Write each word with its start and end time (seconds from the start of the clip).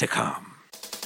to 0.00 0.06
come. 0.06 0.54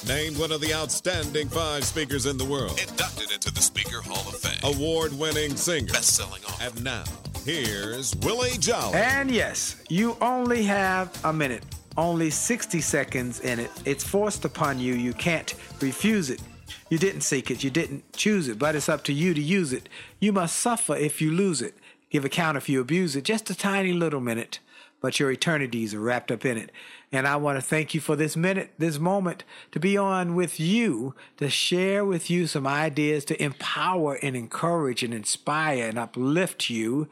Named 0.06 0.38
one 0.38 0.52
of 0.52 0.60
the 0.60 0.72
outstanding 0.72 1.48
five 1.48 1.84
speakers 1.84 2.26
in 2.26 2.38
the 2.38 2.44
world. 2.44 2.78
Inducted 2.80 3.32
into 3.32 3.52
the 3.52 3.60
Speaker 3.60 4.01
Hall 4.01 4.28
of 4.28 4.36
Fame. 4.36 4.73
Award 4.73 5.18
winning 5.18 5.56
singer. 5.56 5.92
Best 5.92 6.14
selling 6.14 6.45
author. 6.45 6.64
And 6.64 6.84
now, 6.84 7.02
here's 7.45 8.14
Willie 8.16 8.56
Jolly. 8.59 8.96
And 8.96 9.32
yes, 9.32 9.82
you 9.88 10.16
only 10.20 10.62
have 10.62 11.10
a 11.24 11.32
minute, 11.32 11.64
only 11.96 12.30
60 12.30 12.80
seconds 12.80 13.40
in 13.40 13.59
it. 13.59 13.70
It's 13.84 14.04
forced 14.04 14.45
upon 14.45 14.78
you. 14.78 14.95
You 14.95 15.12
can't 15.12 15.52
refuse 15.80 16.30
it. 16.30 16.40
You 16.88 16.98
didn't 16.98 17.23
seek 17.23 17.51
it, 17.51 17.64
you 17.64 17.70
didn't 17.70 18.12
choose 18.12 18.46
it, 18.46 18.60
but 18.60 18.76
it's 18.76 18.88
up 18.88 19.02
to 19.04 19.12
you 19.12 19.34
to 19.34 19.40
use 19.40 19.73
it. 19.73 19.88
You 20.20 20.32
must 20.32 20.56
suffer 20.56 20.95
if 20.95 21.20
you 21.20 21.32
lose 21.32 21.60
it. 21.62 21.74
Give 22.10 22.24
account 22.24 22.56
if 22.56 22.68
you 22.68 22.80
abuse 22.80 23.16
it. 23.16 23.24
Just 23.24 23.51
a 23.51 23.56
tiny 23.56 23.92
little 23.92 24.20
minute, 24.20 24.60
but 25.05 25.21
your 25.21 25.30
eternities 25.30 25.93
are 25.93 26.01
wrapped 26.01 26.33
up 26.33 26.47
in 26.47 26.57
it. 26.57 26.73
And 27.13 27.29
I 27.29 27.37
want 27.37 27.59
to 27.59 27.63
thank 27.63 27.93
you 27.93 28.01
for 28.01 28.16
this 28.16 28.38
minute, 28.38 28.73
this 28.79 28.99
moment 28.99 29.45
to 29.73 29.79
be 29.79 29.99
on 29.99 30.35
with 30.35 30.59
you, 30.59 31.15
to 31.37 31.51
share 31.51 32.07
with 32.07 32.30
you 32.30 32.47
some 32.47 32.66
ideas 32.66 33.27
to 33.27 33.43
empower 33.43 34.15
and 34.15 34.35
encourage 34.35 35.02
and 35.02 35.13
inspire 35.13 35.91
and 35.91 35.99
uplift 35.99 36.71
you 36.71 37.07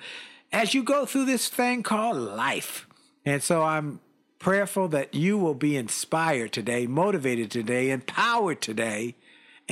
as 0.51 0.73
you 0.73 0.83
go 0.83 1.05
through 1.05 1.27
this 1.27 1.51
thing 1.51 1.83
called 1.83 2.17
life. 2.17 2.87
And 3.27 3.43
so 3.43 3.63
I'm 3.63 4.01
prayerful 4.39 4.89
that 4.89 5.15
you 5.15 5.37
will 5.37 5.53
be 5.53 5.77
inspired 5.77 6.55
today, 6.55 6.87
motivated 6.87 7.51
today, 7.51 7.91
empowered 7.91 8.63
today, 8.63 9.17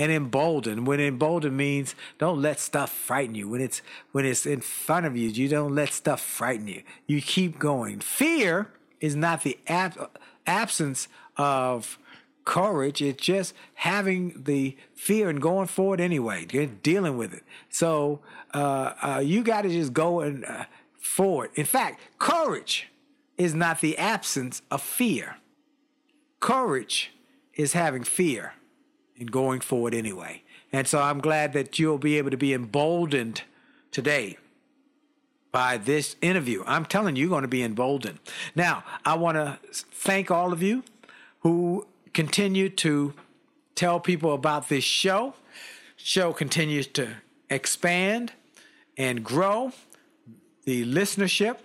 and 0.01 0.11
emboldened. 0.11 0.87
When 0.87 0.99
emboldened 0.99 1.59
means 1.59 1.95
don't 2.17 2.41
let 2.41 2.59
stuff 2.59 2.91
frighten 2.91 3.35
you. 3.35 3.51
When 3.51 3.61
it's 3.61 3.83
when 4.13 4.25
it's 4.25 4.47
in 4.47 4.63
front 4.63 5.05
of 5.05 5.15
you, 5.15 5.29
you 5.29 5.47
don't 5.47 5.75
let 5.75 5.93
stuff 5.93 6.23
frighten 6.23 6.67
you. 6.69 6.83
You 7.07 7.21
keep 7.21 7.59
going. 7.59 8.01
Fear 8.01 8.73
is 9.03 9.15
not 9.15 9.43
the 9.43 9.59
ab- 9.67 10.19
absence 10.47 11.07
of 11.37 11.99
courage. 12.47 13.03
It's 13.03 13.23
just 13.23 13.53
having 13.75 14.43
the 14.45 14.75
fear 14.95 15.29
and 15.29 15.39
going 15.39 15.67
forward 15.67 16.01
anyway. 16.01 16.47
You're 16.51 16.65
dealing 16.65 17.19
with 17.19 17.35
it. 17.35 17.43
So 17.69 18.21
uh, 18.55 18.95
uh, 19.03 19.23
you 19.23 19.43
got 19.43 19.63
to 19.63 19.69
just 19.69 19.93
go 19.93 20.21
and 20.21 20.47
uh, 20.47 20.65
forward. 20.99 21.51
In 21.57 21.67
fact, 21.67 22.01
courage 22.19 22.89
is 23.37 23.55
not 23.55 23.83
the 23.83 23.99
absence 23.99 24.63
of 24.71 24.81
fear. 24.81 25.37
Courage 26.41 27.13
is 27.53 27.75
having 27.75 28.03
fear 28.03 28.55
and 29.21 29.31
going 29.31 29.61
forward 29.61 29.95
anyway. 29.95 30.43
And 30.73 30.89
so 30.89 31.01
I'm 31.01 31.21
glad 31.21 31.53
that 31.53 31.79
you'll 31.79 31.99
be 31.99 32.19
able 32.19 32.31
to 32.31 32.37
be 32.37 32.55
emboldened 32.55 33.43
today 33.93 34.39
by 35.53 35.77
this 35.77 36.17
interview. 36.23 36.65
I'm 36.67 36.85
telling 36.85 37.17
you, 37.17 37.23
you're 37.23 37.31
going 37.31 37.43
to 37.43 37.49
be 37.49 37.63
emboldened. 37.63 38.19
Now, 38.55 38.85
I 39.05 39.15
want 39.15 39.37
to 39.37 39.59
thank 39.75 40.31
all 40.31 40.53
of 40.53 40.63
you 40.63 40.85
who 41.41 41.87
continue 42.15 42.69
to 42.69 43.15
tell 43.75 44.01
people 44.01 44.33
about 44.33 44.69
this 44.69 44.85
show. 44.85 45.35
Show 45.97 46.33
continues 46.33 46.87
to 46.89 47.17
expand 47.51 48.33
and 48.97 49.25
grow 49.25 49.73
the 50.65 50.85
listenership 50.87 51.59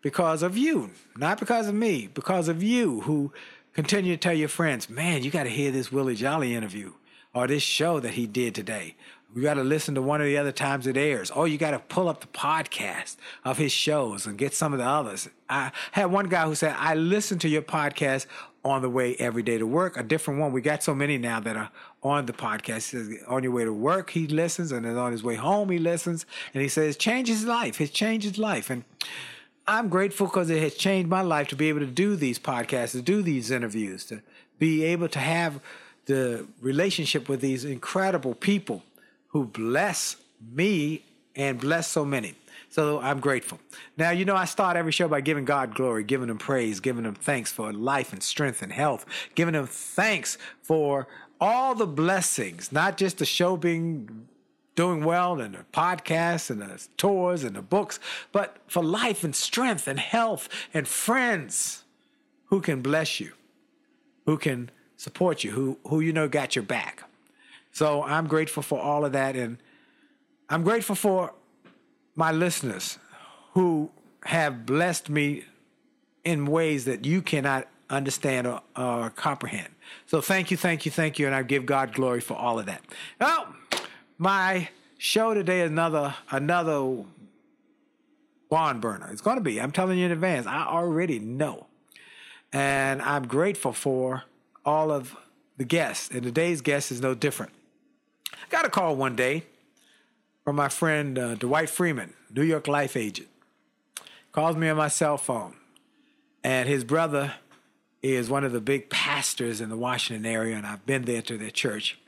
because 0.00 0.42
of 0.42 0.56
you, 0.56 0.90
not 1.16 1.38
because 1.38 1.68
of 1.68 1.74
me, 1.74 2.08
because 2.12 2.48
of 2.48 2.62
you 2.62 3.00
who 3.02 3.32
continue 3.76 4.16
to 4.16 4.18
tell 4.18 4.32
your 4.32 4.48
friends, 4.48 4.88
man, 4.88 5.22
you 5.22 5.30
got 5.30 5.42
to 5.42 5.50
hear 5.50 5.70
this 5.70 5.92
Willie 5.92 6.14
Jolly 6.14 6.54
interview 6.54 6.94
or 7.34 7.46
this 7.46 7.62
show 7.62 8.00
that 8.00 8.14
he 8.14 8.26
did 8.26 8.54
today. 8.54 8.96
You 9.34 9.42
got 9.42 9.54
to 9.54 9.64
listen 9.64 9.94
to 9.96 10.02
one 10.02 10.22
of 10.22 10.26
the 10.26 10.38
other 10.38 10.50
times 10.50 10.86
it 10.86 10.96
airs. 10.96 11.30
Or 11.30 11.46
you 11.46 11.58
got 11.58 11.72
to 11.72 11.78
pull 11.78 12.08
up 12.08 12.22
the 12.22 12.26
podcast 12.28 13.16
of 13.44 13.58
his 13.58 13.72
shows 13.72 14.24
and 14.24 14.38
get 14.38 14.54
some 14.54 14.72
of 14.72 14.78
the 14.78 14.86
others. 14.86 15.28
I 15.50 15.72
had 15.92 16.06
one 16.06 16.30
guy 16.30 16.46
who 16.46 16.54
said, 16.54 16.74
I 16.78 16.94
listen 16.94 17.38
to 17.40 17.48
your 17.50 17.60
podcast 17.60 18.24
on 18.64 18.80
the 18.80 18.88
way 18.88 19.14
every 19.18 19.42
day 19.42 19.58
to 19.58 19.66
work. 19.66 19.98
A 19.98 20.02
different 20.02 20.40
one. 20.40 20.52
We 20.52 20.62
got 20.62 20.82
so 20.82 20.94
many 20.94 21.18
now 21.18 21.40
that 21.40 21.54
are 21.54 21.70
on 22.02 22.24
the 22.24 22.32
podcast. 22.32 22.82
Says, 22.82 23.10
on 23.28 23.42
your 23.42 23.52
way 23.52 23.64
to 23.64 23.74
work, 23.74 24.08
he 24.08 24.26
listens. 24.26 24.72
And 24.72 24.86
then 24.86 24.96
on 24.96 25.12
his 25.12 25.22
way 25.22 25.34
home, 25.34 25.68
he 25.68 25.78
listens. 25.78 26.24
And 26.54 26.62
he 26.62 26.68
says, 26.70 26.96
change 26.96 27.28
his 27.28 27.44
life. 27.44 27.78
It 27.78 27.92
changed 27.92 28.26
his 28.26 28.38
life. 28.38 28.70
And 28.70 28.84
I'm 29.68 29.88
grateful 29.88 30.28
because 30.28 30.48
it 30.48 30.62
has 30.62 30.74
changed 30.74 31.10
my 31.10 31.22
life 31.22 31.48
to 31.48 31.56
be 31.56 31.68
able 31.68 31.80
to 31.80 31.86
do 31.86 32.14
these 32.14 32.38
podcasts, 32.38 32.92
to 32.92 33.02
do 33.02 33.20
these 33.20 33.50
interviews, 33.50 34.04
to 34.06 34.22
be 34.58 34.84
able 34.84 35.08
to 35.08 35.18
have 35.18 35.60
the 36.04 36.46
relationship 36.60 37.28
with 37.28 37.40
these 37.40 37.64
incredible 37.64 38.34
people 38.34 38.84
who 39.28 39.44
bless 39.44 40.16
me 40.52 41.04
and 41.34 41.60
bless 41.60 41.88
so 41.88 42.04
many. 42.04 42.34
So 42.68 43.00
I'm 43.00 43.20
grateful. 43.20 43.58
Now, 43.96 44.10
you 44.10 44.24
know, 44.24 44.36
I 44.36 44.44
start 44.44 44.76
every 44.76 44.92
show 44.92 45.08
by 45.08 45.20
giving 45.20 45.44
God 45.44 45.74
glory, 45.74 46.04
giving 46.04 46.28
Him 46.28 46.38
praise, 46.38 46.78
giving 46.78 47.04
Him 47.04 47.14
thanks 47.14 47.50
for 47.50 47.72
life 47.72 48.12
and 48.12 48.22
strength 48.22 48.62
and 48.62 48.72
health, 48.72 49.04
giving 49.34 49.54
Him 49.54 49.66
thanks 49.66 50.38
for 50.62 51.08
all 51.40 51.74
the 51.74 51.86
blessings, 51.86 52.70
not 52.70 52.96
just 52.96 53.18
the 53.18 53.26
show 53.26 53.56
being 53.56 54.28
doing 54.76 55.04
well 55.04 55.40
and 55.40 55.54
the 55.54 55.64
podcasts 55.72 56.50
and 56.50 56.62
the 56.62 56.86
tours 56.96 57.42
and 57.42 57.56
the 57.56 57.62
books, 57.62 57.98
but 58.30 58.58
for 58.68 58.84
life 58.84 59.24
and 59.24 59.34
strength 59.34 59.88
and 59.88 59.98
health 59.98 60.48
and 60.72 60.86
friends 60.86 61.82
who 62.46 62.60
can 62.60 62.80
bless 62.82 63.18
you, 63.18 63.32
who 64.26 64.38
can 64.38 64.70
support 64.96 65.42
you, 65.42 65.50
who 65.50 65.78
who 65.88 66.00
you 66.00 66.12
know 66.12 66.28
got 66.28 66.54
your 66.54 66.62
back. 66.62 67.02
So 67.76 68.02
I'm 68.04 68.26
grateful 68.26 68.62
for 68.62 68.80
all 68.80 69.04
of 69.04 69.12
that. 69.12 69.36
And 69.36 69.58
I'm 70.48 70.62
grateful 70.62 70.94
for 70.94 71.34
my 72.14 72.32
listeners 72.32 72.98
who 73.52 73.90
have 74.24 74.64
blessed 74.64 75.10
me 75.10 75.44
in 76.24 76.46
ways 76.46 76.86
that 76.86 77.04
you 77.04 77.20
cannot 77.20 77.68
understand 77.90 78.46
or, 78.46 78.62
or, 78.76 79.10
comprehend. 79.10 79.68
So 80.06 80.22
thank 80.22 80.50
you, 80.50 80.56
thank 80.56 80.86
you, 80.86 80.90
thank 80.90 81.18
you. 81.18 81.26
And 81.26 81.34
I 81.34 81.42
give 81.42 81.66
God 81.66 81.92
glory 81.92 82.20
for 82.20 82.34
all 82.34 82.58
of 82.58 82.64
that. 82.64 82.82
Well, 83.20 83.54
my 84.18 84.68
show 84.98 85.34
today 85.34 85.60
is 85.60 85.70
another, 85.70 86.14
another 86.30 87.04
barn 88.48 88.80
burner. 88.80 89.08
It's 89.10 89.20
going 89.20 89.36
to 89.36 89.42
be, 89.42 89.60
I'm 89.60 89.72
telling 89.72 89.98
you 89.98 90.06
in 90.06 90.12
advance, 90.12 90.46
I 90.46 90.66
already 90.66 91.18
know. 91.18 91.66
And 92.52 93.02
I'm 93.02 93.26
grateful 93.26 93.72
for 93.72 94.24
all 94.64 94.90
of 94.90 95.16
the 95.56 95.64
guests. 95.64 96.10
And 96.10 96.22
today's 96.22 96.60
guest 96.60 96.90
is 96.90 97.00
no 97.00 97.14
different. 97.14 97.52
I 98.32 98.48
got 98.48 98.64
a 98.64 98.70
call 98.70 98.96
one 98.96 99.16
day 99.16 99.44
from 100.44 100.56
my 100.56 100.68
friend 100.68 101.18
uh, 101.18 101.34
Dwight 101.34 101.68
Freeman, 101.68 102.14
New 102.34 102.42
York 102.44 102.68
Life 102.68 102.96
agent. 102.96 103.28
Calls 104.32 104.56
me 104.56 104.68
on 104.68 104.76
my 104.76 104.88
cell 104.88 105.16
phone, 105.16 105.56
and 106.44 106.68
his 106.68 106.84
brother 106.84 107.34
is 108.02 108.28
one 108.28 108.44
of 108.44 108.52
the 108.52 108.60
big 108.60 108.90
pastors 108.90 109.62
in 109.62 109.70
the 109.70 109.76
Washington 109.76 110.26
area, 110.26 110.56
and 110.56 110.66
I've 110.66 110.84
been 110.84 111.02
there 111.02 111.22
to 111.22 111.38
their 111.38 111.50
church. 111.50 111.98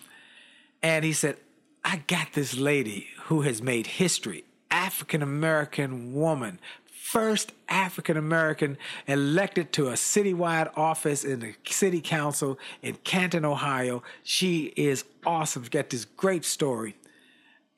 And 0.83 1.05
he 1.05 1.13
said, 1.13 1.39
I 1.85 2.03
got 2.07 2.33
this 2.33 2.57
lady 2.57 3.09
who 3.25 3.43
has 3.43 3.63
made 3.63 3.87
history, 3.87 4.45
African 4.71 5.23
American 5.23 6.13
woman, 6.13 6.61
first 6.93 7.53
African 7.69 8.17
American 8.17 8.77
elected 9.07 9.73
to 9.73 9.89
a 9.89 9.93
citywide 9.93 10.71
office 10.77 11.25
in 11.25 11.41
the 11.41 11.55
city 11.67 12.01
council 12.01 12.59
in 12.83 12.97
Canton, 13.05 13.45
Ohio. 13.45 14.03
She 14.23 14.73
is 14.77 15.05
awesome. 15.25 15.63
She's 15.63 15.71
got 15.71 15.91
this 15.91 16.05
great 16.05 16.45
story. 16.45 16.97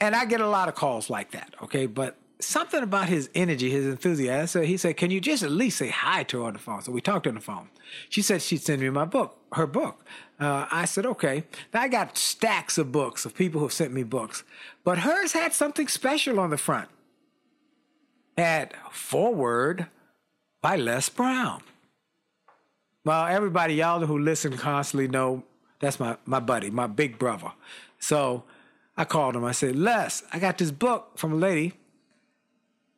And 0.01 0.17
I 0.17 0.25
get 0.25 0.41
a 0.41 0.49
lot 0.49 0.69
of 0.69 0.75
calls 0.75 1.11
like 1.11 1.31
that, 1.33 1.55
okay? 1.63 1.87
But 1.87 2.17
something 2.41 2.83
about 2.83 3.09
his 3.09 3.29
energy, 3.35 3.71
his 3.71 3.87
enthusiasm. 3.87 4.47
So 4.47 4.63
he 4.63 4.77
said, 4.77 4.97
"Can 4.97 5.11
you 5.11 5.21
just 5.21 5.43
at 5.43 5.51
least 5.51 5.79
say 5.79 5.91
hi 5.91 6.23
to 6.25 6.41
her 6.41 6.47
on 6.47 6.55
the 6.55 6.59
phone?" 6.59 6.83
So 6.83 6.91
we 6.91 7.01
talked 7.01 7.27
on 7.27 7.35
the 7.35 7.41
phone. 7.41 7.69
She 8.09 8.23
said 8.23 8.43
she'd 8.43 8.63
send 8.63 8.81
me 8.81 8.91
my 8.91 9.05
book, 9.05 9.39
her 9.53 9.67
book. 9.67 10.05
Uh, 10.41 10.67
I 10.71 10.87
said, 10.87 11.05
"Okay." 11.07 11.45
Now 11.75 11.83
I 11.83 11.89
got 11.89 12.17
stacks 12.17 12.79
of 12.79 12.91
books 12.91 13.25
of 13.25 13.35
people 13.35 13.61
who've 13.61 13.73
sent 13.73 13.93
me 13.93 14.03
books, 14.03 14.43
but 14.85 14.99
hers 14.99 15.33
had 15.33 15.53
something 15.53 15.87
special 15.87 16.41
on 16.41 16.51
the 16.51 16.57
front. 16.57 16.89
Had 18.39 18.75
foreword 18.91 19.87
by 20.63 20.77
Les 20.77 21.09
Brown. 21.09 21.63
Well, 23.05 23.27
everybody, 23.27 23.75
y'all 23.75 24.05
who 24.07 24.19
listen 24.19 24.57
constantly 24.57 25.09
know 25.09 25.43
that's 25.81 25.99
my, 25.99 26.17
my 26.27 26.41
buddy, 26.41 26.71
my 26.71 26.87
big 26.87 27.19
brother. 27.19 27.53
So 27.99 28.45
I 28.97 29.05
called 29.05 29.37
him. 29.37 29.45
I 29.45 29.53
said, 29.53 29.77
Les, 29.77 30.23
I 30.33 30.39
got 30.39 30.59
this 30.59 30.71
book 30.71 31.17
from 31.17 31.33
a 31.33 31.37
lady 31.37 31.73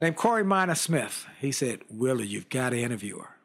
named 0.01 0.17
Corey 0.17 0.43
Minor 0.43 0.75
Smith. 0.75 1.27
He 1.41 1.53
said, 1.53 1.81
Willie, 1.89 2.27
you've 2.27 2.49
got 2.49 2.71
to 2.71 2.79
interview 2.79 3.19
her. 3.19 3.37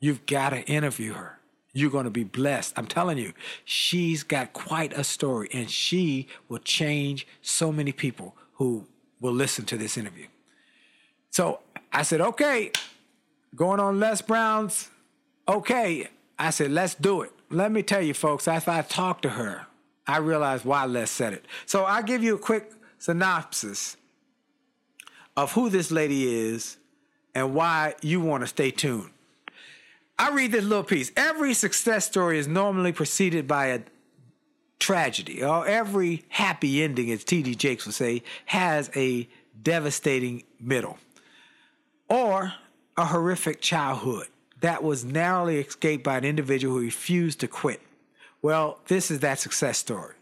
You've 0.00 0.24
got 0.24 0.50
to 0.50 0.62
interview 0.62 1.12
her. 1.12 1.35
You're 1.76 1.90
going 1.90 2.04
to 2.04 2.10
be 2.10 2.24
blessed. 2.24 2.72
I'm 2.78 2.86
telling 2.86 3.18
you, 3.18 3.34
she's 3.66 4.22
got 4.22 4.54
quite 4.54 4.94
a 4.94 5.04
story, 5.04 5.50
and 5.52 5.70
she 5.70 6.26
will 6.48 6.60
change 6.60 7.26
so 7.42 7.70
many 7.70 7.92
people 7.92 8.34
who 8.54 8.86
will 9.20 9.34
listen 9.34 9.66
to 9.66 9.76
this 9.76 9.98
interview. 9.98 10.26
So 11.28 11.60
I 11.92 12.02
said, 12.02 12.22
okay, 12.22 12.70
going 13.54 13.78
on 13.78 14.00
Les 14.00 14.22
Brown's, 14.22 14.88
okay. 15.46 16.08
I 16.38 16.48
said, 16.48 16.70
let's 16.70 16.94
do 16.94 17.20
it. 17.20 17.32
Let 17.50 17.70
me 17.70 17.82
tell 17.82 18.00
you, 18.00 18.14
folks, 18.14 18.48
after 18.48 18.70
I 18.70 18.80
talked 18.80 19.20
to 19.24 19.30
her, 19.30 19.66
I 20.06 20.16
realized 20.16 20.64
why 20.64 20.86
Les 20.86 21.10
said 21.10 21.34
it. 21.34 21.44
So 21.66 21.84
I'll 21.84 22.02
give 22.02 22.22
you 22.22 22.36
a 22.36 22.38
quick 22.38 22.72
synopsis 22.98 23.98
of 25.36 25.52
who 25.52 25.68
this 25.68 25.90
lady 25.90 26.26
is 26.48 26.78
and 27.34 27.54
why 27.54 27.96
you 28.00 28.22
want 28.22 28.44
to 28.44 28.46
stay 28.46 28.70
tuned. 28.70 29.10
I 30.18 30.30
read 30.30 30.52
this 30.52 30.64
little 30.64 30.84
piece. 30.84 31.12
Every 31.16 31.52
success 31.52 32.06
story 32.06 32.38
is 32.38 32.48
normally 32.48 32.92
preceded 32.92 33.46
by 33.46 33.66
a 33.66 33.80
tragedy, 34.78 35.42
or 35.42 35.66
every 35.66 36.24
happy 36.28 36.82
ending, 36.82 37.10
as 37.10 37.24
T.D. 37.24 37.54
Jakes 37.54 37.86
would 37.86 37.94
say, 37.94 38.22
has 38.46 38.90
a 38.96 39.28
devastating 39.62 40.44
middle, 40.60 40.98
or 42.08 42.54
a 42.96 43.06
horrific 43.06 43.60
childhood 43.60 44.26
that 44.60 44.82
was 44.82 45.04
narrowly 45.04 45.58
escaped 45.58 46.04
by 46.04 46.16
an 46.16 46.24
individual 46.24 46.76
who 46.76 46.82
refused 46.82 47.40
to 47.40 47.48
quit. 47.48 47.80
Well, 48.40 48.80
this 48.88 49.10
is 49.10 49.20
that 49.20 49.38
success 49.38 49.78
story, 49.78 50.14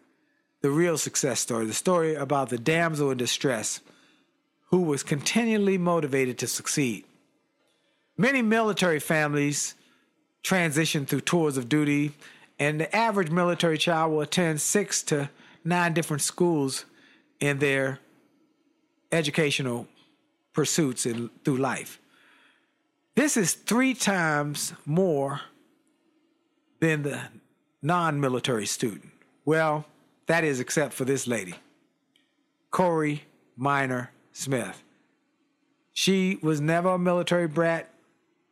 the 0.60 0.70
real 0.70 0.98
success 0.98 1.40
story, 1.40 1.66
the 1.66 1.72
story 1.72 2.14
about 2.14 2.48
the 2.48 2.58
damsel 2.58 3.10
in 3.10 3.18
distress 3.18 3.80
who 4.70 4.80
was 4.80 5.02
continually 5.02 5.78
motivated 5.78 6.38
to 6.38 6.48
succeed. 6.48 7.04
Many 8.16 8.42
military 8.42 8.98
families 8.98 9.74
transition 10.44 11.06
through 11.06 11.22
tours 11.22 11.56
of 11.56 11.68
duty, 11.68 12.12
and 12.60 12.80
the 12.80 12.94
average 12.94 13.30
military 13.30 13.78
child 13.78 14.12
will 14.12 14.20
attend 14.20 14.60
six 14.60 15.02
to 15.02 15.28
nine 15.64 15.92
different 15.92 16.22
schools 16.22 16.84
in 17.40 17.58
their 17.58 17.98
educational 19.10 19.88
pursuits 20.52 21.06
in, 21.06 21.30
through 21.44 21.56
life. 21.56 21.98
This 23.16 23.36
is 23.36 23.54
three 23.54 23.94
times 23.94 24.74
more 24.86 25.40
than 26.80 27.02
the 27.02 27.20
non 27.82 28.20
military 28.20 28.66
student. 28.66 29.10
Well, 29.44 29.86
that 30.26 30.44
is 30.44 30.60
except 30.60 30.94
for 30.94 31.04
this 31.04 31.26
lady, 31.26 31.54
Corey 32.70 33.24
Minor 33.56 34.10
Smith. 34.32 34.82
She 35.92 36.38
was 36.42 36.60
never 36.60 36.90
a 36.90 36.98
military 36.98 37.46
brat. 37.46 37.93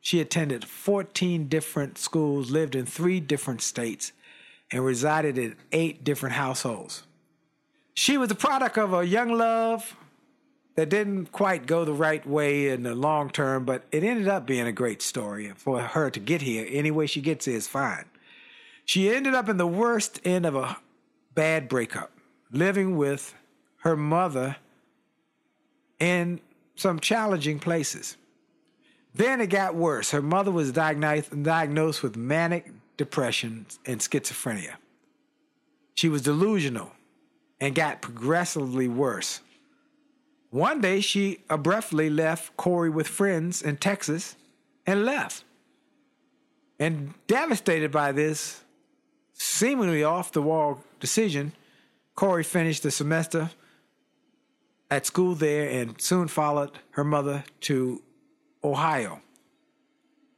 She 0.05 0.21
attended 0.21 0.65
14 0.65 1.47
different 1.47 1.97
schools, 1.97 2.51
lived 2.51 2.75
in 2.75 2.87
three 2.87 3.21
different 3.21 3.63
states, 3.63 4.13
and 4.73 4.85
resided 4.85 5.39
in 5.39 5.55
eight 5.71 6.03
different 6.03 6.35
households. 6.35 7.05
She 7.95 8.19
was 8.19 8.29
the 8.29 8.35
product 8.35 8.77
of 8.77 8.93
a 8.93 9.07
young 9.07 9.33
love 9.33 9.97
that 10.75 10.89
didn't 10.89 11.27
quite 11.31 11.67
go 11.67 11.85
the 11.85 11.93
right 11.93 12.27
way 12.27 12.69
in 12.69 12.83
the 12.83 12.97
long 12.97 13.31
term, 13.31 13.65
but 13.65 13.85
it 13.93 14.03
ended 14.03 14.27
up 14.27 14.45
being 14.45 14.67
a 14.67 14.73
great 14.73 15.03
story. 15.03 15.53
For 15.55 15.81
her 15.81 16.11
to 16.11 16.19
get 16.19 16.43
here, 16.43 16.67
any 16.69 16.91
way 16.91 17.07
she 17.07 17.21
gets 17.21 17.45
here 17.45 17.57
is 17.57 17.69
fine. 17.69 18.07
She 18.85 19.09
ended 19.09 19.35
up 19.35 19.49
in 19.49 19.57
the 19.57 19.69
worst 19.69 20.21
end 20.25 20.47
of 20.47 20.57
a 20.57 20.79
bad 21.37 21.69
breakup, 21.69 22.11
living 22.51 22.97
with 22.97 23.35
her 23.83 23.97
mother 23.97 24.57
in 26.01 26.41
some 26.75 26.99
challenging 26.99 27.61
places. 27.61 28.17
Then 29.15 29.41
it 29.41 29.49
got 29.49 29.75
worse. 29.75 30.11
Her 30.11 30.23
mother 30.23 30.51
was 30.51 30.73
diagnosed, 30.73 31.43
diagnosed 31.43 32.03
with 32.03 32.17
manic 32.17 32.71
depression 32.97 33.67
and 33.85 34.01
schizophrenia. 34.01 34.75
She 35.95 36.09
was 36.09 36.23
delusional 36.23 36.93
and 37.61 37.75
got 37.75 38.01
progressively 38.01 38.89
worse. 38.89 39.41
One 40.51 40.81
day, 40.81 41.01
she 41.01 41.39
abruptly 41.49 42.11
left 42.11 42.57
Corey 42.57 42.91
with 42.91 43.09
friends 43.09 43.63
in 43.63 43.77
Texas 43.77 44.37
and 44.87 45.05
left. 45.05 45.45
And 46.79 47.15
devastated 47.27 47.91
by 47.91 48.13
this 48.13 48.63
seemingly 49.33 50.05
off 50.05 50.33
the 50.33 50.43
wall 50.43 50.83
decision, 51.01 51.53
Corey 52.15 52.45
finished 52.45 52.83
the 52.83 52.91
semester 52.91 53.51
at 54.91 55.07
school 55.07 55.35
there 55.35 55.69
and 55.69 56.01
soon 56.01 56.29
followed 56.29 56.73
her 56.91 57.05
mother 57.05 57.45
to 57.61 58.03
Ohio, 58.65 59.21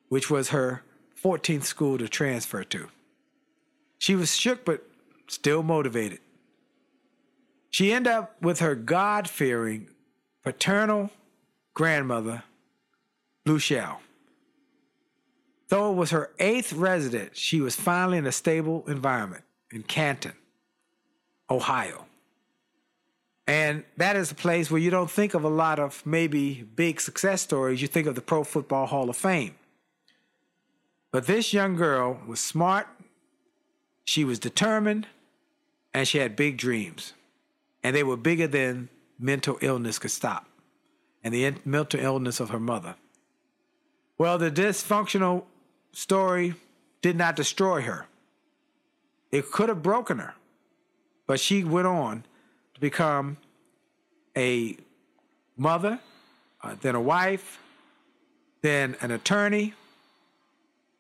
which 0.09 0.31
was 0.31 0.51
her 0.51 0.83
14th 1.23 1.65
school 1.65 1.99
to 1.99 2.09
transfer 2.09 2.65
to. 2.65 2.89
She 3.99 4.15
was 4.15 4.37
shook 4.37 4.65
but 4.65 4.87
still 5.29 5.63
motivated. 5.63 6.21
She 7.71 7.93
ended 7.93 8.13
up 8.13 8.41
with 8.41 8.61
her 8.61 8.75
God 8.75 9.29
fearing 9.29 9.89
paternal 10.43 11.11
grandmother, 11.73 12.45
Lucielle. 13.47 13.99
Though 15.69 15.91
it 15.91 15.97
was 15.97 16.11
her 16.11 16.31
eighth 16.39 16.73
residence, 16.73 17.39
she 17.39 17.61
was 17.61 17.75
finally 17.75 18.19
in 18.19 18.27
a 18.27 18.33
stable 18.33 18.85
environment 18.87 19.45
in 19.73 19.83
Canton, 19.83 20.35
Ohio. 21.51 22.07
And 23.47 23.85
that 23.97 24.17
is 24.17 24.31
a 24.31 24.35
place 24.35 24.71
where 24.71 24.81
you 24.81 24.91
don't 24.91 25.11
think 25.11 25.35
of 25.35 25.45
a 25.45 25.49
lot 25.49 25.79
of 25.79 26.05
maybe 26.07 26.63
big 26.63 27.01
success 27.01 27.43
stories. 27.43 27.83
You 27.83 27.89
think 27.89 28.07
of 28.07 28.15
the 28.15 28.23
Pro 28.23 28.43
Football 28.43 28.87
Hall 28.87 29.11
of 29.11 29.17
Fame. 29.17 29.55
But 31.13 31.27
this 31.27 31.53
young 31.53 31.77
girl 31.77 32.21
was 32.27 32.41
smart, 32.41 32.89
she 34.05 34.25
was 34.25 34.39
determined, 34.39 35.07
and 35.93 36.09
she 36.09 36.19
had 36.19 36.37
big 36.37 36.57
dreams. 36.57 37.13
And 37.83 37.95
they 37.95 38.03
were 38.03 38.17
bigger 38.17 38.47
than 38.47 38.89
mental 39.19 39.59
illness 39.61 39.99
could 39.99 40.11
stop 40.11 40.49
and 41.25 41.33
the 41.33 41.55
mental 41.65 41.99
illness 42.01 42.39
of 42.39 42.51
her 42.51 42.61
mother. 42.61 42.97
Well, 44.19 44.37
the 44.37 44.51
dysfunctional 44.51 45.45
story 45.93 46.55
did 47.01 47.17
not 47.17 47.35
destroy 47.35 47.81
her. 47.83 48.07
It 49.33 49.51
could 49.51 49.71
have 49.71 49.83
broken 49.83 50.19
her, 50.19 50.35
but 51.27 51.41
she 51.41 51.65
went 51.65 51.87
on 51.87 52.25
become 52.85 53.39
a 54.37 54.77
mother, 55.57 55.99
uh, 56.63 56.77
then 56.83 56.95
a 56.95 57.01
wife, 57.01 57.59
then 58.61 58.95
an 59.01 59.11
attorney, 59.11 59.73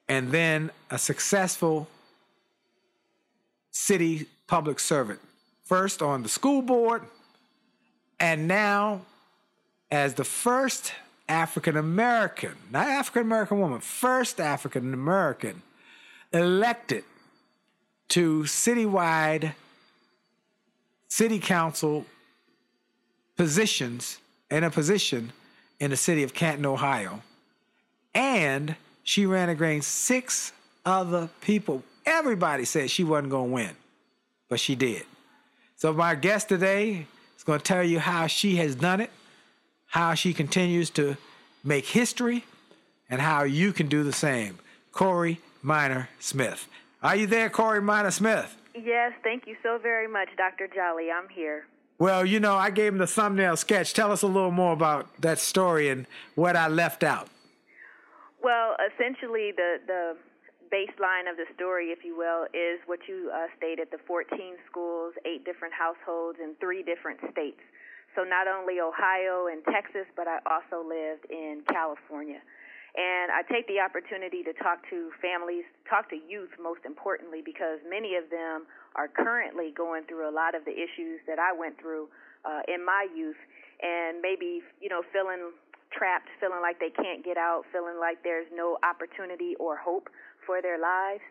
and 0.09 0.33
then 0.33 0.71
a 0.91 0.97
successful 0.97 1.87
city 3.71 4.27
public 4.47 4.81
servant. 4.81 5.21
First 5.65 6.01
on 6.01 6.23
the 6.23 6.29
school 6.31 6.63
board, 6.63 7.03
and 8.19 8.49
now 8.49 9.03
as 9.91 10.15
the 10.15 10.25
first 10.25 10.93
African 11.29 11.77
American, 11.77 12.55
not 12.71 12.87
African 12.89 13.23
American 13.23 13.61
woman, 13.61 13.81
first 13.81 14.41
African 14.41 14.95
American 14.95 15.61
elected 16.33 17.05
to 18.09 18.45
citywide 18.45 19.53
city 21.09 21.39
council 21.39 22.05
positions 23.37 24.19
in 24.51 24.65
a 24.65 24.71
position 24.71 25.33
in 25.81 25.91
the 25.91 25.97
city 25.97 26.23
of 26.23 26.35
Canton, 26.35 26.67
Ohio. 26.67 27.23
And 28.15 28.77
she 29.03 29.27
ran 29.27 29.49
against 29.49 29.91
six 29.91 30.53
other 30.85 31.29
people. 31.41 31.83
Everybody 32.07 32.65
said 32.65 32.91
she 32.91 33.05
wasn't 33.05 33.31
going 33.31 33.51
to 33.51 33.55
win, 33.55 33.71
but 34.49 34.61
she 34.61 34.75
did. 34.75 35.05
So, 35.77 35.93
my 35.93 36.15
guest 36.15 36.49
today 36.49 37.07
is 37.37 37.43
going 37.43 37.59
to 37.59 37.65
tell 37.65 37.83
you 37.83 37.99
how 37.99 38.27
she 38.27 38.57
has 38.57 38.75
done 38.75 39.01
it, 39.01 39.11
how 39.87 40.15
she 40.15 40.33
continues 40.33 40.91
to 40.91 41.17
make 41.63 41.87
history, 41.87 42.45
and 43.11 43.21
how 43.21 43.43
you 43.43 43.73
can 43.73 43.89
do 43.89 44.05
the 44.05 44.13
same. 44.13 44.59
Corey 44.93 45.41
Minor 45.63 46.09
Smith. 46.21 46.69
Are 47.03 47.17
you 47.17 47.27
there, 47.27 47.51
Corey 47.51 47.83
Minor 47.83 48.11
Smith? 48.11 48.57
Yes, 48.75 49.13
thank 49.23 49.47
you 49.47 49.57
so 49.63 49.79
very 49.81 50.09
much, 50.09 50.29
Dr. 50.37 50.69
Jolly. 50.69 51.09
I'm 51.11 51.29
here. 51.29 51.67
Well, 51.99 52.27
you 52.27 52.41
know, 52.41 52.57
I 52.57 52.71
gave 52.71 52.93
him 52.93 52.99
the 52.99 53.07
thumbnail 53.07 53.57
sketch. 53.57 53.95
Tell 53.95 54.11
us 54.11 54.23
a 54.23 54.27
little 54.27 54.51
more 54.51 54.73
about 54.73 55.09
that 55.21 55.39
story 55.39 55.89
and 55.91 56.07
what 56.35 56.57
I 56.57 56.67
left 56.67 57.05
out. 57.05 57.29
Well, 58.43 58.77
essentially, 58.93 59.53
the 59.57 59.79
the 59.87 60.17
baseline 60.73 61.31
of 61.31 61.37
the 61.37 61.47
story, 61.55 61.87
if 61.87 62.05
you 62.05 62.17
will, 62.17 62.45
is 62.53 62.81
what 62.87 62.99
you 63.07 63.31
uh, 63.33 63.47
stated: 63.57 63.89
the 63.93 63.99
14 64.07 64.57
schools, 64.69 65.15
eight 65.25 65.45
different 65.45 65.73
households, 65.73 66.39
in 66.43 66.55
three 66.61 66.83
different 66.83 67.21
states. 67.31 67.63
So 68.17 68.23
not 68.23 68.47
only 68.47 68.81
Ohio 68.81 69.47
and 69.47 69.63
Texas, 69.65 70.07
but 70.17 70.27
I 70.27 70.39
also 70.47 70.87
lived 70.87 71.27
in 71.31 71.63
California. 71.69 72.41
And 72.95 73.35
I 73.35 73.43
take 73.51 73.67
the 73.67 73.83
opportunity 73.83 74.47
to 74.47 74.55
talk 74.55 74.79
to 74.91 75.11
families, 75.19 75.67
talk 75.91 76.07
to 76.15 76.19
youth 76.19 76.55
most 76.63 76.87
importantly, 76.87 77.43
because 77.43 77.83
many 77.91 78.15
of 78.15 78.31
them 78.31 78.71
are 78.95 79.11
currently 79.11 79.75
going 79.75 80.07
through 80.07 80.31
a 80.31 80.31
lot 80.31 80.55
of 80.55 80.65
the 80.65 80.71
issues 80.71 81.19
that 81.27 81.43
I 81.43 81.51
went 81.51 81.75
through 81.83 82.07
uh, 82.47 82.63
in 82.71 82.87
my 82.87 83.11
youth, 83.11 83.41
and 83.83 84.23
maybe 84.23 84.63
you 84.79 84.89
know 84.89 85.03
feeling 85.11 85.51
trapped, 85.91 86.31
feeling 86.39 86.63
like 86.63 86.79
they 86.79 86.95
can't 86.95 87.25
get 87.25 87.37
out, 87.37 87.67
feeling 87.75 87.99
like 87.99 88.23
there's 88.23 88.47
no 88.55 88.79
opportunity 88.87 89.59
or 89.59 89.75
hope 89.75 90.07
for 90.47 90.63
their 90.63 90.79
lives. 90.79 91.23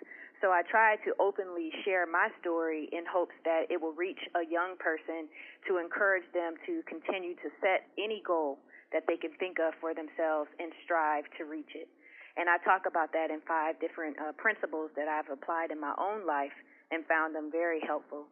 So 0.43 0.51
I 0.51 0.67
try 0.67 0.99
to 1.07 1.15
openly 1.23 1.71
share 1.87 2.03
my 2.03 2.27
story 2.43 2.89
in 2.91 3.07
hopes 3.07 3.35
that 3.47 3.71
it 3.71 3.79
will 3.79 3.95
reach 3.95 4.19
a 4.35 4.43
young 4.43 4.75
person 4.75 5.31
to 5.71 5.79
encourage 5.79 6.27
them 6.35 6.59
to 6.67 6.83
continue 6.83 7.35
to 7.39 7.47
set 7.63 7.87
any 7.95 8.19
goal 8.19 8.59
that 8.93 9.03
they 9.09 9.17
can 9.17 9.33
think 9.41 9.57
of 9.59 9.73
for 9.81 9.93
themselves 9.93 10.49
and 10.61 10.71
strive 10.85 11.25
to 11.37 11.43
reach 11.43 11.73
it. 11.75 11.89
And 12.37 12.49
I 12.49 12.57
talk 12.65 12.85
about 12.89 13.13
that 13.13 13.29
in 13.29 13.41
five 13.45 13.77
different 13.77 14.17
uh, 14.17 14.33
principles 14.37 14.89
that 14.95 15.05
I've 15.05 15.29
applied 15.29 15.69
in 15.69 15.81
my 15.81 15.93
own 15.97 16.25
life 16.25 16.55
and 16.89 17.05
found 17.05 17.35
them 17.35 17.49
very 17.51 17.81
helpful. 17.85 18.25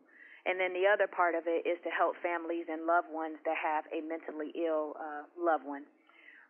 And 0.46 0.58
then 0.58 0.74
the 0.74 0.90
other 0.90 1.06
part 1.06 1.38
of 1.38 1.46
it 1.46 1.70
is 1.70 1.78
to 1.86 1.92
help 1.94 2.18
families 2.18 2.66
and 2.66 2.90
loved 2.90 3.14
ones 3.14 3.38
that 3.46 3.58
have 3.62 3.86
a 3.94 4.02
mentally 4.02 4.50
ill 4.58 4.98
uh, 4.98 5.30
loved 5.38 5.66
one. 5.66 5.86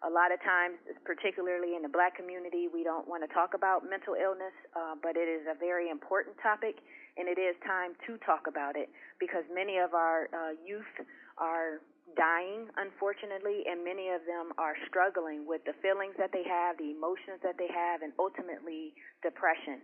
A 0.02 0.10
lot 0.10 0.32
of 0.34 0.42
times, 0.42 0.80
particularly 1.06 1.76
in 1.76 1.84
the 1.84 1.92
black 1.92 2.16
community, 2.16 2.66
we 2.72 2.82
don't 2.82 3.06
want 3.06 3.22
to 3.22 3.30
talk 3.30 3.54
about 3.54 3.86
mental 3.86 4.16
illness, 4.18 4.56
uh, 4.74 4.96
but 4.98 5.14
it 5.14 5.30
is 5.30 5.46
a 5.46 5.54
very 5.54 5.92
important 5.92 6.34
topic, 6.42 6.82
and 7.20 7.28
it 7.28 7.38
is 7.38 7.54
time 7.68 7.94
to 8.08 8.18
talk 8.26 8.48
about 8.48 8.74
it 8.74 8.90
because 9.20 9.46
many 9.54 9.78
of 9.78 9.94
our 9.94 10.26
uh, 10.34 10.58
youth 10.66 10.90
are 11.38 11.86
dying, 12.18 12.68
unfortunately, 12.78 13.64
and 13.68 13.84
many 13.84 14.10
of 14.10 14.24
them 14.28 14.52
are 14.58 14.76
struggling 14.88 15.48
with 15.48 15.64
the 15.66 15.76
feelings 15.82 16.16
that 16.18 16.32
they 16.32 16.44
have, 16.44 16.78
the 16.78 16.92
emotions 16.92 17.40
that 17.44 17.58
they 17.58 17.70
have, 17.72 18.02
and 18.02 18.14
ultimately 18.20 18.94
depression. 19.24 19.82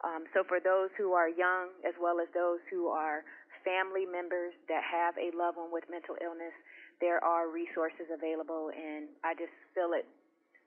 Um, 0.00 0.24
so, 0.32 0.44
for 0.46 0.58
those 0.60 0.88
who 0.96 1.12
are 1.12 1.28
young, 1.28 1.76
as 1.84 1.92
well 2.00 2.20
as 2.20 2.28
those 2.32 2.60
who 2.72 2.88
are 2.88 3.22
family 3.64 4.08
members 4.08 4.56
that 4.72 4.80
have 4.80 5.12
a 5.20 5.28
loved 5.36 5.60
one 5.60 5.68
with 5.68 5.84
mental 5.92 6.16
illness, 6.24 6.56
there 7.00 7.22
are 7.24 7.48
resources 7.52 8.08
available, 8.08 8.72
and 8.72 9.08
I 9.24 9.36
just 9.36 9.52
feel 9.76 9.92
it 9.92 10.08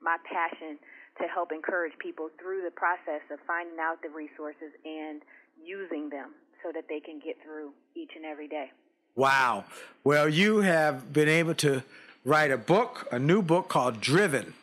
my 0.02 0.18
passion 0.28 0.78
to 1.18 1.24
help 1.30 1.50
encourage 1.50 1.94
people 1.98 2.28
through 2.38 2.62
the 2.62 2.74
process 2.74 3.22
of 3.30 3.38
finding 3.46 3.78
out 3.80 4.02
the 4.02 4.10
resources 4.10 4.74
and 4.84 5.22
using 5.56 6.10
them 6.10 6.34
so 6.62 6.70
that 6.74 6.84
they 6.88 6.98
can 7.00 7.18
get 7.22 7.38
through 7.42 7.72
each 7.94 8.12
and 8.16 8.24
every 8.24 8.48
day. 8.48 8.70
Wow. 9.16 9.64
Well, 10.02 10.28
you 10.28 10.58
have 10.58 11.12
been 11.12 11.28
able 11.28 11.54
to 11.56 11.82
write 12.24 12.50
a 12.50 12.58
book, 12.58 13.08
a 13.12 13.18
new 13.18 13.42
book 13.42 13.68
called 13.68 14.00
Driven. 14.00 14.54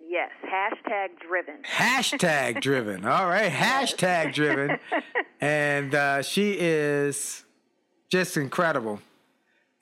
Yes, 0.00 0.30
hashtag 0.44 1.18
driven. 1.18 1.56
Hashtag 1.62 2.60
driven. 2.60 3.04
All 3.04 3.26
right, 3.26 3.50
hashtag 3.50 4.34
driven. 4.34 4.78
And 5.40 5.94
uh, 5.94 6.22
she 6.22 6.56
is 6.58 7.44
just 8.08 8.38
incredible. 8.38 9.00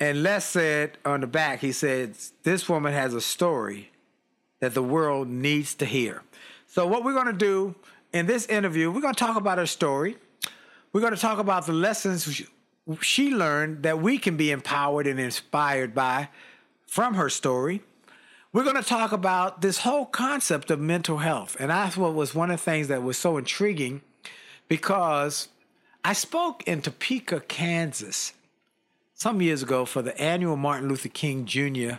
And 0.01 0.25
Les 0.25 0.45
said 0.45 0.99
on 1.05 1.21
the 1.21 1.29
back, 1.29 1.61
he 1.61 1.71
said, 1.71 2.17
This 2.43 2.69
woman 2.69 2.93
has 2.93 3.15
a 3.15 3.21
story 3.21 3.93
that 4.59 4.75
the 4.75 4.83
world 4.83 5.29
needs 5.29 5.77
to 5.77 5.85
hear. 5.85 6.23
So, 6.67 6.85
what 6.89 7.05
we're 7.05 7.13
going 7.13 7.27
to 7.27 7.33
do 7.33 7.77
in 8.13 8.27
this 8.27 8.47
interview, 8.47 8.91
we're 8.91 9.03
going 9.03 9.15
to 9.15 9.25
talk 9.25 9.37
about 9.37 9.59
her 9.59 9.67
story. 9.67 10.17
We're 10.93 11.01
going 11.01 11.15
to 11.15 11.21
talk 11.21 11.39
about 11.39 11.67
the 11.67 11.73
lessons 11.73 12.43
she 13.01 13.31
learned 13.31 13.83
that 13.83 14.01
we 14.01 14.19
can 14.19 14.37
be 14.37 14.51
empowered 14.51 15.07
and 15.07 15.21
inspired 15.21 15.95
by 15.95 16.29
from 16.87 17.15
her 17.15 17.31
story. 17.31 17.83
We're 18.53 18.65
going 18.65 18.77
to 18.77 18.83
talk 18.83 19.13
about 19.13 19.63
this 19.63 19.79
whole 19.79 20.05
concept 20.05 20.71
of 20.71 20.79
mental 20.79 21.19
health. 21.19 21.57
And 21.59 21.71
that's 21.71 21.97
what 21.97 22.15
was 22.15 22.35
one 22.35 22.51
of 22.51 22.59
the 22.59 22.65
things 22.65 22.89
that 22.89 23.03
was 23.03 23.17
so 23.17 23.39
intriguing 23.39 24.03
because 24.69 25.49
I 26.05 26.13
spoke 26.13 26.63
in 26.67 26.83
Topeka, 26.83 27.41
Kansas 27.41 28.33
some 29.15 29.41
years 29.41 29.63
ago 29.63 29.85
for 29.85 30.03
the 30.03 30.21
annual 30.21 30.57
Martin 30.57 30.89
Luther 30.89 31.09
King 31.09 31.47
Jr. 31.47 31.97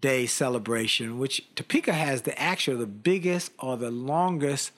Day 0.00 0.26
celebration, 0.26 1.18
which 1.18 1.44
Topeka 1.54 1.92
has 1.92 2.22
the 2.22 2.40
actual 2.40 2.78
the 2.78 2.86
biggest 2.86 3.52
or 3.58 3.76
the 3.76 3.90
longest, 3.90 4.72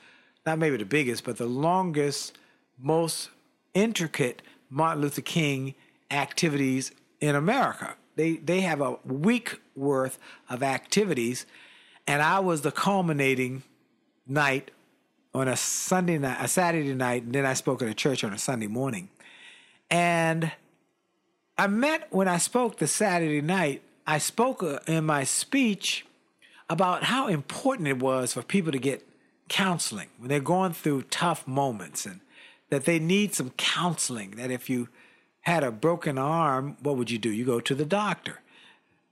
not 0.44 0.58
maybe 0.58 0.78
the 0.78 0.84
biggest, 0.84 1.24
but 1.24 1.36
the 1.36 1.46
longest, 1.46 2.36
most 2.78 3.30
intricate 3.74 4.42
Martin 4.70 5.02
Luther 5.02 5.22
King 5.22 5.74
activities 6.10 6.92
in 7.20 7.34
America. 7.34 7.94
They 8.16 8.36
they 8.36 8.60
have 8.60 8.80
a 8.80 8.98
week 9.04 9.60
worth 9.74 10.18
of 10.48 10.62
activities, 10.62 11.46
and 12.06 12.22
I 12.22 12.38
was 12.40 12.62
the 12.62 12.72
culminating 12.72 13.62
night 14.26 14.70
on 15.34 15.48
a 15.48 15.56
Sunday 15.56 16.18
night, 16.18 16.38
a 16.40 16.48
Saturday 16.48 16.94
night, 16.94 17.24
and 17.24 17.34
then 17.34 17.44
I 17.44 17.54
spoke 17.54 17.82
at 17.82 17.88
a 17.88 17.94
church 17.94 18.22
on 18.22 18.32
a 18.32 18.38
Sunday 18.38 18.68
morning, 18.68 19.08
and 19.90 20.52
I 21.58 21.66
met 21.66 22.08
when 22.10 22.28
I 22.28 22.38
spoke 22.38 22.78
the 22.78 22.86
Saturday 22.86 23.40
night, 23.40 23.82
I 24.06 24.18
spoke 24.18 24.62
uh, 24.62 24.80
in 24.86 25.04
my 25.04 25.24
speech 25.24 26.04
about 26.68 27.04
how 27.04 27.28
important 27.28 27.88
it 27.88 28.00
was 28.00 28.32
for 28.34 28.42
people 28.42 28.72
to 28.72 28.78
get 28.78 29.06
counseling 29.48 30.08
when 30.18 30.28
they're 30.28 30.40
going 30.40 30.72
through 30.72 31.02
tough 31.02 31.46
moments 31.46 32.06
and 32.06 32.20
that 32.70 32.84
they 32.84 32.98
need 32.98 33.34
some 33.34 33.50
counseling. 33.50 34.32
That 34.32 34.50
if 34.50 34.68
you 34.68 34.88
had 35.42 35.62
a 35.62 35.70
broken 35.70 36.18
arm, 36.18 36.76
what 36.80 36.96
would 36.96 37.10
you 37.10 37.18
do? 37.18 37.30
You 37.30 37.44
go 37.44 37.60
to 37.60 37.74
the 37.74 37.84
doctor. 37.84 38.40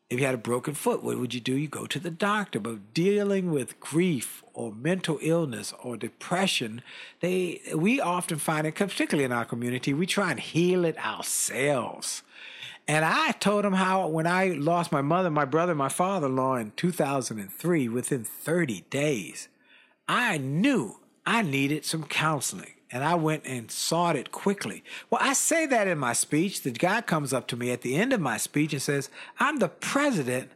If 0.09 0.21
you 0.21 0.27
had 0.27 0.35
a 0.35 0.39
broken 0.39 0.75
foot, 0.75 1.03
what 1.03 1.19
would 1.19 1.33
you 1.33 1.41
do? 1.41 1.57
You 1.57 1.69
go 1.69 1.87
to 1.87 1.99
the 1.99 2.11
doctor. 2.11 2.61
But 2.61 2.93
dealing 2.93 3.51
with 3.51 3.81
grief 3.81 4.43
or 4.53 4.71
mental 4.71 5.19
illness 5.23 5.73
or 5.83 5.97
depression, 5.97 6.83
they 7.21 7.63
we 7.75 7.99
often 7.99 8.39
find 8.39 8.67
it, 8.67 8.75
particularly 8.75 9.25
in 9.25 9.33
our 9.33 9.47
community, 9.47 9.95
we 9.95 10.07
try 10.07 10.31
and 10.31 10.41
heal 10.41 10.85
it 10.85 10.99
ourselves. 10.99 12.23
And 12.87 13.05
I 13.05 13.33
told 13.33 13.65
him 13.65 13.75
how 13.75 14.07
when 14.09 14.27
I 14.27 14.49
lost 14.49 14.93
my 14.93 15.03
mother, 15.03 15.31
my 15.31 15.45
brother, 15.45 15.75
my 15.75 15.89
father 15.89 16.27
in 16.27 16.37
law 16.37 16.57
in 16.57 16.73
2003, 16.77 17.89
within 17.89 18.25
30 18.25 18.85
days, 18.91 19.49
I 20.09 20.37
knew 20.39 20.97
I 21.25 21.43
needed 21.43 21.85
some 21.85 22.05
counseling. 22.05 22.73
And 22.93 23.03
I 23.03 23.15
went 23.15 23.45
and 23.47 23.71
sought 23.71 24.17
it 24.17 24.31
quickly. 24.31 24.85
Well, 25.09 25.21
I 25.25 25.33
say 25.33 25.65
that 25.67 25.89
in 25.89 25.99
my 25.99 26.13
speech. 26.13 26.63
The 26.63 26.71
guy 26.71 27.01
comes 27.01 27.33
up 27.33 27.49
to 27.49 27.57
me 27.57 27.71
at 27.71 27.81
the 27.81 27.97
end 27.97 28.13
of 28.13 28.21
my 28.21 28.37
speech 28.37 28.73
and 28.75 28.83
says, 28.83 29.09
I'm 29.41 29.59
the 29.59 29.69
president 29.69 30.51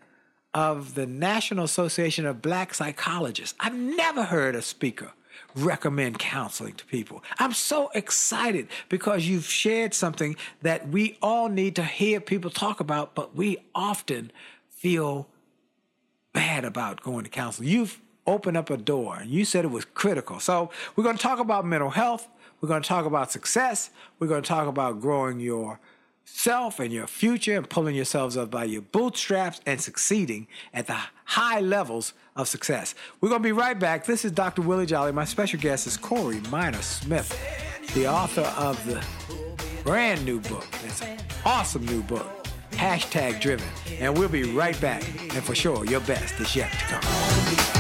of 0.52 0.94
the 0.94 1.06
National 1.06 1.64
Association 1.64 2.26
of 2.26 2.42
Black 2.42 2.74
Psychologists. 2.74 3.54
I've 3.58 3.74
never 3.74 4.24
heard 4.24 4.54
a 4.54 4.62
speaker 4.62 5.12
recommend 5.54 6.18
counseling 6.18 6.74
to 6.74 6.84
people. 6.86 7.22
I'm 7.38 7.52
so 7.52 7.90
excited 7.94 8.68
because 8.88 9.26
you've 9.26 9.46
shared 9.46 9.94
something 9.94 10.36
that 10.62 10.88
we 10.88 11.18
all 11.22 11.48
need 11.48 11.76
to 11.76 11.84
hear 11.84 12.20
people 12.20 12.50
talk 12.50 12.80
about, 12.80 13.14
but 13.14 13.34
we 13.34 13.58
often 13.74 14.30
feel 14.70 15.28
bad 16.32 16.64
about 16.64 17.02
going 17.02 17.24
to 17.24 17.30
counseling. 17.30 17.68
You've 17.68 18.00
opened 18.26 18.56
up 18.56 18.70
a 18.70 18.76
door 18.76 19.16
and 19.16 19.30
you 19.30 19.44
said 19.44 19.64
it 19.64 19.70
was 19.70 19.84
critical. 19.84 20.40
So 20.40 20.70
we're 20.94 21.04
going 21.04 21.16
to 21.16 21.22
talk 21.22 21.38
about 21.38 21.64
mental 21.64 21.90
health. 21.90 22.28
We're 22.60 22.68
going 22.68 22.82
to 22.82 22.88
talk 22.88 23.06
about 23.06 23.30
success. 23.30 23.90
We're 24.18 24.26
going 24.26 24.42
to 24.42 24.48
talk 24.48 24.66
about 24.66 25.00
growing 25.00 25.40
your 25.40 25.78
self 26.24 26.80
and 26.80 26.92
your 26.92 27.06
future 27.06 27.56
and 27.56 27.70
pulling 27.70 27.94
yourselves 27.94 28.36
up 28.36 28.50
by 28.50 28.64
your 28.64 28.82
bootstraps 28.82 29.60
and 29.64 29.80
succeeding 29.80 30.46
at 30.74 30.86
the 30.86 30.96
high 31.24 31.60
levels 31.60 32.12
of 32.34 32.48
success. 32.48 32.94
We're 33.20 33.28
going 33.28 33.42
to 33.42 33.46
be 33.46 33.52
right 33.52 33.78
back. 33.78 34.04
This 34.04 34.24
is 34.24 34.32
Dr. 34.32 34.62
Willie 34.62 34.86
Jolly. 34.86 35.12
My 35.12 35.24
special 35.24 35.60
guest 35.60 35.86
is 35.86 35.96
Corey 35.96 36.40
Minor 36.50 36.82
Smith, 36.82 37.38
the 37.94 38.08
author 38.08 38.52
of 38.58 38.84
the 38.86 39.02
brand 39.84 40.24
new 40.24 40.40
book. 40.40 40.66
It's 40.84 41.00
an 41.02 41.18
awesome 41.44 41.86
new 41.86 42.02
book, 42.02 42.26
hashtag 42.72 43.40
driven. 43.40 43.68
And 44.00 44.18
we'll 44.18 44.28
be 44.28 44.52
right 44.52 44.78
back. 44.80 45.04
And 45.20 45.44
for 45.44 45.54
sure, 45.54 45.86
your 45.86 46.00
best 46.00 46.40
is 46.40 46.56
yet 46.56 46.72
to 46.72 46.78
come. 46.78 47.75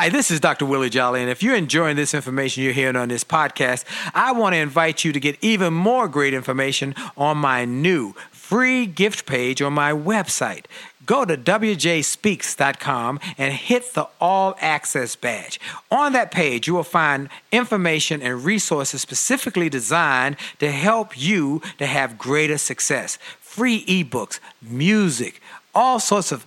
Hi, 0.00 0.08
this 0.08 0.30
is 0.30 0.40
Dr. 0.40 0.64
Willie 0.64 0.88
Jolly, 0.88 1.20
and 1.20 1.28
if 1.28 1.42
you're 1.42 1.54
enjoying 1.54 1.94
this 1.94 2.14
information 2.14 2.62
you're 2.62 2.72
hearing 2.72 2.96
on 2.96 3.08
this 3.08 3.22
podcast, 3.22 3.84
I 4.14 4.32
want 4.32 4.54
to 4.54 4.56
invite 4.56 5.04
you 5.04 5.12
to 5.12 5.20
get 5.20 5.36
even 5.42 5.74
more 5.74 6.08
great 6.08 6.32
information 6.32 6.94
on 7.18 7.36
my 7.36 7.66
new 7.66 8.14
free 8.32 8.86
gift 8.86 9.26
page 9.26 9.60
on 9.60 9.74
my 9.74 9.92
website. 9.92 10.64
Go 11.04 11.26
to 11.26 11.36
wjspeaks.com 11.36 13.20
and 13.36 13.52
hit 13.52 13.92
the 13.92 14.08
All 14.22 14.56
Access 14.62 15.16
badge. 15.16 15.60
On 15.90 16.14
that 16.14 16.30
page, 16.30 16.66
you 16.66 16.72
will 16.72 16.82
find 16.82 17.28
information 17.52 18.22
and 18.22 18.42
resources 18.42 19.02
specifically 19.02 19.68
designed 19.68 20.36
to 20.60 20.70
help 20.70 21.20
you 21.20 21.60
to 21.76 21.84
have 21.84 22.16
greater 22.16 22.56
success. 22.56 23.18
Free 23.38 23.84
ebooks, 23.84 24.40
music, 24.62 25.42
all 25.74 26.00
sorts 26.00 26.32
of 26.32 26.46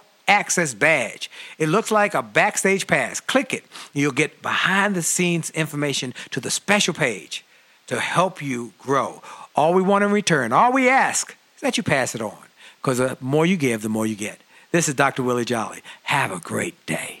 access 0.31 0.73
badge. 0.73 1.29
It 1.59 1.67
looks 1.67 1.91
like 1.91 2.13
a 2.13 2.23
backstage 2.23 2.87
pass. 2.87 3.19
Click 3.19 3.53
it. 3.53 3.65
You'll 3.93 4.13
get 4.13 4.41
behind 4.41 4.95
the 4.95 5.01
scenes 5.01 5.49
information 5.51 6.13
to 6.31 6.39
the 6.39 6.49
special 6.49 6.93
page 6.93 7.43
to 7.87 7.99
help 7.99 8.41
you 8.41 8.73
grow. 8.79 9.21
All 9.55 9.73
we 9.73 9.81
want 9.81 10.05
in 10.05 10.11
return, 10.11 10.53
all 10.53 10.71
we 10.71 10.87
ask 10.87 11.35
is 11.55 11.61
that 11.61 11.75
you 11.75 11.83
pass 11.83 12.15
it 12.15 12.21
on 12.21 12.37
because 12.77 12.99
the 12.99 13.17
more 13.19 13.45
you 13.45 13.57
give, 13.57 13.81
the 13.81 13.89
more 13.89 14.07
you 14.07 14.15
get. 14.15 14.39
This 14.71 14.87
is 14.87 14.95
Dr. 14.95 15.21
Willie 15.21 15.43
Jolly. 15.43 15.81
Have 16.03 16.31
a 16.31 16.39
great 16.39 16.85
day. 16.85 17.20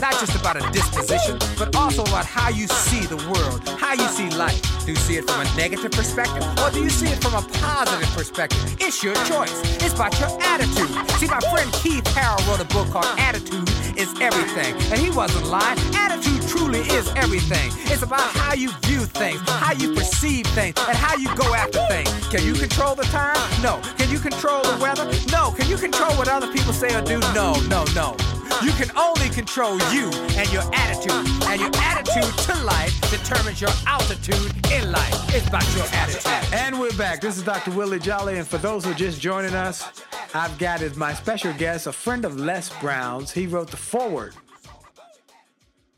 not 0.00 0.18
just 0.18 0.34
about 0.34 0.56
a 0.56 0.70
disposition, 0.72 1.38
but 1.58 1.76
also 1.76 2.02
about 2.02 2.24
how 2.24 2.48
you 2.48 2.66
see 2.66 3.04
the 3.06 3.16
world, 3.28 3.68
how 3.78 3.92
you 3.92 4.08
see 4.08 4.30
life. 4.30 4.60
Do 4.86 4.92
you 4.92 4.96
see 4.96 5.16
it 5.16 5.28
from 5.28 5.40
a 5.40 5.56
negative 5.56 5.92
perspective 5.92 6.42
or 6.58 6.70
do 6.70 6.82
you 6.82 6.90
see 6.90 7.06
it 7.06 7.22
from 7.22 7.34
a 7.34 7.42
positive 7.60 8.08
perspective? 8.16 8.76
It's 8.80 9.02
your 9.04 9.14
choice. 9.26 9.52
It's 9.84 9.94
about 9.94 10.18
your 10.18 10.30
attitude. 10.42 10.88
See, 11.18 11.26
my 11.26 11.40
friend 11.52 11.70
Keith 11.74 12.04
Harrell 12.16 12.40
wrote 12.48 12.60
a 12.60 12.64
book 12.72 12.88
called 12.90 13.06
Attitude 13.18 13.68
is 13.98 14.08
Everything, 14.20 14.74
and 14.90 14.98
he 14.98 15.10
wasn't 15.10 15.46
lying. 15.46 15.78
Attitude 15.94 16.48
truly 16.48 16.80
is 16.80 17.12
everything. 17.16 17.70
It's 17.92 18.02
about 18.02 18.20
how 18.20 18.54
you 18.54 18.70
view 18.82 19.00
things, 19.00 19.40
how 19.48 19.74
you 19.74 19.94
perceive 19.94 20.46
things, 20.48 20.76
and 20.88 20.96
how 20.96 21.16
you 21.16 21.28
go 21.36 21.54
after 21.54 21.84
things. 21.88 22.08
Can 22.28 22.44
you 22.44 22.54
control 22.54 22.94
the 22.94 23.04
time? 23.04 23.36
No. 23.62 23.80
Can 23.98 24.10
you 24.10 24.18
control 24.18 24.62
the 24.62 24.78
weather? 24.80 25.04
No. 25.30 25.50
Can 25.52 25.68
you 25.68 25.76
control 25.76 26.12
what 26.14 26.28
other 26.28 26.50
people 26.52 26.72
say 26.72 26.94
or 26.94 27.02
do? 27.02 27.20
No, 27.34 27.60
no, 27.68 27.84
no. 27.94 28.16
You 28.62 28.72
can 28.72 28.94
only 28.96 29.28
control 29.30 29.78
you 29.92 30.10
and 30.36 30.52
your 30.52 30.62
attitude. 30.74 31.26
And 31.46 31.60
your 31.60 31.70
attitude 31.76 32.38
to 32.44 32.64
life 32.64 33.00
determines 33.10 33.60
your 33.60 33.70
altitude 33.86 34.52
in 34.70 34.92
life. 34.92 35.34
It's 35.34 35.48
about 35.48 35.66
your 35.74 35.86
attitude. 35.92 36.52
And 36.52 36.78
we're 36.78 36.96
back. 36.98 37.20
This 37.20 37.38
is 37.38 37.42
Dr. 37.42 37.70
Willie 37.70 37.98
Jolly. 37.98 38.38
And 38.38 38.46
for 38.46 38.58
those 38.58 38.84
who 38.84 38.90
are 38.90 38.94
just 38.94 39.20
joining 39.20 39.54
us, 39.54 40.02
I've 40.34 40.58
got 40.58 40.82
as 40.82 40.96
my 40.96 41.14
special 41.14 41.52
guest 41.54 41.86
a 41.86 41.92
friend 41.92 42.24
of 42.24 42.38
Les 42.38 42.68
Brown's. 42.80 43.30
He 43.32 43.46
wrote 43.46 43.70
the 43.70 43.78
foreword 43.78 44.34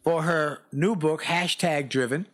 for 0.05 0.23
her 0.23 0.63
new 0.73 0.95
book, 0.95 1.25
Hashtag 1.25 1.89
Driven. 1.89 2.27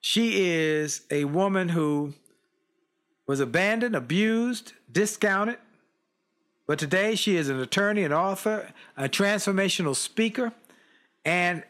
She 0.00 0.50
is 0.50 1.02
a 1.10 1.24
woman 1.24 1.68
who 1.68 2.14
was 3.26 3.40
abandoned, 3.40 3.94
abused, 3.94 4.72
discounted, 4.90 5.58
but 6.68 6.78
today 6.78 7.14
she 7.14 7.34
is 7.34 7.48
an 7.48 7.58
attorney, 7.58 8.04
an 8.04 8.12
author, 8.12 8.68
a 8.94 9.08
transformational 9.08 9.96
speaker, 9.96 10.52
and 11.24 11.64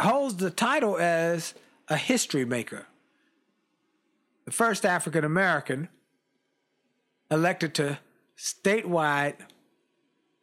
holds 0.00 0.36
the 0.36 0.50
title 0.50 0.96
as 0.96 1.52
a 1.88 1.96
history 1.98 2.46
maker. 2.46 2.86
The 4.46 4.52
first 4.52 4.86
African 4.86 5.22
American 5.22 5.90
elected 7.30 7.74
to 7.74 7.98
statewide, 8.38 9.34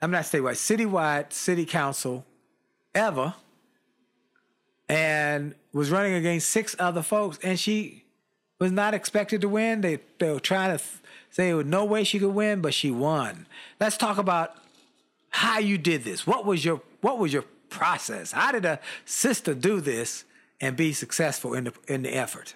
I'm 0.04 0.12
not 0.12 0.25
statewide, 0.25 0.58
citywide 0.58 1.34
city 1.34 1.65
council 1.65 2.23
ever, 2.93 3.34
and 4.88 5.56
was 5.73 5.89
running 5.89 6.13
against 6.13 6.47
six 6.51 6.75
other 6.77 7.01
folks, 7.01 7.39
and 7.41 7.60
she 7.60 8.04
was 8.60 8.71
not 8.71 8.93
expected 8.93 9.41
to 9.41 9.49
win. 9.49 9.82
They, 9.82 9.97
they 10.19 10.30
were 10.30 10.39
trying 10.39 10.77
to 10.77 10.84
say 11.32 11.52
no 11.52 11.86
way 11.86 12.04
she 12.04 12.20
could 12.20 12.36
win, 12.36 12.62
but 12.62 12.74
she 12.74 12.91
won. 12.91 13.48
Let's 13.80 13.98
talk 13.98 14.17
about 14.17 14.56
how 15.30 15.60
you 15.60 15.78
did 15.78 16.04
this. 16.04 16.28
What 16.28 16.46
was 16.46 16.63
your 16.63 16.82
what 17.02 17.17
was 17.17 17.34
your 17.34 17.46
process? 17.70 18.32
How 18.32 18.52
did 18.52 18.65
a 18.65 18.80
sister 19.06 19.56
do 19.56 19.82
this 19.82 20.26
and 20.60 20.78
be 20.78 20.94
successful 20.94 21.56
in 21.56 21.63
the 21.65 21.74
in 21.88 22.04
the 22.04 22.13
effort? 22.13 22.54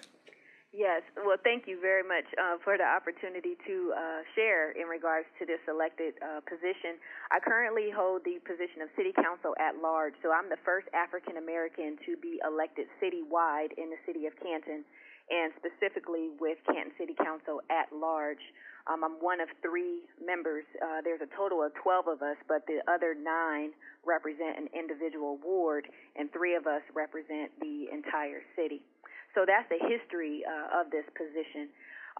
Yes, 0.76 1.00
well, 1.16 1.40
thank 1.40 1.64
you 1.64 1.80
very 1.80 2.04
much 2.04 2.28
uh, 2.36 2.60
for 2.60 2.76
the 2.76 2.84
opportunity 2.84 3.56
to 3.64 3.96
uh, 3.96 4.20
share 4.36 4.76
in 4.76 4.84
regards 4.92 5.24
to 5.40 5.48
this 5.48 5.56
elected 5.64 6.20
uh, 6.20 6.44
position. 6.44 7.00
I 7.32 7.40
currently 7.40 7.88
hold 7.88 8.28
the 8.28 8.36
position 8.44 8.84
of 8.84 8.92
City 8.92 9.16
Council 9.16 9.56
at 9.56 9.80
large, 9.80 10.12
so 10.20 10.36
I'm 10.36 10.52
the 10.52 10.60
first 10.68 10.84
African 10.92 11.40
American 11.40 11.96
to 12.04 12.20
be 12.20 12.44
elected 12.44 12.92
citywide 13.00 13.72
in 13.80 13.88
the 13.88 13.96
city 14.04 14.28
of 14.28 14.36
Canton 14.36 14.84
and 15.30 15.52
specifically 15.58 16.30
with 16.38 16.58
Canton 16.66 16.92
City 16.98 17.14
Council 17.18 17.60
at 17.70 17.90
large. 17.94 18.42
Um, 18.86 19.02
I'm 19.02 19.18
one 19.18 19.40
of 19.40 19.48
three 19.62 20.06
members. 20.22 20.62
Uh, 20.78 21.02
there's 21.02 21.20
a 21.20 21.30
total 21.34 21.62
of 21.62 21.74
12 21.82 22.06
of 22.06 22.22
us, 22.22 22.38
but 22.46 22.62
the 22.70 22.78
other 22.86 23.18
nine 23.18 23.74
represent 24.06 24.58
an 24.58 24.70
individual 24.70 25.38
ward, 25.42 25.90
and 26.14 26.30
three 26.30 26.54
of 26.54 26.66
us 26.66 26.82
represent 26.94 27.50
the 27.58 27.90
entire 27.90 28.46
city. 28.54 28.86
So 29.34 29.42
that's 29.42 29.66
the 29.68 29.82
history 29.82 30.46
uh, 30.46 30.80
of 30.80 30.94
this 30.94 31.04
position. 31.18 31.68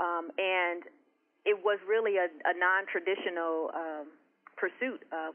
Um, 0.02 0.28
and 0.36 0.82
it 1.46 1.54
was 1.54 1.78
really 1.86 2.18
a, 2.18 2.26
a 2.26 2.54
non 2.58 2.84
traditional 2.90 3.70
um, 3.72 4.06
pursuit. 4.58 5.06
Uh, 5.14 5.30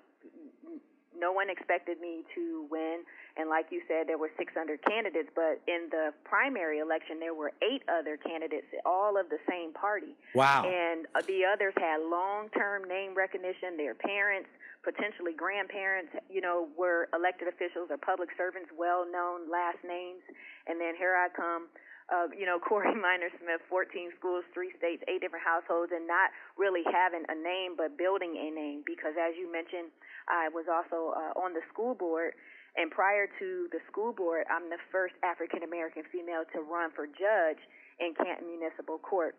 no 1.17 1.31
one 1.31 1.49
expected 1.49 1.99
me 1.99 2.23
to 2.35 2.65
win. 2.69 3.03
And 3.37 3.49
like 3.49 3.67
you 3.71 3.81
said, 3.87 4.07
there 4.07 4.17
were 4.17 4.31
600 4.37 4.51
candidates, 4.83 5.29
but 5.35 5.61
in 5.67 5.87
the 5.89 6.11
primary 6.23 6.79
election, 6.79 7.19
there 7.19 7.33
were 7.33 7.51
eight 7.63 7.83
other 7.87 8.17
candidates, 8.17 8.67
all 8.85 9.17
of 9.19 9.29
the 9.29 9.39
same 9.49 9.73
party. 9.73 10.15
Wow. 10.35 10.63
And 10.65 11.07
uh, 11.15 11.21
the 11.27 11.45
others 11.45 11.73
had 11.77 12.01
long 12.03 12.49
term 12.49 12.87
name 12.87 13.15
recognition. 13.15 13.77
Their 13.77 13.95
parents, 13.95 14.49
potentially 14.83 15.33
grandparents, 15.33 16.11
you 16.29 16.41
know, 16.41 16.67
were 16.77 17.07
elected 17.13 17.47
officials 17.47 17.87
or 17.89 17.97
public 17.97 18.29
servants, 18.37 18.69
well 18.77 19.05
known 19.09 19.49
last 19.49 19.79
names. 19.87 20.21
And 20.67 20.79
then 20.79 20.95
here 20.97 21.15
I 21.15 21.29
come 21.29 21.67
uh, 22.11 22.27
you 22.35 22.45
know, 22.45 22.59
Corey 22.67 22.93
Minor 22.93 23.31
Smith, 23.39 23.63
14 23.71 24.11
schools, 24.19 24.43
three 24.53 24.75
states, 24.77 25.01
eight 25.07 25.23
different 25.23 25.47
households, 25.47 25.95
and 25.95 26.05
not 26.05 26.29
really 26.59 26.83
having 26.91 27.23
a 27.31 27.35
name, 27.35 27.79
but 27.79 27.97
building 27.97 28.35
a 28.35 28.51
name. 28.51 28.83
Because 28.85 29.15
as 29.15 29.33
you 29.39 29.47
mentioned, 29.47 29.89
I 30.27 30.51
was 30.51 30.67
also 30.67 31.15
uh, 31.15 31.33
on 31.39 31.55
the 31.55 31.63
school 31.71 31.95
board, 31.95 32.35
and 32.75 32.91
prior 32.91 33.27
to 33.39 33.67
the 33.71 33.79
school 33.89 34.13
board, 34.13 34.47
I'm 34.51 34.69
the 34.69 34.79
first 34.91 35.15
African 35.23 35.63
American 35.63 36.03
female 36.11 36.43
to 36.53 36.61
run 36.61 36.91
for 36.95 37.07
judge 37.07 37.59
in 37.99 38.13
Canton 38.15 38.47
Municipal 38.47 38.99
Court. 38.99 39.35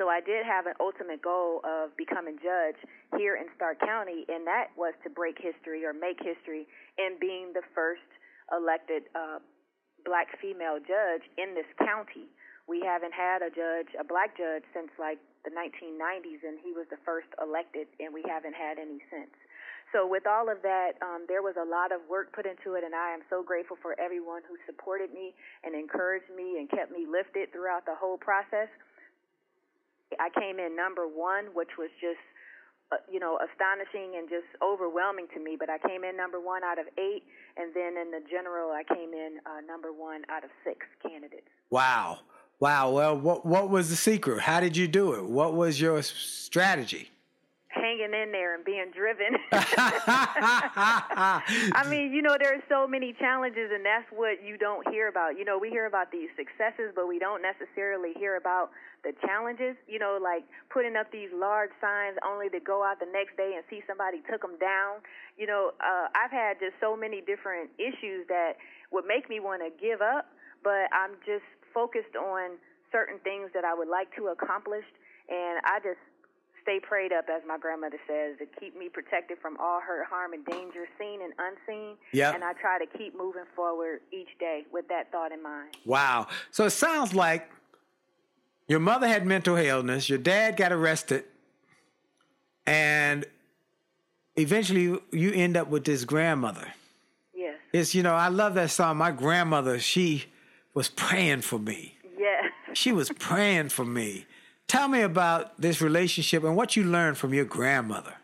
So 0.00 0.08
I 0.08 0.24
did 0.24 0.44
have 0.48 0.64
an 0.64 0.72
ultimate 0.80 1.20
goal 1.20 1.60
of 1.68 1.92
becoming 2.00 2.40
judge 2.40 2.80
here 3.20 3.36
in 3.36 3.44
Stark 3.56 3.80
County, 3.80 4.24
and 4.28 4.46
that 4.48 4.72
was 4.76 4.96
to 5.04 5.10
break 5.12 5.36
history 5.36 5.84
or 5.84 5.92
make 5.92 6.16
history 6.16 6.64
in 6.96 7.20
being 7.20 7.52
the 7.52 7.60
first 7.76 8.04
elected 8.48 9.04
uh, 9.12 9.40
black 10.04 10.28
female 10.40 10.78
judge 10.78 11.24
in 11.38 11.54
this 11.54 11.68
county. 11.78 12.28
We 12.66 12.80
haven't 12.80 13.14
had 13.14 13.42
a 13.42 13.50
judge, 13.50 13.90
a 13.98 14.04
black 14.04 14.36
judge, 14.38 14.62
since 14.72 14.90
like 14.98 15.18
the 15.44 15.50
1990s, 15.50 16.46
and 16.46 16.58
he 16.62 16.70
was 16.70 16.86
the 16.90 17.00
first 17.04 17.26
elected, 17.42 17.90
and 17.98 18.14
we 18.14 18.22
haven't 18.26 18.54
had 18.54 18.78
any 18.78 19.02
since. 19.10 19.34
So 19.90 20.06
with 20.08 20.24
all 20.26 20.48
of 20.48 20.62
that, 20.62 20.96
um, 21.04 21.28
there 21.28 21.42
was 21.42 21.54
a 21.60 21.68
lot 21.68 21.92
of 21.92 22.00
work 22.08 22.32
put 22.32 22.46
into 22.46 22.74
it, 22.80 22.82
and 22.84 22.94
I 22.94 23.12
am 23.12 23.20
so 23.28 23.42
grateful 23.42 23.76
for 23.82 23.98
everyone 24.00 24.40
who 24.48 24.56
supported 24.64 25.12
me 25.12 25.34
and 25.64 25.74
encouraged 25.74 26.32
me 26.32 26.56
and 26.56 26.70
kept 26.70 26.90
me 26.90 27.04
lifted 27.04 27.52
throughout 27.52 27.84
the 27.84 27.94
whole 27.94 28.16
process. 28.16 28.72
I 30.16 30.32
came 30.32 30.58
in 30.58 30.76
number 30.76 31.04
one, 31.04 31.52
which 31.52 31.76
was 31.76 31.92
just 32.00 32.20
you 33.10 33.20
know, 33.20 33.38
astonishing 33.38 34.18
and 34.18 34.28
just 34.28 34.46
overwhelming 34.62 35.26
to 35.34 35.40
me. 35.40 35.56
But 35.58 35.70
I 35.70 35.78
came 35.78 36.04
in 36.04 36.16
number 36.16 36.40
one 36.40 36.64
out 36.64 36.78
of 36.78 36.86
eight, 36.98 37.22
and 37.56 37.72
then 37.74 37.96
in 37.96 38.10
the 38.10 38.20
general, 38.30 38.70
I 38.70 38.82
came 38.82 39.12
in 39.12 39.38
uh, 39.46 39.60
number 39.66 39.92
one 39.92 40.22
out 40.28 40.44
of 40.44 40.50
six 40.64 40.86
candidates. 41.02 41.48
Wow. 41.70 42.20
Wow. 42.60 42.90
Well, 42.90 43.18
what 43.18 43.46
what 43.46 43.70
was 43.70 43.90
the 43.90 43.96
secret? 43.96 44.40
How 44.40 44.60
did 44.60 44.76
you 44.76 44.88
do 44.88 45.14
it? 45.14 45.24
What 45.24 45.54
was 45.54 45.80
your 45.80 46.02
strategy? 46.02 47.12
hanging 47.72 48.12
in 48.14 48.32
there 48.32 48.54
and 48.54 48.64
being 48.64 48.90
driven. 48.94 49.36
I 49.52 51.84
mean, 51.88 52.12
you 52.12 52.22
know, 52.22 52.36
there 52.38 52.54
are 52.54 52.62
so 52.68 52.86
many 52.86 53.12
challenges, 53.18 53.72
and 53.72 53.84
that's 53.84 54.06
what 54.12 54.44
you 54.44 54.56
don't 54.56 54.86
hear 54.88 55.08
about. 55.08 55.36
You 55.38 55.44
know, 55.44 55.58
we 55.58 55.70
hear 55.70 55.86
about 55.86 56.12
these 56.12 56.28
successes, 56.36 56.92
but 56.94 57.08
we 57.08 57.18
don't 57.18 57.42
necessarily 57.42 58.12
hear 58.16 58.36
about 58.36 58.70
the 59.04 59.12
challenges. 59.26 59.76
You 59.86 59.98
know, 59.98 60.18
like 60.22 60.44
putting 60.70 60.96
up 60.96 61.10
these 61.12 61.30
large 61.34 61.70
signs 61.80 62.16
only 62.26 62.48
to 62.50 62.60
go 62.60 62.82
out 62.82 63.00
the 63.00 63.10
next 63.10 63.36
day 63.36 63.52
and 63.54 63.64
see 63.68 63.82
somebody 63.86 64.22
took 64.30 64.42
them 64.42 64.58
down. 64.58 65.02
You 65.36 65.46
know, 65.46 65.72
uh, 65.80 66.08
I've 66.14 66.30
had 66.30 66.58
just 66.60 66.74
so 66.80 66.96
many 66.96 67.20
different 67.20 67.70
issues 67.78 68.26
that 68.28 68.56
would 68.90 69.04
make 69.06 69.28
me 69.28 69.40
want 69.40 69.62
to 69.62 69.70
give 69.80 70.00
up, 70.00 70.28
but 70.62 70.92
I'm 70.92 71.16
just 71.24 71.46
focused 71.72 72.16
on 72.16 72.58
certain 72.92 73.18
things 73.24 73.50
that 73.54 73.64
I 73.64 73.74
would 73.74 73.88
like 73.88 74.14
to 74.16 74.28
accomplish, 74.28 74.84
and 75.28 75.60
I 75.64 75.80
just 75.82 75.98
stay 76.62 76.78
prayed 76.78 77.12
up, 77.12 77.26
as 77.28 77.42
my 77.46 77.58
grandmother 77.58 77.98
says, 78.06 78.36
to 78.38 78.46
keep 78.60 78.78
me 78.78 78.88
protected 78.88 79.38
from 79.40 79.56
all 79.58 79.80
hurt, 79.80 80.06
harm, 80.06 80.32
and 80.32 80.44
danger, 80.46 80.86
seen 80.98 81.20
and 81.22 81.32
unseen. 81.38 81.96
Yeah. 82.12 82.34
And 82.34 82.44
I 82.44 82.52
try 82.52 82.78
to 82.78 82.86
keep 82.98 83.16
moving 83.16 83.44
forward 83.56 84.00
each 84.12 84.38
day 84.38 84.64
with 84.72 84.86
that 84.88 85.10
thought 85.10 85.32
in 85.32 85.42
mind. 85.42 85.76
Wow. 85.84 86.28
So 86.50 86.66
it 86.66 86.70
sounds 86.70 87.14
like 87.14 87.50
your 88.68 88.80
mother 88.80 89.08
had 89.08 89.26
mental 89.26 89.56
illness, 89.56 90.08
your 90.08 90.18
dad 90.18 90.56
got 90.56 90.72
arrested, 90.72 91.24
and 92.66 93.24
eventually 94.36 94.98
you 95.10 95.32
end 95.32 95.56
up 95.56 95.68
with 95.68 95.84
this 95.84 96.04
grandmother. 96.04 96.68
Yes. 97.34 97.56
It's, 97.72 97.94
you 97.94 98.02
know, 98.02 98.14
I 98.14 98.28
love 98.28 98.54
that 98.54 98.70
song. 98.70 98.96
My 98.96 99.10
grandmother, 99.10 99.78
she 99.78 100.26
was 100.74 100.88
praying 100.88 101.42
for 101.42 101.58
me. 101.58 101.96
Yes. 102.18 102.44
She 102.74 102.92
was 102.92 103.10
praying 103.18 103.70
for 103.70 103.84
me. 103.84 104.26
Tell 104.68 104.88
me 104.88 105.02
about 105.02 105.60
this 105.60 105.82
relationship 105.82 106.44
and 106.44 106.56
what 106.56 106.76
you 106.76 106.84
learned 106.84 107.18
from 107.18 107.34
your 107.34 107.44
grandmother. 107.44 108.14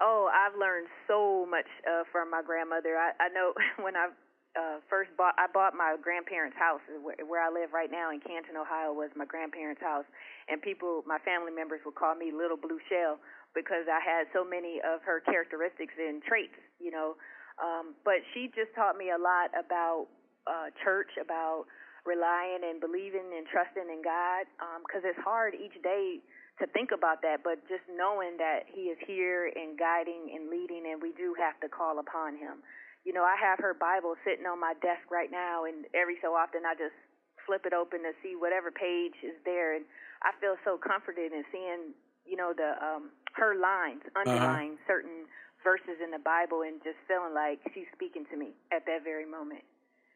Oh, 0.00 0.30
I've 0.32 0.58
learned 0.58 0.88
so 1.08 1.46
much 1.50 1.64
uh, 1.90 2.04
from 2.12 2.30
my 2.30 2.42
grandmother. 2.46 2.96
I, 2.96 3.12
I 3.18 3.28
know 3.30 3.52
when 3.82 3.96
I 3.96 4.08
uh, 4.56 4.80
first 4.88 5.12
bought, 5.20 5.36
I 5.36 5.46
bought 5.52 5.76
my 5.76 6.00
grandparents' 6.00 6.56
house 6.56 6.80
where, 7.04 7.16
where 7.28 7.42
I 7.44 7.52
live 7.52 7.76
right 7.76 7.92
now 7.92 8.10
in 8.10 8.24
Canton, 8.24 8.56
Ohio, 8.56 8.96
was 8.96 9.12
my 9.14 9.28
grandparents' 9.28 9.84
house, 9.84 10.08
and 10.48 10.60
people, 10.60 11.04
my 11.06 11.20
family 11.22 11.52
members, 11.52 11.84
would 11.84 11.94
call 11.94 12.16
me 12.16 12.32
Little 12.32 12.56
Blue 12.56 12.80
Shell 12.88 13.20
because 13.54 13.84
I 13.88 14.00
had 14.00 14.26
so 14.32 14.44
many 14.44 14.80
of 14.80 15.04
her 15.04 15.20
characteristics 15.20 15.92
and 16.00 16.24
traits, 16.24 16.56
you 16.80 16.90
know. 16.90 17.16
Um, 17.56 17.96
but 18.04 18.20
she 18.32 18.52
just 18.52 18.72
taught 18.76 18.96
me 18.96 19.12
a 19.12 19.20
lot 19.20 19.52
about 19.56 20.08
uh, 20.44 20.68
church, 20.84 21.12
about 21.20 21.64
relying 22.04 22.62
and 22.62 22.80
believing 22.80 23.32
and 23.34 23.44
trusting 23.48 23.88
in 23.88 24.00
God 24.00 24.46
because 24.86 25.04
um, 25.04 25.10
it's 25.10 25.20
hard 25.24 25.56
each 25.56 25.74
day 25.82 26.20
to 26.60 26.64
think 26.72 26.88
about 26.94 27.20
that, 27.20 27.44
but 27.44 27.60
just 27.68 27.84
knowing 27.92 28.40
that 28.40 28.64
He 28.72 28.88
is 28.88 28.96
here 29.04 29.52
and 29.52 29.76
guiding 29.76 30.32
and 30.32 30.48
leading, 30.48 30.88
and 30.88 31.02
we 31.02 31.12
do 31.12 31.36
have 31.36 31.60
to 31.60 31.68
call 31.68 31.98
upon 32.00 32.36
Him. 32.36 32.64
You 33.06 33.14
know, 33.14 33.22
I 33.22 33.38
have 33.38 33.62
her 33.62 33.72
Bible 33.72 34.18
sitting 34.26 34.50
on 34.50 34.58
my 34.58 34.74
desk 34.82 35.06
right 35.14 35.30
now, 35.30 35.62
and 35.64 35.86
every 35.94 36.18
so 36.18 36.34
often 36.34 36.66
I 36.66 36.74
just 36.74 36.98
flip 37.46 37.62
it 37.62 37.72
open 37.72 38.02
to 38.02 38.10
see 38.18 38.34
whatever 38.34 38.74
page 38.74 39.14
is 39.22 39.38
there, 39.46 39.78
and 39.78 39.86
I 40.26 40.34
feel 40.42 40.58
so 40.66 40.76
comforted 40.76 41.30
in 41.30 41.46
seeing, 41.54 41.94
you 42.26 42.34
know, 42.34 42.50
the 42.50 42.74
um, 42.82 43.14
her 43.38 43.54
lines 43.54 44.02
underlying 44.18 44.74
uh-huh. 44.74 44.90
certain 44.90 45.30
verses 45.62 46.02
in 46.02 46.10
the 46.10 46.18
Bible, 46.18 46.66
and 46.66 46.82
just 46.82 46.98
feeling 47.06 47.32
like 47.32 47.62
she's 47.72 47.86
speaking 47.94 48.26
to 48.32 48.36
me 48.36 48.58
at 48.74 48.84
that 48.86 49.04
very 49.04 49.24
moment. 49.24 49.62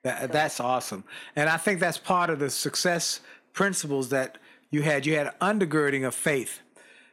That, 0.02 0.32
that's 0.32 0.58
awesome. 0.58 1.04
And 1.36 1.48
I 1.48 1.58
think 1.58 1.78
that's 1.78 1.98
part 1.98 2.28
of 2.28 2.40
the 2.40 2.50
success 2.50 3.20
principles 3.52 4.08
that 4.08 4.38
you 4.70 4.82
had. 4.82 5.06
You 5.06 5.14
had 5.14 5.38
undergirding 5.38 6.06
of 6.06 6.14
faith. 6.14 6.60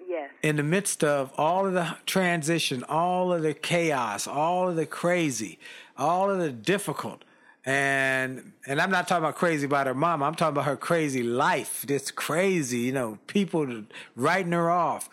Yes. 0.08 0.30
In 0.42 0.56
the 0.56 0.64
midst 0.64 1.04
of 1.04 1.34
all 1.38 1.68
of 1.68 1.74
the 1.74 1.98
transition, 2.06 2.84
all 2.88 3.34
of 3.34 3.42
the 3.42 3.54
chaos, 3.54 4.26
all 4.26 4.70
of 4.70 4.78
the 4.78 4.86
crazy, 4.86 5.60
all 5.98 6.30
of 6.30 6.40
the 6.40 6.50
difficult, 6.50 7.24
and 7.66 8.54
and 8.66 8.80
I'm 8.80 8.90
not 8.90 9.10
talking 9.10 9.26
about 9.26 9.36
crazy 9.36 9.66
about 9.66 9.88
her 9.88 9.94
mom. 9.94 10.24
I'm 10.24 10.36
talking 10.36 10.54
about 10.54 10.66
her 10.66 10.78
crazy 10.78 11.24
life. 11.24 11.84
This 11.86 12.10
crazy, 12.10 12.80
you 12.80 12.94
know, 12.94 13.20
people 13.28 13.84
writing 14.16 14.54
her 14.54 14.70
off, 14.70 15.10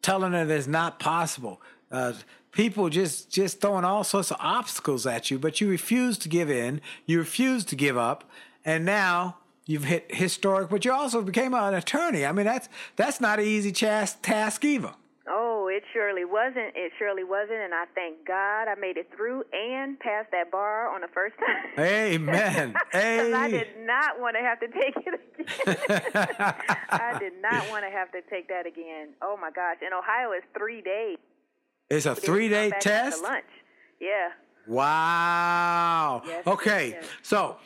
telling 0.00 0.32
her 0.32 0.46
that 0.46 0.56
it's 0.56 0.66
not 0.66 0.98
possible. 0.98 1.60
Uh, 1.92 2.14
people 2.50 2.88
just 2.88 3.30
just 3.30 3.60
throwing 3.60 3.84
all 3.84 4.02
sorts 4.02 4.30
of 4.30 4.38
obstacles 4.40 5.06
at 5.06 5.30
you, 5.30 5.38
but 5.38 5.60
you 5.60 5.68
refuse 5.68 6.16
to 6.18 6.28
give 6.30 6.50
in. 6.50 6.80
You 7.04 7.18
refuse 7.18 7.66
to 7.66 7.76
give 7.76 7.98
up, 7.98 8.24
and 8.64 8.86
now 8.86 9.36
you've 9.68 9.84
hit 9.84 10.12
historic. 10.12 10.68
But 10.68 10.84
you 10.84 10.92
also 10.92 11.22
became 11.22 11.54
an 11.54 11.74
attorney. 11.74 12.26
I 12.26 12.32
mean, 12.32 12.46
that's 12.46 12.68
that's 12.96 13.20
not 13.20 13.38
an 13.38 13.44
easy 13.44 13.70
task 13.70 14.64
either. 14.64 14.94
Oh, 15.30 15.68
it 15.70 15.82
surely 15.92 16.24
wasn't. 16.24 16.74
It 16.74 16.90
surely 16.98 17.22
wasn't, 17.22 17.60
and 17.60 17.74
I 17.74 17.84
thank 17.94 18.26
God 18.26 18.66
I 18.66 18.74
made 18.80 18.96
it 18.96 19.10
through 19.14 19.44
and 19.52 20.00
passed 20.00 20.30
that 20.32 20.50
bar 20.50 20.92
on 20.92 21.02
the 21.02 21.08
first 21.08 21.36
time. 21.38 21.78
Amen. 21.78 22.74
Because 22.90 23.32
I 23.34 23.50
did 23.50 23.68
not 23.84 24.18
want 24.18 24.36
to 24.36 24.42
have 24.42 24.58
to 24.60 24.68
take 24.68 24.94
it 24.96 25.20
again. 25.38 26.54
I 26.88 27.16
did 27.18 27.34
not 27.40 27.68
want 27.70 27.84
to 27.84 27.90
have 27.90 28.10
to 28.12 28.22
take 28.30 28.48
that 28.48 28.66
again. 28.66 29.10
Oh 29.22 29.36
my 29.40 29.50
gosh! 29.50 29.76
In 29.86 29.92
Ohio, 29.92 30.32
it's 30.32 30.46
three 30.56 30.80
days. 30.80 31.18
It's 31.90 32.06
a 32.06 32.14
three 32.14 32.48
day 32.48 32.72
test? 32.80 33.22
Lunch. 33.22 33.44
Yeah. 34.00 34.30
Wow. 34.66 36.22
Yes, 36.26 36.46
okay. 36.46 36.90
Yes. 36.90 37.04
So 37.22 37.56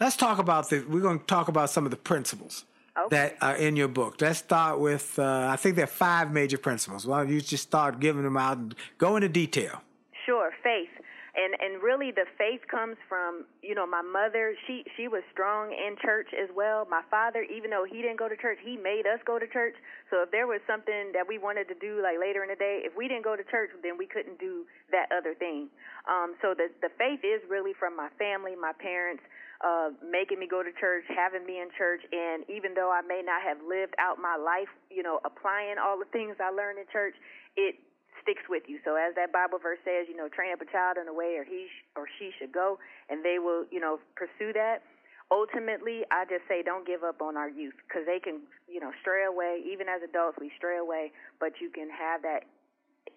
let's 0.00 0.16
talk 0.16 0.38
about 0.38 0.70
the, 0.70 0.84
we're 0.88 1.00
going 1.00 1.18
to 1.18 1.26
talk 1.26 1.48
about 1.48 1.70
some 1.70 1.84
of 1.84 1.90
the 1.90 1.96
principles 1.96 2.64
okay. 2.98 3.16
that 3.16 3.36
are 3.40 3.56
in 3.56 3.76
your 3.76 3.88
book. 3.88 4.16
Let's 4.20 4.38
start 4.40 4.80
with, 4.80 5.18
uh, 5.18 5.48
I 5.50 5.56
think 5.56 5.76
there 5.76 5.84
are 5.84 5.88
five 5.88 6.32
major 6.32 6.58
principles. 6.58 7.06
Why 7.06 7.22
don't 7.22 7.32
you 7.32 7.40
just 7.40 7.64
start 7.64 8.00
giving 8.00 8.22
them 8.22 8.36
out 8.36 8.58
and 8.58 8.74
go 8.98 9.16
into 9.16 9.28
detail? 9.28 9.82
Sure. 10.26 10.50
Faith 10.62 10.90
and 11.34 11.56
and 11.60 11.82
really 11.82 12.10
the 12.10 12.28
faith 12.36 12.60
comes 12.68 12.96
from 13.08 13.44
you 13.62 13.74
know 13.74 13.86
my 13.86 14.02
mother 14.02 14.54
she 14.66 14.84
she 14.96 15.08
was 15.08 15.22
strong 15.32 15.72
in 15.72 15.96
church 15.96 16.28
as 16.36 16.48
well 16.54 16.86
my 16.90 17.00
father 17.10 17.42
even 17.48 17.70
though 17.70 17.84
he 17.88 18.02
didn't 18.02 18.18
go 18.18 18.28
to 18.28 18.36
church 18.36 18.58
he 18.62 18.76
made 18.76 19.06
us 19.06 19.18
go 19.24 19.38
to 19.38 19.46
church 19.48 19.74
so 20.10 20.22
if 20.22 20.30
there 20.30 20.46
was 20.46 20.60
something 20.66 21.10
that 21.12 21.26
we 21.26 21.38
wanted 21.38 21.66
to 21.68 21.74
do 21.74 22.02
like 22.02 22.20
later 22.20 22.42
in 22.42 22.50
the 22.50 22.56
day 22.56 22.82
if 22.84 22.92
we 22.96 23.08
didn't 23.08 23.24
go 23.24 23.36
to 23.36 23.44
church 23.44 23.70
then 23.82 23.96
we 23.96 24.06
couldn't 24.06 24.38
do 24.38 24.64
that 24.90 25.08
other 25.08 25.34
thing 25.34 25.68
um 26.04 26.36
so 26.42 26.52
the 26.52 26.68
the 26.84 26.92
faith 26.98 27.24
is 27.24 27.40
really 27.48 27.72
from 27.72 27.96
my 27.96 28.08
family 28.18 28.52
my 28.54 28.72
parents 28.76 29.22
uh 29.62 29.90
making 30.02 30.38
me 30.38 30.46
go 30.46 30.62
to 30.62 30.70
church 30.78 31.04
having 31.08 31.46
me 31.46 31.60
in 31.60 31.68
church 31.78 32.02
and 32.10 32.44
even 32.50 32.74
though 32.74 32.90
I 32.90 33.00
may 33.02 33.22
not 33.24 33.42
have 33.42 33.58
lived 33.62 33.94
out 33.98 34.18
my 34.18 34.36
life 34.36 34.70
you 34.90 35.02
know 35.02 35.20
applying 35.24 35.78
all 35.78 35.98
the 35.98 36.10
things 36.10 36.36
I 36.42 36.50
learned 36.50 36.78
in 36.78 36.86
church 36.92 37.14
it 37.56 37.76
sticks 38.22 38.42
with 38.48 38.62
you. 38.66 38.78
So 38.84 38.94
as 38.94 39.14
that 39.18 39.34
Bible 39.34 39.58
verse 39.58 39.82
says, 39.84 40.06
you 40.08 40.16
know, 40.16 40.30
train 40.30 40.54
up 40.54 40.62
a 40.62 40.68
child 40.70 40.96
in 40.96 41.06
the 41.06 41.12
way 41.12 41.36
or 41.36 41.44
he 41.44 41.66
or 41.96 42.06
she 42.18 42.30
should 42.38 42.52
go, 42.54 42.78
and 43.10 43.24
they 43.24 43.38
will, 43.38 43.66
you 43.70 43.80
know, 43.80 43.98
pursue 44.16 44.54
that. 44.54 44.86
Ultimately, 45.30 46.04
I 46.12 46.24
just 46.28 46.44
say 46.46 46.62
don't 46.62 46.86
give 46.86 47.02
up 47.02 47.20
on 47.20 47.36
our 47.36 47.48
youth 47.48 47.74
because 47.88 48.04
they 48.06 48.20
can, 48.20 48.44
you 48.68 48.80
know, 48.80 48.92
stray 49.00 49.24
away. 49.24 49.60
Even 49.64 49.88
as 49.88 50.00
adults, 50.04 50.38
we 50.40 50.52
stray 50.56 50.78
away, 50.78 51.12
but 51.40 51.58
you 51.60 51.70
can 51.70 51.88
have 51.90 52.22
that 52.22 52.44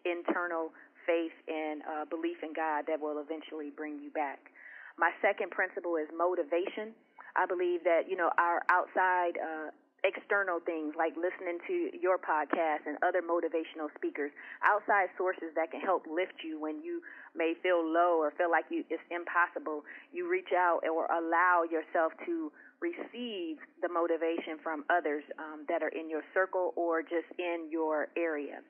internal 0.05 0.71
faith 1.05 1.35
and 1.47 1.83
uh, 1.83 2.05
belief 2.05 2.41
in 2.41 2.53
God 2.53 2.85
that 2.87 2.99
will 2.99 3.19
eventually 3.21 3.69
bring 3.69 3.99
you 3.99 4.09
back. 4.09 4.51
My 4.97 5.11
second 5.21 5.51
principle 5.51 5.95
is 5.97 6.07
motivation. 6.15 6.95
I 7.35 7.45
believe 7.45 7.83
that 7.83 8.07
you 8.07 8.15
know 8.15 8.31
our 8.37 8.63
outside 8.69 9.35
uh, 9.37 9.69
external 10.05 10.61
things 10.61 10.93
like 10.95 11.17
listening 11.17 11.57
to 11.67 11.89
your 11.97 12.17
podcast 12.21 12.85
and 12.85 12.97
other 13.01 13.25
motivational 13.25 13.89
speakers, 13.97 14.31
outside 14.61 15.09
sources 15.17 15.49
that 15.55 15.71
can 15.71 15.81
help 15.81 16.05
lift 16.05 16.45
you 16.45 16.61
when 16.61 16.81
you 16.83 17.01
may 17.33 17.53
feel 17.61 17.81
low 17.81 18.21
or 18.21 18.31
feel 18.37 18.51
like 18.51 18.65
you, 18.69 18.85
it's 18.89 19.01
impossible. 19.09 19.83
You 20.13 20.29
reach 20.29 20.53
out 20.55 20.85
or 20.85 21.09
allow 21.09 21.65
yourself 21.65 22.13
to 22.25 22.51
receive 22.79 23.57
the 23.81 23.89
motivation 23.89 24.61
from 24.61 24.85
others 24.93 25.23
um, 25.39 25.65
that 25.67 25.81
are 25.81 25.89
in 25.89 26.09
your 26.09 26.21
circle 26.33 26.73
or 26.75 27.01
just 27.01 27.27
in 27.39 27.67
your 27.71 28.07
area. 28.15 28.61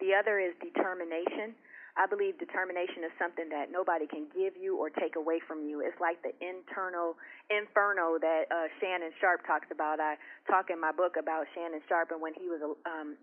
The 0.00 0.18
other 0.18 0.40
is 0.40 0.52
determination. 0.58 1.54
I 1.96 2.06
believe 2.10 2.38
determination 2.42 3.06
is 3.06 3.14
something 3.22 3.48
that 3.54 3.70
nobody 3.70 4.06
can 4.06 4.26
give 4.34 4.58
you 4.58 4.76
or 4.76 4.90
take 4.90 5.14
away 5.14 5.38
from 5.46 5.62
you. 5.62 5.78
It's 5.78 5.98
like 6.02 6.18
the 6.26 6.34
internal 6.42 7.14
inferno 7.50 8.18
that 8.18 8.50
uh, 8.50 8.66
Shannon 8.82 9.14
Sharpe 9.20 9.46
talks 9.46 9.70
about. 9.70 10.00
I 10.00 10.18
talk 10.50 10.70
in 10.70 10.80
my 10.80 10.90
book 10.90 11.14
about 11.14 11.46
Shannon 11.54 11.80
Sharpe 11.88 12.10
and 12.10 12.20
when 12.20 12.34
he 12.34 12.50
was 12.50 12.58
a 12.58 12.74
um, 12.88 13.14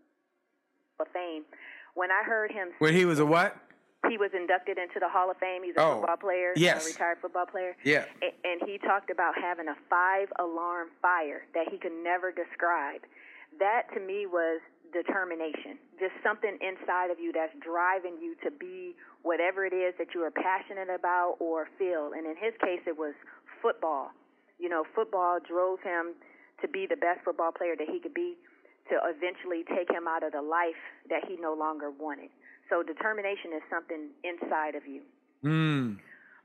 a 1.02 1.06
fame. 1.12 1.44
When 1.96 2.12
I 2.12 2.24
heard 2.24 2.52
him, 2.52 2.70
when 2.80 2.96
he 2.96 3.04
was 3.04 3.20
a 3.20 3.26
what? 3.26 3.58
He 4.10 4.18
was 4.18 4.32
inducted 4.34 4.80
into 4.80 5.00
the 5.00 5.10
Hall 5.10 5.30
of 5.30 5.38
Fame. 5.38 5.62
He's 5.64 5.76
a 5.78 5.82
oh, 5.82 6.00
football 6.00 6.18
player, 6.18 6.54
yes. 6.56 6.84
a 6.84 6.88
retired 6.88 7.20
football 7.22 7.46
player. 7.46 7.76
Yeah. 7.84 8.06
And, 8.24 8.34
and 8.44 8.70
he 8.70 8.80
talked 8.80 9.12
about 9.12 9.36
having 9.38 9.68
a 9.68 9.76
five 9.92 10.28
alarm 10.40 10.90
fire 11.04 11.44
that 11.54 11.70
he 11.70 11.78
could 11.78 11.94
never 12.04 12.32
describe. 12.32 13.02
That 13.60 13.94
to 13.94 14.00
me 14.00 14.26
was 14.26 14.60
determination, 14.94 15.80
just 16.00 16.14
something 16.24 16.58
inside 16.62 17.12
of 17.12 17.20
you 17.20 17.32
that's 17.32 17.54
driving 17.60 18.20
you 18.22 18.36
to 18.44 18.52
be 18.52 18.96
whatever 19.24 19.66
it 19.66 19.74
is 19.74 19.94
that 19.98 20.14
you 20.14 20.22
are 20.22 20.32
passionate 20.32 20.90
about 20.90 21.36
or 21.40 21.68
feel. 21.78 22.12
And 22.16 22.26
in 22.26 22.36
his 22.36 22.54
case, 22.62 22.82
it 22.86 22.98
was 22.98 23.14
football. 23.62 24.12
You 24.60 24.70
know, 24.70 24.84
football 24.94 25.40
drove 25.40 25.80
him 25.82 26.14
to 26.62 26.68
be 26.68 26.86
the 26.88 26.96
best 26.98 27.22
football 27.26 27.52
player 27.52 27.76
that 27.78 27.90
he 27.90 28.00
could 28.00 28.14
be, 28.14 28.38
to 28.90 29.00
eventually 29.08 29.64
take 29.66 29.90
him 29.90 30.08
out 30.08 30.24
of 30.24 30.32
the 30.32 30.42
life 30.42 30.80
that 31.10 31.26
he 31.28 31.38
no 31.40 31.54
longer 31.54 31.90
wanted. 31.90 32.30
So 32.70 32.84
determination 32.84 33.52
is 33.56 33.64
something 33.70 34.10
inside 34.24 34.76
of 34.76 34.86
you. 34.86 35.02
Mm. 35.44 35.98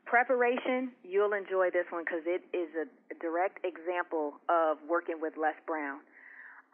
Preparation, 0.06 0.92
you'll 1.02 1.34
enjoy 1.34 1.70
this 1.70 1.86
one 1.90 2.04
because 2.04 2.22
it 2.26 2.42
is 2.56 2.68
a 2.78 2.86
direct 3.20 3.64
example 3.64 4.40
of 4.48 4.78
working 4.88 5.20
with 5.20 5.34
Les 5.36 5.56
Brown. 5.66 5.98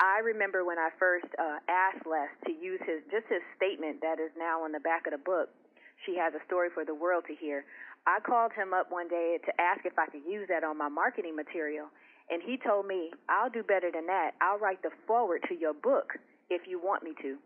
I 0.02 0.18
remember 0.18 0.64
when 0.64 0.82
I 0.82 0.90
first 0.98 1.30
uh, 1.38 1.62
asked 1.70 2.02
Les 2.10 2.26
to 2.46 2.50
use 2.50 2.82
his 2.82 3.06
just 3.06 3.30
his 3.30 3.38
statement 3.54 4.02
that 4.02 4.18
is 4.18 4.34
now 4.36 4.66
on 4.66 4.72
the 4.72 4.82
back 4.82 5.06
of 5.06 5.14
the 5.14 5.22
book. 5.22 5.46
She 6.04 6.18
has 6.18 6.34
a 6.34 6.42
story 6.44 6.70
for 6.74 6.84
the 6.84 6.94
world 6.94 7.22
to 7.30 7.36
hear. 7.38 7.62
I 8.04 8.18
called 8.18 8.50
him 8.50 8.74
up 8.74 8.90
one 8.90 9.06
day 9.06 9.38
to 9.46 9.52
ask 9.62 9.86
if 9.86 9.94
I 9.96 10.06
could 10.10 10.26
use 10.26 10.50
that 10.50 10.64
on 10.64 10.76
my 10.76 10.88
marketing 10.88 11.36
material, 11.36 11.86
and 12.30 12.42
he 12.42 12.58
told 12.58 12.90
me, 12.90 13.12
"I'll 13.28 13.48
do 13.48 13.62
better 13.62 13.92
than 13.92 14.06
that. 14.06 14.34
I'll 14.40 14.58
write 14.58 14.82
the 14.82 14.90
foreword 15.06 15.44
to 15.46 15.54
your 15.54 15.72
book 15.72 16.18
if 16.50 16.66
you 16.66 16.80
want 16.80 17.04
me 17.04 17.14
to." 17.22 17.38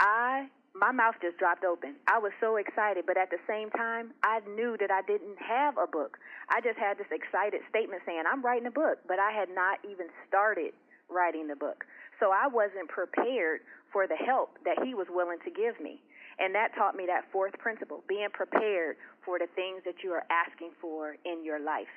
I 0.00 0.50
my 0.74 0.90
mouth 0.90 1.14
just 1.22 1.38
dropped 1.38 1.62
open. 1.62 1.94
I 2.08 2.18
was 2.18 2.32
so 2.40 2.56
excited, 2.56 3.06
but 3.06 3.16
at 3.16 3.30
the 3.30 3.38
same 3.46 3.70
time, 3.70 4.12
I 4.24 4.40
knew 4.58 4.76
that 4.80 4.90
I 4.90 5.02
didn't 5.02 5.38
have 5.38 5.78
a 5.78 5.86
book. 5.86 6.18
I 6.48 6.60
just 6.60 6.76
had 6.76 6.98
this 6.98 7.06
excited 7.12 7.62
statement 7.70 8.02
saying, 8.04 8.24
"I'm 8.26 8.42
writing 8.42 8.66
a 8.66 8.72
book," 8.72 8.98
but 9.06 9.20
I 9.20 9.30
had 9.30 9.48
not 9.48 9.78
even 9.84 10.10
started 10.26 10.74
writing 11.08 11.46
the 11.48 11.56
book. 11.56 11.84
So 12.20 12.30
I 12.30 12.46
wasn't 12.46 12.88
prepared 12.88 13.60
for 13.92 14.06
the 14.06 14.16
help 14.16 14.58
that 14.64 14.82
he 14.84 14.94
was 14.94 15.06
willing 15.10 15.38
to 15.44 15.50
give 15.50 15.80
me. 15.80 16.00
And 16.38 16.54
that 16.54 16.74
taught 16.74 16.96
me 16.96 17.06
that 17.06 17.30
fourth 17.30 17.54
principle, 17.58 18.02
being 18.08 18.28
prepared 18.32 18.96
for 19.24 19.38
the 19.38 19.46
things 19.54 19.82
that 19.84 20.02
you 20.02 20.10
are 20.10 20.24
asking 20.30 20.72
for 20.80 21.16
in 21.24 21.44
your 21.44 21.60
life. 21.60 21.90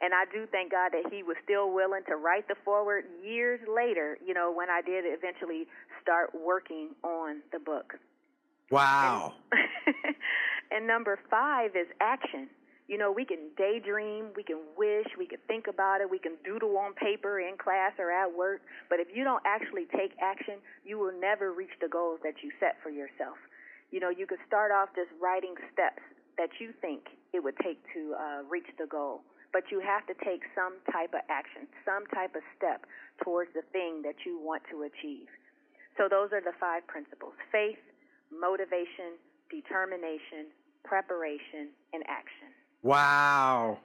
And 0.00 0.12
I 0.12 0.24
do 0.32 0.46
thank 0.50 0.72
God 0.72 0.90
that 0.92 1.12
he 1.12 1.22
was 1.22 1.36
still 1.44 1.72
willing 1.72 2.02
to 2.08 2.16
write 2.16 2.48
the 2.48 2.56
foreword 2.64 3.04
years 3.24 3.60
later, 3.68 4.18
you 4.24 4.34
know, 4.34 4.52
when 4.52 4.68
I 4.68 4.82
did 4.82 5.04
eventually 5.06 5.66
start 6.02 6.30
working 6.34 6.90
on 7.04 7.40
the 7.52 7.60
book. 7.60 7.94
Wow. 8.70 9.34
And, 9.52 10.16
and 10.72 10.86
number 10.86 11.18
five 11.30 11.76
is 11.76 11.86
action. 12.00 12.48
You 12.86 12.98
know, 12.98 13.10
we 13.10 13.24
can 13.24 13.48
daydream, 13.56 14.36
we 14.36 14.42
can 14.42 14.60
wish, 14.76 15.06
we 15.16 15.26
can 15.26 15.38
think 15.48 15.68
about 15.68 16.02
it, 16.02 16.10
we 16.10 16.18
can 16.18 16.36
doodle 16.44 16.76
on 16.76 16.92
paper 16.92 17.40
in 17.40 17.56
class 17.56 17.92
or 17.98 18.12
at 18.12 18.28
work, 18.28 18.60
but 18.90 19.00
if 19.00 19.08
you 19.14 19.24
don't 19.24 19.42
actually 19.46 19.88
take 19.96 20.12
action, 20.20 20.60
you 20.84 20.98
will 20.98 21.14
never 21.18 21.52
reach 21.52 21.72
the 21.80 21.88
goals 21.88 22.20
that 22.22 22.44
you 22.44 22.52
set 22.60 22.76
for 22.82 22.90
yourself. 22.90 23.40
You 23.90 24.00
know, 24.00 24.10
you 24.10 24.26
could 24.26 24.42
start 24.46 24.70
off 24.70 24.90
just 24.94 25.08
writing 25.16 25.54
steps 25.72 26.04
that 26.36 26.50
you 26.60 26.74
think 26.80 27.08
it 27.32 27.42
would 27.42 27.56
take 27.64 27.80
to 27.96 28.14
uh, 28.20 28.40
reach 28.50 28.68
the 28.78 28.86
goal, 28.86 29.22
but 29.52 29.64
you 29.72 29.80
have 29.80 30.06
to 30.06 30.14
take 30.22 30.44
some 30.54 30.76
type 30.92 31.14
of 31.14 31.24
action, 31.30 31.66
some 31.88 32.04
type 32.12 32.36
of 32.36 32.42
step 32.52 32.84
towards 33.24 33.48
the 33.54 33.64
thing 33.72 34.02
that 34.02 34.28
you 34.28 34.38
want 34.38 34.62
to 34.70 34.84
achieve. 34.84 35.26
So 35.96 36.06
those 36.10 36.36
are 36.36 36.42
the 36.44 36.54
five 36.60 36.86
principles 36.86 37.34
faith, 37.50 37.80
motivation, 38.28 39.18
determination, 39.50 40.52
preparation, 40.84 41.74
and 41.90 42.04
action. 42.06 42.53
Wow. 42.84 43.78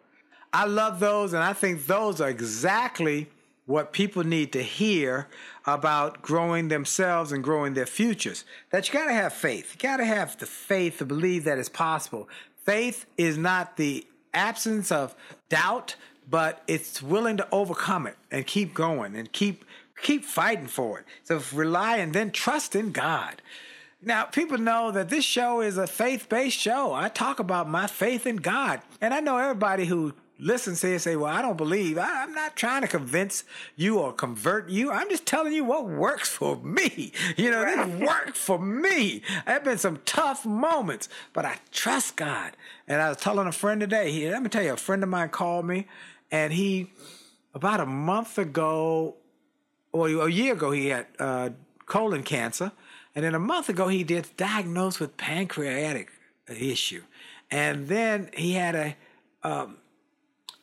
I 0.52 0.66
love 0.66 1.00
those, 1.00 1.34
and 1.34 1.42
I 1.42 1.54
think 1.54 1.88
those 1.88 2.20
are 2.20 2.30
exactly 2.30 3.30
what 3.66 3.94
people 3.94 4.24
need 4.24 4.52
to 4.52 4.62
hear 4.62 5.28
about 5.66 6.22
growing 6.22 6.68
themselves 6.68 7.32
and 7.32 7.44
growing 7.44 7.76
their 7.76 7.86
futures. 7.86 8.44
That 8.72 8.88
you 8.88 8.94
got 8.94 9.06
to 9.06 9.14
have 9.14 9.32
faith. 9.32 9.74
You 9.74 9.80
got 9.80 9.98
to 9.98 10.06
have 10.06 10.38
the 10.38 10.46
faith 10.46 10.98
to 10.98 11.06
believe 11.06 11.46
that 11.46 11.58
it's 11.58 11.70
possible. 11.70 12.28
Faith 12.66 13.06
is 13.18 13.38
not 13.38 13.78
the 13.78 14.06
absence 14.34 14.92
of 14.92 15.16
doubt, 15.48 15.96
but 16.30 16.62
it's 16.68 17.02
willing 17.02 17.38
to 17.38 17.48
overcome 17.52 18.06
it 18.06 18.18
and 18.32 18.46
keep 18.46 18.74
going 18.74 19.16
and 19.16 19.32
keep 19.32 19.64
keep 20.02 20.26
fighting 20.26 20.68
for 20.68 21.00
it. 21.00 21.06
So 21.24 21.42
rely 21.54 21.98
and 21.98 22.14
then 22.14 22.32
trust 22.32 22.76
in 22.76 22.92
God. 22.92 23.42
Now, 24.02 24.24
people 24.24 24.58
know 24.58 24.92
that 24.92 25.10
this 25.10 25.26
show 25.26 25.60
is 25.60 25.78
a 25.78 25.86
faith 25.86 26.30
based 26.30 26.58
show. 26.58 26.94
I 26.94 27.10
talk 27.10 27.40
about 27.40 27.68
my 27.68 27.86
faith 27.86 28.26
in 28.26 28.38
God. 28.38 28.82
And 29.02 29.14
I 29.14 29.20
know 29.20 29.38
everybody 29.38 29.86
who 29.86 30.14
listens 30.40 30.82
here 30.82 30.98
say, 31.00 31.18
Well, 31.18 31.34
I 31.34 31.42
don't 31.42 31.58
believe. 31.58 31.98
I, 31.98 32.24
am 32.24 32.34
not 32.34 32.56
trying 32.56 32.82
to 32.82 32.88
convince 32.88 33.44
you 33.76 34.00
or 34.00 34.14
convert 34.14 34.70
you. 34.70 34.90
I'm 34.90 35.10
just 35.10 35.26
telling 35.26 35.52
you 35.52 35.66
what 35.66 35.86
works 35.86 36.30
for 36.30 36.56
me. 36.58 37.12
You 37.36 37.52
know, 37.52 37.66
this 37.66 38.02
worked 38.08 38.38
for 38.38 38.58
me. 38.58 39.22
There 39.46 39.56
have 39.56 39.66
been 39.66 39.78
some 39.78 40.00
tough 40.06 40.46
moments, 40.46 41.10
but 41.34 41.44
I 41.44 41.58
trust 41.72 42.16
God. 42.16 42.56
And 42.88 43.02
I 43.02 43.10
was 43.10 43.18
telling 43.18 43.48
a 43.48 43.52
friend 43.52 43.82
today, 43.82 44.12
he, 44.12 44.30
let 44.30 44.42
me 44.42 44.48
tell 44.48 44.64
you, 44.64 44.74
a 44.74 44.78
friend 44.78 45.04
of 45.04 45.10
mine 45.10 45.30
called 45.30 45.66
me 45.66 45.88
and 46.32 46.54
he, 46.54 46.90
about 47.54 47.82
a 47.82 47.86
month 47.86 48.38
ago, 48.38 49.16
or 49.92 50.08
a 50.08 50.32
year 50.32 50.54
ago, 50.54 50.72
he 50.72 50.88
had 50.88 51.08
uh, 51.18 51.50
colon 51.86 52.24
cancer 52.24 52.72
and 53.16 53.26
then 53.26 53.36
a 53.36 53.40
month 53.40 53.70
ago, 53.70 53.88
he 53.88 54.04
did 54.04 54.28
diagnosed 54.38 55.00
with 55.00 55.18
pancreatic 55.18 56.10
issue, 56.48 57.04
and 57.50 57.88
then 57.88 58.30
he 58.34 58.54
had 58.54 58.76
a 58.76 58.96
um, 59.44 59.78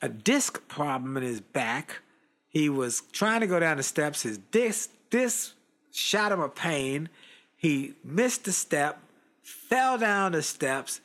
a 0.03 0.09
disc 0.09 0.67
problem 0.69 1.17
in 1.17 1.23
his 1.23 1.41
back. 1.41 2.01
He 2.49 2.69
was 2.69 3.03
trying 3.13 3.41
to 3.41 3.47
go 3.47 3.59
down 3.59 3.77
the 3.79 3.83
steps. 3.83 4.23
His 4.23 4.39
disc 4.39 4.91
disc 5.11 5.55
shot 5.93 6.33
him 6.33 6.41
a 6.41 6.49
pain. 6.49 7.09
He 7.57 7.95
missed 8.05 8.45
the 8.45 8.53
step, 8.53 9.01
fell 9.43 9.99
down 9.99 10.33
the 10.33 10.43
steps, 10.43 11.01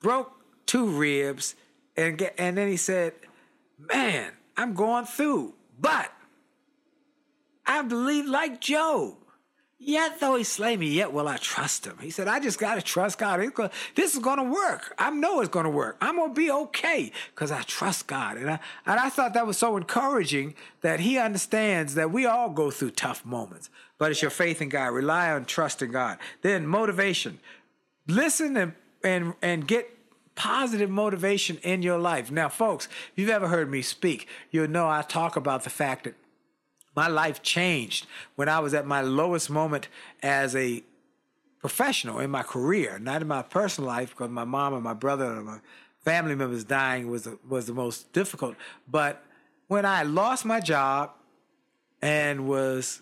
broke 0.00 0.32
two 0.66 0.86
ribs, 0.86 1.54
and 1.96 2.18
get, 2.18 2.34
and 2.38 2.56
then 2.56 2.68
he 2.68 2.76
said, 2.76 3.14
"Man, 3.78 4.32
I'm 4.56 4.74
going 4.74 5.06
through, 5.06 5.54
but 5.80 6.12
I 7.66 7.82
believe 7.82 8.26
like 8.26 8.60
Job." 8.60 9.21
Yet 9.84 10.20
though 10.20 10.36
he 10.36 10.44
slay 10.44 10.76
me, 10.76 10.86
yet 10.86 11.12
will 11.12 11.26
I 11.26 11.38
trust 11.38 11.84
him. 11.84 11.98
He 12.00 12.10
said, 12.10 12.28
I 12.28 12.38
just 12.38 12.56
got 12.60 12.76
to 12.76 12.82
trust 12.82 13.18
God. 13.18 13.40
This 13.96 14.14
is 14.14 14.20
going 14.20 14.36
to 14.36 14.44
work. 14.44 14.94
I 14.96 15.10
know 15.10 15.40
it's 15.40 15.50
going 15.50 15.64
to 15.64 15.70
work. 15.70 15.96
I'm 16.00 16.14
going 16.14 16.30
to 16.30 16.34
be 16.34 16.52
okay 16.52 17.10
because 17.34 17.50
I 17.50 17.62
trust 17.62 18.06
God. 18.06 18.36
And 18.36 18.48
I, 18.48 18.60
and 18.86 19.00
I 19.00 19.08
thought 19.08 19.34
that 19.34 19.44
was 19.44 19.58
so 19.58 19.76
encouraging 19.76 20.54
that 20.82 21.00
he 21.00 21.18
understands 21.18 21.94
that 21.96 22.12
we 22.12 22.26
all 22.26 22.48
go 22.48 22.70
through 22.70 22.92
tough 22.92 23.24
moments, 23.26 23.70
but 23.98 24.12
it's 24.12 24.22
your 24.22 24.30
faith 24.30 24.62
in 24.62 24.68
God. 24.68 24.92
Rely 24.92 25.32
on 25.32 25.46
trust 25.46 25.82
in 25.82 25.90
God. 25.90 26.18
Then 26.42 26.64
motivation. 26.64 27.40
Listen 28.06 28.56
and, 28.56 28.74
and, 29.02 29.34
and 29.42 29.66
get 29.66 29.90
positive 30.36 30.90
motivation 30.90 31.58
in 31.64 31.82
your 31.82 31.98
life. 31.98 32.30
Now, 32.30 32.48
folks, 32.48 32.86
if 32.86 33.12
you've 33.16 33.30
ever 33.30 33.48
heard 33.48 33.68
me 33.68 33.82
speak, 33.82 34.28
you'll 34.52 34.68
know 34.68 34.88
I 34.88 35.02
talk 35.02 35.34
about 35.34 35.64
the 35.64 35.70
fact 35.70 36.04
that 36.04 36.14
my 36.94 37.08
life 37.08 37.42
changed 37.42 38.06
when 38.36 38.48
I 38.48 38.60
was 38.60 38.74
at 38.74 38.86
my 38.86 39.00
lowest 39.00 39.50
moment 39.50 39.88
as 40.22 40.54
a 40.54 40.82
professional 41.60 42.18
in 42.18 42.30
my 42.30 42.42
career, 42.42 42.98
not 42.98 43.22
in 43.22 43.28
my 43.28 43.42
personal 43.42 43.88
life, 43.88 44.10
because 44.10 44.30
my 44.30 44.44
mom 44.44 44.74
and 44.74 44.82
my 44.82 44.94
brother 44.94 45.32
and 45.32 45.46
my 45.46 45.58
family 46.04 46.34
members 46.34 46.64
dying 46.64 47.08
was 47.08 47.22
the, 47.22 47.38
was 47.48 47.66
the 47.66 47.72
most 47.72 48.12
difficult. 48.12 48.56
But 48.88 49.24
when 49.68 49.86
I 49.86 50.02
lost 50.02 50.44
my 50.44 50.60
job 50.60 51.12
and 52.02 52.46
was 52.46 53.00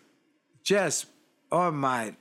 just 0.62 1.06
on 1.50 1.74
my 1.74 2.14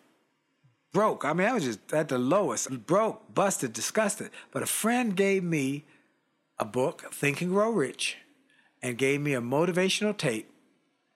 broke, 0.94 1.26
I 1.26 1.34
mean, 1.34 1.48
I 1.48 1.54
was 1.54 1.66
just 1.66 1.94
at 1.94 2.08
the 2.08 2.18
lowest, 2.18 2.88
broke, 2.88 3.34
busted, 3.36 3.74
disgusted. 3.74 4.32
But 4.52 4.64
a 4.64 4.66
friend 4.66 5.16
gave 5.16 5.44
me 5.44 5.86
a 6.58 6.66
book, 6.66 7.14
Think 7.14 7.42
and 7.42 7.52
Grow 7.52 7.70
Rich, 7.70 8.18
and 8.82 8.98
gave 8.98 9.22
me 9.22 9.34
a 9.34 9.42
motivational 9.42 10.16
tape 10.16 10.50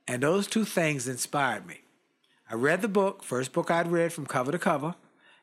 and 0.07 0.23
those 0.23 0.47
two 0.47 0.65
things 0.65 1.07
inspired 1.07 1.65
me. 1.65 1.81
I 2.49 2.55
read 2.55 2.81
the 2.81 2.87
book, 2.87 3.23
first 3.23 3.53
book 3.53 3.71
I'd 3.71 3.91
read 3.91 4.13
from 4.13 4.25
cover 4.25 4.51
to 4.51 4.59
cover, 4.59 4.95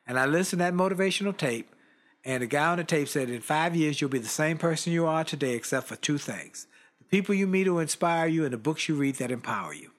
and 0.07 0.19
I 0.19 0.25
listened 0.25 0.59
to 0.59 0.65
that 0.65 0.73
motivational 0.73 1.35
tape. 1.35 1.75
And 2.23 2.43
the 2.43 2.47
guy 2.47 2.67
on 2.67 2.77
the 2.77 2.83
tape 2.83 3.07
said, 3.07 3.29
In 3.29 3.41
five 3.41 3.75
years, 3.75 3.99
you'll 3.99 4.09
be 4.09 4.19
the 4.19 4.27
same 4.27 4.57
person 4.57 4.93
you 4.93 5.07
are 5.07 5.23
today, 5.23 5.55
except 5.55 5.87
for 5.87 5.95
two 5.95 6.17
things 6.17 6.67
the 6.99 7.05
people 7.05 7.33
you 7.33 7.47
meet 7.47 7.67
who 7.67 7.79
inspire 7.79 8.27
you, 8.27 8.43
and 8.43 8.53
the 8.53 8.57
books 8.57 8.87
you 8.87 8.95
read 8.95 9.15
that 9.15 9.31
empower 9.31 9.73
you. 9.73 9.91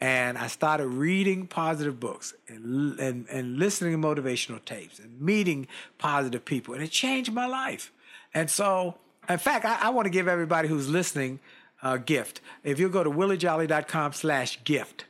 and 0.00 0.36
I 0.36 0.48
started 0.48 0.88
reading 0.88 1.46
positive 1.46 2.00
books 2.00 2.34
and, 2.48 2.98
and, 2.98 3.26
and 3.28 3.58
listening 3.58 3.92
to 3.92 4.08
motivational 4.08 4.62
tapes 4.64 4.98
and 4.98 5.20
meeting 5.20 5.68
positive 5.98 6.44
people, 6.44 6.74
and 6.74 6.82
it 6.82 6.90
changed 6.90 7.32
my 7.32 7.46
life. 7.46 7.92
And 8.34 8.50
so, 8.50 8.96
in 9.28 9.38
fact, 9.38 9.64
I, 9.64 9.78
I 9.80 9.90
want 9.90 10.06
to 10.06 10.10
give 10.10 10.26
everybody 10.26 10.68
who's 10.68 10.88
listening 10.88 11.38
a 11.82 11.98
gift. 11.98 12.40
If 12.62 12.78
you 12.78 12.88
go 12.88 13.02
to 13.02 13.10
williejolly.com 13.10 14.12
slash 14.12 14.62
gift, 14.64 15.04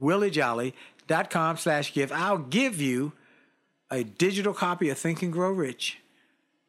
williejolly.com 0.00 1.56
slash 1.56 1.92
gift, 1.92 2.12
I'll 2.12 2.38
give 2.38 2.80
you 2.80 3.12
a 3.90 4.04
digital 4.04 4.54
copy 4.54 4.88
of 4.88 4.98
Think 4.98 5.22
and 5.22 5.32
Grow 5.32 5.52
Rich, 5.52 5.98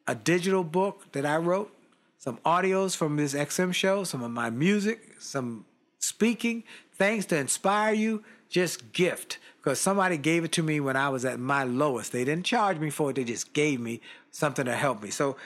a 0.06 0.14
digital 0.14 0.62
book 0.62 1.10
that 1.12 1.24
I 1.24 1.38
wrote, 1.38 1.74
some 2.18 2.38
audios 2.44 2.94
from 2.94 3.16
this 3.16 3.34
XM 3.34 3.72
show, 3.74 4.04
some 4.04 4.22
of 4.22 4.30
my 4.30 4.50
music, 4.50 5.16
some 5.18 5.64
speaking, 5.98 6.64
things 6.94 7.26
to 7.26 7.36
inspire 7.36 7.94
you, 7.94 8.22
just 8.48 8.92
gift. 8.92 9.38
Because 9.58 9.80
somebody 9.80 10.18
gave 10.18 10.44
it 10.44 10.52
to 10.52 10.62
me 10.62 10.78
when 10.80 10.96
I 10.96 11.08
was 11.08 11.24
at 11.24 11.40
my 11.40 11.64
lowest. 11.64 12.12
They 12.12 12.24
didn't 12.24 12.44
charge 12.44 12.78
me 12.78 12.90
for 12.90 13.10
it, 13.10 13.16
they 13.16 13.24
just 13.24 13.54
gave 13.54 13.80
me 13.80 14.00
something 14.30 14.66
to 14.66 14.76
help 14.76 15.02
me. 15.02 15.10
So 15.10 15.36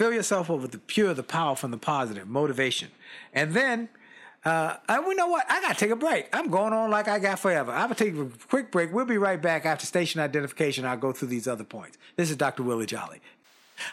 fill 0.00 0.14
yourself 0.14 0.50
up 0.50 0.60
with 0.60 0.70
the 0.70 0.78
pure, 0.78 1.12
the 1.12 1.22
powerful, 1.22 1.66
and 1.66 1.74
the 1.74 1.78
positive 1.78 2.26
motivation. 2.26 2.88
And 3.34 3.52
then, 3.52 3.90
uh, 4.46 4.76
and 4.88 5.04
we 5.04 5.14
know 5.14 5.26
what? 5.26 5.44
I 5.46 5.60
got 5.60 5.74
to 5.74 5.78
take 5.78 5.90
a 5.90 5.96
break. 5.96 6.26
I'm 6.32 6.48
going 6.48 6.72
on 6.72 6.90
like 6.90 7.06
I 7.06 7.18
got 7.18 7.38
forever. 7.38 7.70
I'm 7.70 7.88
going 7.88 7.96
to 7.96 8.04
take 8.04 8.14
a 8.14 8.46
quick 8.48 8.70
break. 8.72 8.94
We'll 8.94 9.04
be 9.04 9.18
right 9.18 9.40
back 9.42 9.66
after 9.66 9.84
station 9.84 10.18
identification. 10.18 10.86
I'll 10.86 10.96
go 10.96 11.12
through 11.12 11.28
these 11.28 11.46
other 11.46 11.64
points. 11.64 11.98
This 12.16 12.30
is 12.30 12.36
Dr. 12.36 12.62
Willie 12.62 12.86
Jolly. 12.86 13.20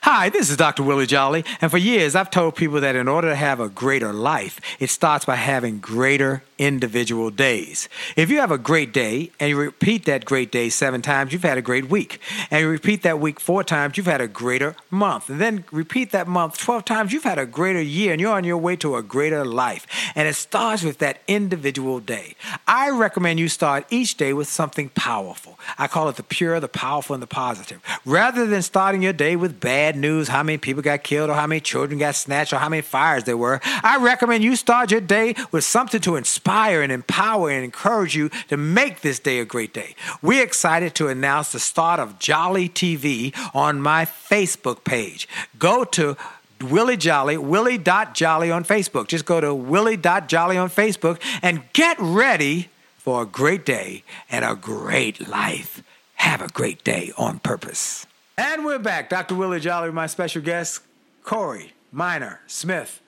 Hi, 0.01 0.29
this 0.29 0.49
is 0.49 0.57
Dr. 0.57 0.83
Willie 0.83 1.05
Jolly, 1.05 1.45
and 1.61 1.71
for 1.71 1.77
years 1.77 2.15
I've 2.15 2.29
told 2.29 2.55
people 2.55 2.81
that 2.81 2.95
in 2.95 3.07
order 3.07 3.29
to 3.29 3.35
have 3.35 3.59
a 3.59 3.69
greater 3.69 4.11
life, 4.11 4.59
it 4.79 4.89
starts 4.89 5.25
by 5.25 5.35
having 5.35 5.79
greater 5.79 6.43
individual 6.57 7.29
days. 7.29 7.87
If 8.15 8.29
you 8.29 8.39
have 8.39 8.51
a 8.51 8.57
great 8.57 8.91
day 8.91 9.31
and 9.39 9.49
you 9.49 9.57
repeat 9.57 10.05
that 10.05 10.25
great 10.25 10.51
day 10.51 10.69
seven 10.69 11.01
times, 11.01 11.31
you've 11.31 11.43
had 11.43 11.57
a 11.57 11.61
great 11.61 11.89
week. 11.89 12.19
And 12.49 12.61
you 12.61 12.69
repeat 12.69 13.03
that 13.03 13.19
week 13.19 13.39
four 13.39 13.63
times, 13.63 13.95
you've 13.95 14.07
had 14.07 14.21
a 14.21 14.27
greater 14.27 14.75
month. 14.89 15.29
And 15.29 15.39
then 15.39 15.65
repeat 15.71 16.11
that 16.11 16.27
month 16.27 16.57
12 16.57 16.83
times, 16.83 17.13
you've 17.13 17.23
had 17.23 17.37
a 17.37 17.45
greater 17.45 17.81
year 17.81 18.11
and 18.11 18.19
you're 18.19 18.33
on 18.33 18.43
your 18.43 18.57
way 18.57 18.75
to 18.77 18.95
a 18.95 19.03
greater 19.03 19.45
life. 19.45 19.85
And 20.15 20.27
it 20.27 20.35
starts 20.35 20.83
with 20.83 20.97
that 20.97 21.21
individual 21.27 21.99
day. 21.99 22.35
I 22.67 22.89
recommend 22.89 23.39
you 23.39 23.49
start 23.49 23.85
each 23.91 24.17
day 24.17 24.33
with 24.33 24.47
something 24.47 24.89
powerful. 24.89 25.59
I 25.77 25.87
call 25.87 26.09
it 26.09 26.15
the 26.15 26.23
pure, 26.23 26.59
the 26.59 26.67
powerful, 26.67 27.13
and 27.13 27.21
the 27.21 27.27
positive. 27.27 27.81
Rather 28.03 28.47
than 28.47 28.63
starting 28.63 29.03
your 29.03 29.13
day 29.13 29.35
with 29.35 29.59
bad 29.59 29.76
bad 29.77 29.95
news, 29.95 30.27
how 30.27 30.41
many 30.41 30.57
people 30.57 30.81
got 30.81 31.03
killed, 31.03 31.29
or 31.29 31.35
how 31.35 31.45
many 31.45 31.61
children 31.61 31.99
got 31.99 32.15
snatched, 32.15 32.51
or 32.51 32.57
how 32.57 32.67
many 32.67 32.81
fires 32.81 33.25
there 33.25 33.37
were. 33.37 33.59
I 33.83 33.97
recommend 34.01 34.43
you 34.43 34.55
start 34.55 34.89
your 34.89 35.01
day 35.01 35.35
with 35.51 35.63
something 35.63 36.01
to 36.01 36.15
inspire 36.15 36.81
and 36.81 36.91
empower 36.91 37.51
and 37.51 37.63
encourage 37.63 38.15
you 38.15 38.29
to 38.49 38.57
make 38.57 39.01
this 39.01 39.19
day 39.19 39.37
a 39.37 39.45
great 39.45 39.75
day. 39.75 39.93
We're 40.23 40.41
excited 40.41 40.95
to 40.95 41.09
announce 41.09 41.51
the 41.51 41.59
start 41.59 41.99
of 41.99 42.17
Jolly 42.17 42.69
TV 42.69 43.35
on 43.53 43.79
my 43.79 44.05
Facebook 44.05 44.83
page. 44.83 45.29
Go 45.59 45.83
to 45.83 46.17
Willie 46.59 46.97
Jolly, 46.97 47.37
Willie.Jolly 47.37 48.49
on 48.49 48.65
Facebook. 48.65 49.05
Just 49.07 49.25
go 49.25 49.39
to 49.39 49.53
Willie.Jolly 49.53 50.57
on 50.57 50.71
Facebook 50.71 51.21
and 51.43 51.61
get 51.73 51.97
ready 51.99 52.69
for 52.97 53.21
a 53.21 53.27
great 53.27 53.63
day 53.63 54.03
and 54.31 54.43
a 54.43 54.55
great 54.55 55.27
life. 55.27 55.83
Have 56.15 56.41
a 56.41 56.47
great 56.47 56.83
day 56.83 57.11
on 57.15 57.37
purpose. 57.37 58.06
And 58.39 58.63
we're 58.63 58.77
back. 58.77 59.09
Dr. 59.09 59.33
Willie 59.33 59.59
Jolly, 59.59 59.91
my 59.91 60.05
special 60.05 60.43
guest, 60.43 60.81
Corey 61.23 61.73
Minor 61.91 62.41
Smith, 62.45 63.01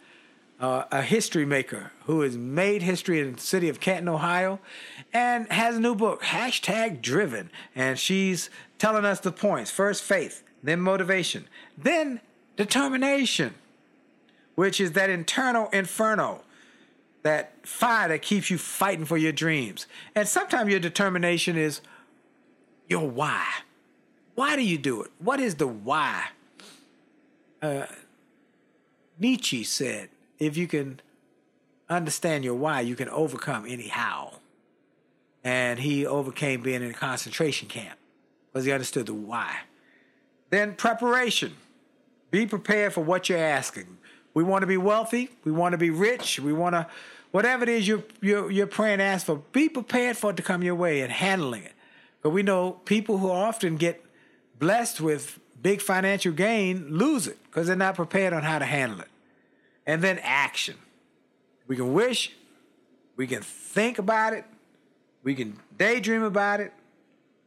uh, 0.59 0.85
a 0.91 1.03
history 1.03 1.45
maker 1.45 1.91
who 2.05 2.21
has 2.21 2.35
made 2.35 2.81
history 2.81 3.19
in 3.19 3.33
the 3.33 3.39
city 3.39 3.69
of 3.69 3.79
Canton, 3.79 4.09
Ohio, 4.09 4.59
and 5.13 5.47
has 5.51 5.77
a 5.77 5.79
new 5.79 5.93
book, 5.93 6.23
hashtag 6.23 7.03
driven. 7.03 7.51
And 7.75 7.99
she's 7.99 8.49
telling 8.79 9.05
us 9.05 9.19
the 9.19 9.31
points 9.31 9.69
first 9.69 10.01
faith, 10.01 10.41
then 10.63 10.81
motivation, 10.81 11.47
then 11.77 12.21
determination, 12.55 13.53
which 14.55 14.81
is 14.81 14.93
that 14.93 15.11
internal 15.11 15.69
inferno, 15.69 16.41
that 17.21 17.53
fire 17.67 18.07
that 18.07 18.23
keeps 18.23 18.49
you 18.49 18.57
fighting 18.57 19.05
for 19.05 19.17
your 19.17 19.31
dreams. 19.31 19.85
And 20.15 20.27
sometimes 20.27 20.71
your 20.71 20.79
determination 20.79 21.55
is 21.55 21.81
your 22.87 23.07
why 23.07 23.45
why 24.39 24.55
do 24.55 24.61
you 24.61 24.77
do 24.77 25.01
it? 25.01 25.11
What 25.19 25.41
is 25.41 25.55
the 25.55 25.67
why? 25.67 26.27
Uh, 27.61 27.87
Nietzsche 29.19 29.65
said, 29.65 30.07
if 30.39 30.55
you 30.55 30.65
can 30.65 31.01
understand 31.89 32.45
your 32.45 32.53
why, 32.53 32.79
you 32.79 32.95
can 32.95 33.09
overcome 33.09 33.65
any 33.67 33.89
how. 33.89 34.35
And 35.43 35.77
he 35.77 36.05
overcame 36.05 36.61
being 36.61 36.81
in 36.81 36.89
a 36.89 36.93
concentration 36.93 37.67
camp 37.67 37.99
because 38.47 38.63
he 38.63 38.71
understood 38.71 39.07
the 39.07 39.13
why. 39.13 39.57
Then 40.51 40.73
preparation. 40.73 41.57
Be 42.31 42.45
prepared 42.45 42.93
for 42.93 43.03
what 43.03 43.27
you're 43.27 43.39
asking. 43.39 43.97
We 44.33 44.45
want 44.45 44.61
to 44.61 44.67
be 44.67 44.77
wealthy. 44.77 45.31
We 45.43 45.51
want 45.51 45.73
to 45.73 45.77
be 45.77 45.89
rich. 45.89 46.39
We 46.39 46.53
want 46.53 46.75
to, 46.75 46.87
whatever 47.31 47.63
it 47.63 47.69
is 47.69 47.89
you're, 47.89 48.05
you're, 48.21 48.49
you're 48.49 48.67
praying, 48.67 49.01
ask 49.01 49.25
for, 49.25 49.43
be 49.51 49.67
prepared 49.67 50.15
for 50.15 50.29
it 50.29 50.37
to 50.37 50.43
come 50.43 50.63
your 50.63 50.75
way 50.75 51.01
and 51.01 51.11
handling 51.11 51.63
it. 51.63 51.73
But 52.21 52.29
we 52.29 52.41
know 52.41 52.79
people 52.85 53.17
who 53.17 53.29
often 53.29 53.75
get 53.75 54.05
blessed 54.59 55.01
with 55.01 55.39
big 55.61 55.81
financial 55.81 56.31
gain 56.31 56.87
lose 56.89 57.27
it 57.27 57.37
because 57.45 57.67
they're 57.67 57.75
not 57.75 57.95
prepared 57.95 58.33
on 58.33 58.43
how 58.43 58.59
to 58.59 58.65
handle 58.65 58.99
it. 58.99 59.07
And 59.85 60.01
then 60.01 60.19
action. 60.21 60.75
We 61.67 61.75
can 61.75 61.93
wish, 61.93 62.31
we 63.15 63.27
can 63.27 63.41
think 63.41 63.97
about 63.97 64.33
it, 64.33 64.45
we 65.23 65.35
can 65.35 65.59
daydream 65.77 66.23
about 66.23 66.59
it, 66.59 66.73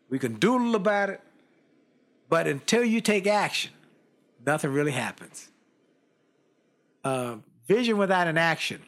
we 0.09 0.19
can 0.19 0.35
doodle 0.35 0.75
about 0.75 1.11
it, 1.11 1.21
but 2.29 2.47
until 2.47 2.85
you 2.85 3.01
take 3.01 3.27
action, 3.27 3.73
nothing 4.45 4.73
really 4.73 4.93
happens. 4.93 5.49
Uh, 7.05 7.37
vision 7.67 7.99
without 7.99 8.27
an 8.27 8.39
action 8.39 8.83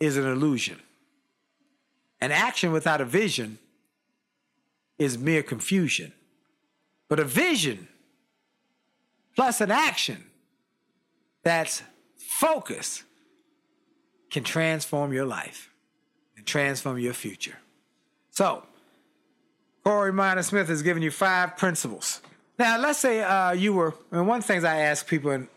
is 0.00 0.16
an 0.16 0.26
illusion. 0.26 0.78
An 2.20 2.32
action 2.32 2.72
without 2.72 3.00
a 3.00 3.04
vision 3.04 3.58
is 4.98 5.16
mere 5.16 5.42
confusion. 5.42 6.12
But 7.08 7.20
a 7.20 7.24
vision 7.24 7.88
plus 9.34 9.60
an 9.60 9.70
action 9.70 10.24
that's 11.42 11.82
focused 12.16 13.04
can 14.30 14.44
transform 14.44 15.12
your 15.12 15.24
life 15.24 15.70
and 16.36 16.46
transform 16.46 16.98
your 16.98 17.14
future. 17.14 17.56
So, 18.30 18.64
Corey 19.84 20.12
Minor 20.12 20.42
Smith 20.42 20.68
has 20.68 20.82
given 20.82 21.02
you 21.02 21.10
five 21.10 21.56
principles. 21.56 22.20
Now, 22.58 22.78
let's 22.78 22.98
say 22.98 23.22
uh, 23.22 23.52
you 23.52 23.72
were, 23.72 23.94
and 24.10 24.26
one 24.26 24.38
of 24.38 24.44
the 24.44 24.52
things 24.52 24.64
I 24.64 24.80
ask 24.80 25.06
people 25.06 25.30
in 25.30 25.48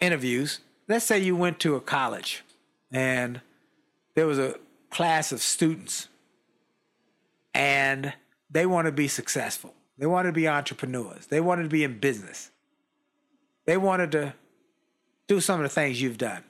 interviews, 0.00 0.60
let's 0.88 1.06
say 1.06 1.20
you 1.20 1.36
went 1.36 1.60
to 1.60 1.76
a 1.76 1.80
college 1.80 2.44
and 2.92 3.40
there 4.14 4.26
was 4.26 4.38
a 4.38 4.56
class 4.90 5.32
of 5.32 5.40
students 5.40 6.08
and 7.54 8.12
they 8.50 8.66
want 8.66 8.86
to 8.86 8.92
be 8.92 9.08
successful. 9.08 9.74
They 9.98 10.06
wanted 10.06 10.30
to 10.30 10.32
be 10.32 10.48
entrepreneurs. 10.48 11.26
They 11.26 11.40
wanted 11.40 11.64
to 11.64 11.68
be 11.68 11.84
in 11.84 11.98
business. 11.98 12.50
They 13.66 13.76
wanted 13.76 14.12
to 14.12 14.34
do 15.26 15.40
some 15.40 15.60
of 15.60 15.64
the 15.64 15.68
things 15.68 16.00
you've 16.00 16.18
done. 16.18 16.44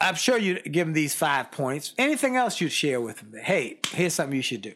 I'm 0.00 0.16
sure 0.16 0.36
you'd 0.36 0.64
give 0.64 0.88
them 0.88 0.94
these 0.94 1.14
five 1.14 1.52
points. 1.52 1.94
Anything 1.96 2.36
else 2.36 2.60
you'd 2.60 2.72
share 2.72 3.00
with 3.00 3.18
them? 3.18 3.32
Hey, 3.40 3.78
here's 3.92 4.14
something 4.14 4.34
you 4.34 4.42
should 4.42 4.62
do. 4.62 4.74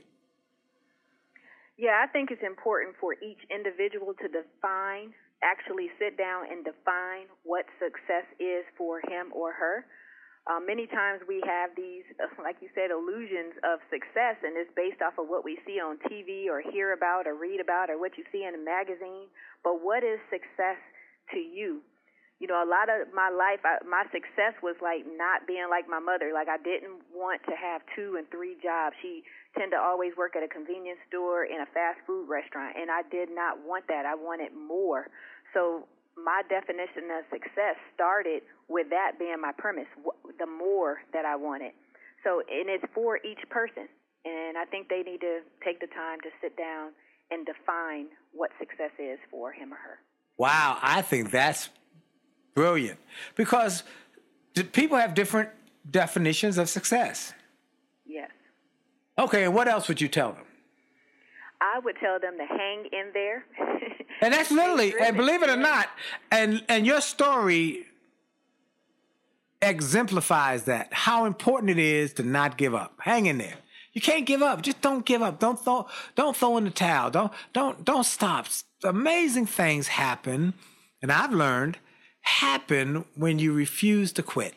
Yeah, 1.77 2.01
I 2.03 2.07
think 2.07 2.31
it's 2.31 2.43
important 2.47 2.95
for 3.01 3.15
each 3.15 3.43
individual 3.51 4.15
to 4.15 4.29
define, 4.29 5.13
actually 5.43 5.89
sit 5.99 6.17
down 6.17 6.45
and 6.51 6.65
define 6.65 7.27
what 7.43 7.67
success 7.79 8.25
is 8.39 8.65
for 8.79 9.01
him 9.01 9.33
or 9.33 9.53
her. 9.53 9.85
Uh, 10.47 10.63
many 10.63 10.87
times 10.87 11.19
we 11.27 11.43
have 11.43 11.75
these, 11.75 12.07
like 12.43 12.57
you 12.63 12.71
said, 12.71 12.95
illusions 12.95 13.59
of 13.67 13.83
success, 13.91 14.39
and 14.47 14.55
it's 14.55 14.71
based 14.79 15.03
off 15.03 15.19
of 15.19 15.27
what 15.27 15.43
we 15.43 15.59
see 15.67 15.83
on 15.83 15.99
TV 16.07 16.47
or 16.47 16.63
hear 16.63 16.95
about 16.95 17.27
or 17.27 17.35
read 17.35 17.59
about 17.59 17.91
or 17.91 17.99
what 17.99 18.15
you 18.15 18.23
see 18.31 18.47
in 18.47 18.55
a 18.55 18.63
magazine. 18.63 19.27
But 19.67 19.83
what 19.83 20.07
is 20.07 20.23
success 20.31 20.79
to 21.35 21.39
you? 21.43 21.83
You 22.39 22.47
know, 22.47 22.63
a 22.63 22.69
lot 22.69 22.93
of 22.93 23.11
my 23.11 23.33
life, 23.33 23.65
I, 23.65 23.83
my 23.83 24.05
success 24.13 24.55
was 24.63 24.77
like 24.79 25.03
not 25.09 25.49
being 25.49 25.67
like 25.67 25.89
my 25.89 25.99
mother. 25.99 26.31
Like 26.31 26.53
I 26.53 26.61
didn't 26.63 27.01
want 27.11 27.43
to 27.49 27.57
have 27.57 27.81
two 27.97 28.15
and 28.15 28.29
three 28.31 28.55
jobs. 28.63 28.95
She 29.03 29.25
tended 29.57 29.75
to 29.75 29.83
always 29.83 30.13
work 30.15 30.37
at 30.37 30.45
a 30.45 30.51
convenience 30.53 31.01
store 31.09 31.49
in 31.49 31.59
a 31.65 31.69
fast 31.73 31.99
food 32.07 32.29
restaurant, 32.29 32.77
and 32.77 32.93
I 32.93 33.03
did 33.09 33.33
not 33.33 33.65
want 33.65 33.89
that. 33.89 34.05
I 34.05 34.15
wanted 34.15 34.53
more. 34.53 35.09
So 35.57 35.89
my 36.17 36.43
definition 36.49 37.13
of 37.13 37.25
success 37.31 37.77
started 37.95 38.43
with 38.69 38.89
that 38.91 39.19
being 39.19 39.37
my 39.41 39.53
premise, 39.57 39.89
the 40.39 40.47
more 40.47 40.99
that 41.13 41.25
I 41.25 41.37
wanted. 41.37 41.73
So, 42.25 42.41
and 42.41 42.69
it's 42.69 42.85
for 42.95 43.19
each 43.19 43.49
person. 43.51 43.89
And 44.25 44.59
I 44.59 44.65
think 44.65 44.89
they 44.89 45.03
need 45.03 45.21
to 45.21 45.41
take 45.65 45.79
the 45.81 45.87
time 45.87 46.21
to 46.23 46.31
sit 46.43 46.57
down 46.57 46.91
and 47.31 47.47
define 47.47 48.07
what 48.33 48.51
success 48.59 48.91
is 48.99 49.19
for 49.31 49.53
him 49.53 49.73
or 49.73 49.77
her. 49.77 49.99
Wow, 50.37 50.79
I 50.83 51.03
think 51.03 51.31
that's 51.31 51.69
brilliant 52.55 52.99
because 53.37 53.85
people 54.73 54.99
have 54.99 55.15
different 55.15 55.51
definitions 55.89 56.59
of 56.59 56.69
success. 56.69 57.33
Yes. 58.05 58.31
Okay, 59.19 59.45
and 59.45 59.55
what 59.55 59.69
else 59.69 59.89
would 59.89 60.01
you 60.01 60.09
tell 60.09 60.33
them? 60.33 60.45
I 61.61 61.79
would 61.79 61.97
tell 62.01 62.19
them 62.21 62.37
to 62.37 62.45
hang 62.45 62.87
in 62.93 63.11
there. 63.15 63.45
and 64.21 64.33
that's 64.33 64.51
literally, 64.51 64.95
and 65.01 65.17
believe 65.17 65.43
it 65.43 65.51
or 65.51 65.57
not, 65.57 65.89
and 66.31 66.65
and 66.69 66.87
your 66.87 67.01
story 67.01 67.87
exemplifies 69.63 70.65
that 70.65 70.93
how 70.93 71.25
important 71.25 71.71
it 71.71 71.79
is 71.79 72.13
to 72.15 72.23
not 72.23 72.57
give 72.57 72.75
up. 72.75 72.95
Hang 73.01 73.27
in 73.27 73.39
there. 73.39 73.57
You 73.93 74.01
can't 74.01 74.27
give 74.27 74.43
up. 74.43 74.61
Just 74.61 74.83
don't 74.83 75.07
give 75.07 75.23
up. 75.23 75.39
Don't 75.41 75.59
throw 75.59 75.89
don't 76.15 76.37
throw 76.37 76.57
in 76.59 76.65
the 76.65 76.71
towel. 76.71 77.11
Don't 77.11 77.33
don't 77.53 77.85
don't 77.85 78.05
stop. 78.05 78.47
Amazing 78.85 79.47
things 79.47 79.89
happen, 79.89 80.53
and 81.01 81.11
I've 81.11 81.33
learned 81.33 81.79
happen 82.21 83.05
when 83.15 83.39
you 83.39 83.53
refuse 83.53 84.13
to 84.13 84.23
quit. 84.23 84.55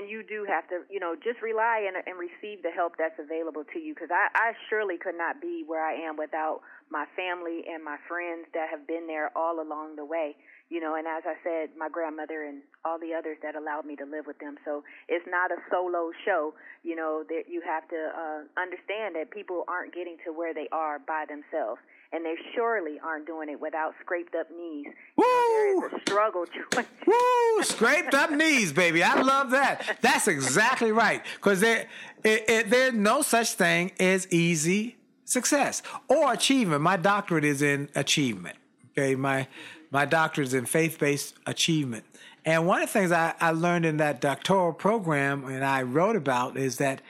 And 0.00 0.08
you 0.08 0.24
do 0.24 0.48
have 0.48 0.64
to, 0.72 0.80
you 0.88 0.96
know, 0.96 1.12
just 1.12 1.44
rely 1.44 1.84
and, 1.84 1.92
and 1.92 2.16
receive 2.16 2.64
the 2.64 2.72
help 2.72 2.96
that's 2.96 3.20
available 3.20 3.68
to 3.68 3.78
you. 3.78 3.92
Because 3.92 4.08
I, 4.08 4.32
I 4.32 4.56
surely 4.72 4.96
could 4.96 5.12
not 5.12 5.44
be 5.44 5.60
where 5.68 5.84
I 5.84 5.92
am 5.92 6.16
without 6.16 6.64
my 6.88 7.04
family 7.12 7.68
and 7.68 7.84
my 7.84 8.00
friends 8.08 8.48
that 8.56 8.72
have 8.72 8.88
been 8.88 9.04
there 9.04 9.28
all 9.36 9.60
along 9.60 10.00
the 10.00 10.08
way. 10.08 10.40
You 10.72 10.80
know, 10.80 10.96
and 10.96 11.04
as 11.04 11.28
I 11.28 11.36
said, 11.44 11.76
my 11.76 11.92
grandmother 11.92 12.48
and 12.48 12.64
all 12.80 12.96
the 12.96 13.12
others 13.12 13.36
that 13.44 13.60
allowed 13.60 13.84
me 13.84 13.92
to 14.00 14.08
live 14.08 14.24
with 14.24 14.40
them. 14.40 14.56
So 14.64 14.88
it's 15.04 15.26
not 15.28 15.52
a 15.52 15.60
solo 15.68 16.16
show. 16.24 16.56
You 16.80 16.96
know, 16.96 17.20
that 17.28 17.52
you 17.52 17.60
have 17.60 17.84
to 17.92 18.00
uh, 18.16 18.40
understand 18.56 19.20
that 19.20 19.28
people 19.28 19.68
aren't 19.68 19.92
getting 19.92 20.16
to 20.24 20.32
where 20.32 20.56
they 20.56 20.72
are 20.72 20.96
by 20.96 21.28
themselves 21.28 21.84
and 22.12 22.24
they 22.24 22.34
surely 22.54 22.98
aren't 23.02 23.26
doing 23.26 23.48
it 23.48 23.60
without 23.60 23.94
scraped 24.00 24.34
up 24.34 24.50
knees. 24.50 24.86
Woo! 25.16 25.24
There 25.24 25.86
is 25.86 25.92
a 25.92 26.00
struggle. 26.00 26.44
Woo! 27.06 27.62
Scraped 27.62 28.14
up 28.14 28.30
knees, 28.30 28.72
baby. 28.72 29.02
I 29.02 29.20
love 29.20 29.50
that. 29.50 29.98
That's 30.00 30.26
exactly 30.26 30.92
right. 30.92 31.22
Because 31.36 31.60
there, 31.60 31.86
it, 32.24 32.48
it, 32.48 32.70
there's 32.70 32.94
no 32.94 33.22
such 33.22 33.52
thing 33.52 33.92
as 34.00 34.26
easy 34.32 34.96
success 35.24 35.82
or 36.08 36.32
achievement. 36.32 36.82
My 36.82 36.96
doctorate 36.96 37.44
is 37.44 37.62
in 37.62 37.88
achievement. 37.94 38.56
Okay, 38.90 39.14
my 39.14 39.46
my 39.92 40.04
doctorate 40.04 40.48
is 40.48 40.54
in 40.54 40.66
faith-based 40.66 41.34
achievement. 41.46 42.04
And 42.44 42.66
one 42.66 42.82
of 42.82 42.88
the 42.88 42.92
things 42.92 43.12
I, 43.12 43.34
I 43.40 43.50
learned 43.50 43.84
in 43.84 43.98
that 43.98 44.20
doctoral 44.20 44.72
program 44.72 45.44
and 45.44 45.64
I 45.64 45.82
wrote 45.82 46.16
about 46.16 46.56
is 46.56 46.78
that 46.78 47.02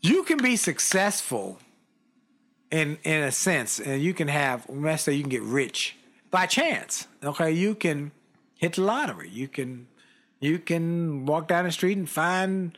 you 0.00 0.22
can 0.24 0.38
be 0.38 0.56
successful 0.56 1.58
in 2.70 2.98
in 3.04 3.22
a 3.22 3.32
sense, 3.32 3.80
and 3.80 4.02
you 4.02 4.14
can 4.14 4.28
have 4.28 4.66
let's 4.68 5.02
say 5.02 5.14
you 5.14 5.22
can 5.22 5.30
get 5.30 5.42
rich 5.42 5.96
by 6.30 6.46
chance. 6.46 7.06
Okay, 7.22 7.50
you 7.50 7.74
can 7.74 8.12
hit 8.54 8.74
the 8.74 8.82
lottery. 8.82 9.28
You 9.28 9.48
can 9.48 9.88
you 10.40 10.58
can 10.58 11.26
walk 11.26 11.48
down 11.48 11.64
the 11.64 11.72
street 11.72 11.98
and 11.98 12.08
find 12.08 12.76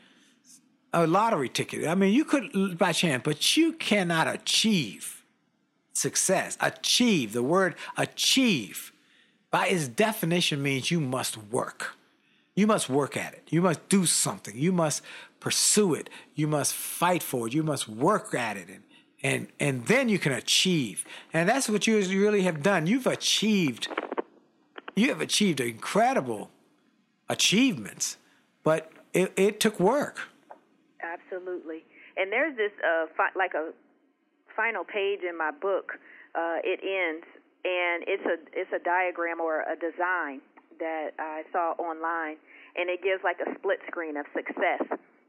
a 0.93 1.07
lottery 1.07 1.49
ticket. 1.49 1.87
I 1.87 1.95
mean, 1.95 2.13
you 2.13 2.25
could 2.25 2.79
by 2.79 2.93
chance, 2.93 3.23
but 3.25 3.57
you 3.57 3.73
cannot 3.73 4.29
achieve 4.29 5.23
success. 5.93 6.57
Achieve 6.61 7.33
the 7.33 7.43
word 7.43 7.75
achieve 7.97 8.93
by 9.51 9.67
its 9.69 9.89
definition 9.89 10.63
means 10.63 10.91
you 10.91 11.01
must 11.01 11.37
work. 11.37 11.95
You 12.55 12.67
must 12.67 12.89
work 12.89 13.17
at 13.17 13.33
it. 13.35 13.45
You 13.49 13.63
must 13.63 13.89
do 13.89 14.05
something. 14.07 14.57
You 14.57 14.73
must 14.73 15.03
pursue 15.41 15.95
it. 15.95 16.11
You 16.35 16.47
must 16.47 16.75
fight 16.75 17.23
for 17.23 17.47
it. 17.47 17.55
You 17.55 17.63
must 17.63 17.89
work 17.89 18.35
at 18.35 18.57
it 18.57 18.69
and 18.69 18.83
and 19.23 19.49
and 19.61 19.87
then 19.87 20.09
you 20.09 20.19
can 20.19 20.33
achieve. 20.33 21.05
And 21.33 21.49
that's 21.49 21.69
what 21.69 21.87
you 21.87 21.97
really 21.97 22.43
have 22.43 22.63
done. 22.63 22.87
You've 22.87 23.07
achieved 23.07 23.89
you 24.95 25.09
have 25.09 25.21
achieved 25.21 25.61
incredible 25.61 26.51
achievements 27.29 28.19
but 28.65 28.91
it, 29.13 29.33
it 29.37 29.61
took 29.61 29.81
work. 29.81 30.19
Absolutely. 31.03 31.85
And 32.17 32.31
there's 32.31 32.57
this 32.57 32.73
uh 32.85 33.07
fi- 33.17 33.37
like 33.37 33.55
a 33.55 33.73
final 34.55 34.85
page 34.85 35.21
in 35.29 35.37
my 35.37 35.51
book 35.51 35.93
uh 36.35 36.59
it 36.63 36.81
ends 36.83 37.27
and 37.65 38.05
it's 38.07 38.25
a 38.27 38.37
it's 38.53 38.73
a 38.73 38.79
diagram 38.85 39.41
or 39.41 39.63
a 39.63 39.77
design 39.77 40.41
that 40.79 41.11
i 41.19 41.43
saw 41.53 41.73
online 41.79 42.37
and 42.77 42.91
it 42.91 43.03
gives 43.03 43.23
like 43.25 43.39
a 43.41 43.55
split 43.55 43.79
screen 43.87 44.17
of 44.17 44.27
success 44.35 44.83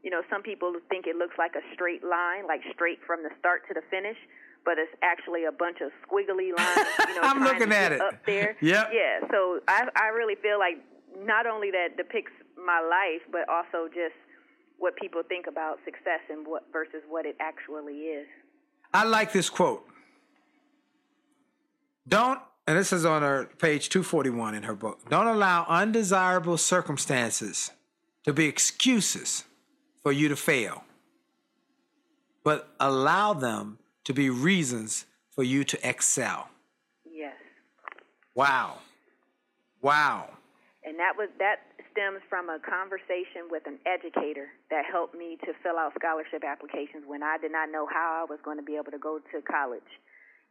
you 0.04 0.10
know, 0.10 0.20
some 0.28 0.42
people 0.42 0.74
think 0.90 1.06
it 1.06 1.16
looks 1.16 1.34
like 1.38 1.56
a 1.56 1.64
straight 1.72 2.04
line, 2.04 2.46
like 2.46 2.60
straight 2.74 2.98
from 3.06 3.22
the 3.22 3.30
start 3.40 3.62
to 3.68 3.74
the 3.74 3.80
finish, 3.90 4.18
but 4.62 4.76
it's 4.78 4.92
actually 5.02 5.44
a 5.44 5.52
bunch 5.52 5.78
of 5.80 5.90
squiggly 6.04 6.52
lines. 6.56 6.88
You 7.08 7.14
know, 7.16 7.22
I'm 7.22 7.42
looking 7.42 7.72
at 7.72 7.90
it 7.92 8.00
up 8.02 8.24
there. 8.26 8.56
Yep. 8.60 8.90
Yeah. 8.92 9.26
So 9.32 9.60
I 9.66 9.88
I 9.96 10.08
really 10.08 10.36
feel 10.36 10.58
like 10.58 10.76
not 11.24 11.46
only 11.46 11.70
that 11.70 11.96
depicts 11.96 12.32
my 12.54 12.80
life, 12.80 13.22
but 13.32 13.48
also 13.48 13.88
just 13.88 14.14
what 14.78 14.94
people 14.96 15.22
think 15.26 15.46
about 15.46 15.78
success 15.86 16.20
and 16.28 16.46
what 16.46 16.64
versus 16.70 17.02
what 17.08 17.24
it 17.24 17.36
actually 17.40 18.12
is. 18.12 18.26
I 18.92 19.04
like 19.04 19.32
this 19.32 19.48
quote. 19.48 19.86
Don't, 22.06 22.38
and 22.66 22.76
this 22.76 22.92
is 22.92 23.06
on 23.06 23.22
her 23.22 23.48
page 23.58 23.88
241 23.88 24.54
in 24.54 24.64
her 24.64 24.74
book. 24.74 25.08
Don't 25.08 25.26
allow 25.26 25.64
undesirable 25.66 26.58
circumstances 26.58 27.70
to 28.24 28.34
be 28.34 28.44
excuses 28.44 29.44
for 30.04 30.12
you 30.12 30.28
to 30.28 30.36
fail, 30.36 30.84
but 32.44 32.68
allow 32.78 33.32
them 33.32 33.78
to 34.04 34.12
be 34.12 34.28
reasons 34.28 35.06
for 35.30 35.42
you 35.42 35.64
to 35.64 35.78
excel. 35.82 36.48
Yes. 37.10 37.34
Wow. 38.34 38.78
Wow. 39.80 40.28
And 40.84 40.98
that 40.98 41.16
was 41.16 41.30
that 41.38 41.64
stems 41.90 42.20
from 42.28 42.50
a 42.50 42.60
conversation 42.60 43.48
with 43.48 43.64
an 43.66 43.78
educator 43.88 44.52
that 44.70 44.84
helped 44.84 45.16
me 45.16 45.38
to 45.46 45.56
fill 45.62 45.78
out 45.78 45.94
scholarship 45.96 46.44
applications 46.44 47.04
when 47.06 47.22
I 47.22 47.38
did 47.40 47.50
not 47.50 47.72
know 47.72 47.88
how 47.88 48.20
I 48.20 48.30
was 48.30 48.38
going 48.44 48.58
to 48.58 48.62
be 48.62 48.76
able 48.76 48.92
to 48.92 49.00
go 49.00 49.20
to 49.32 49.40
college. 49.40 49.88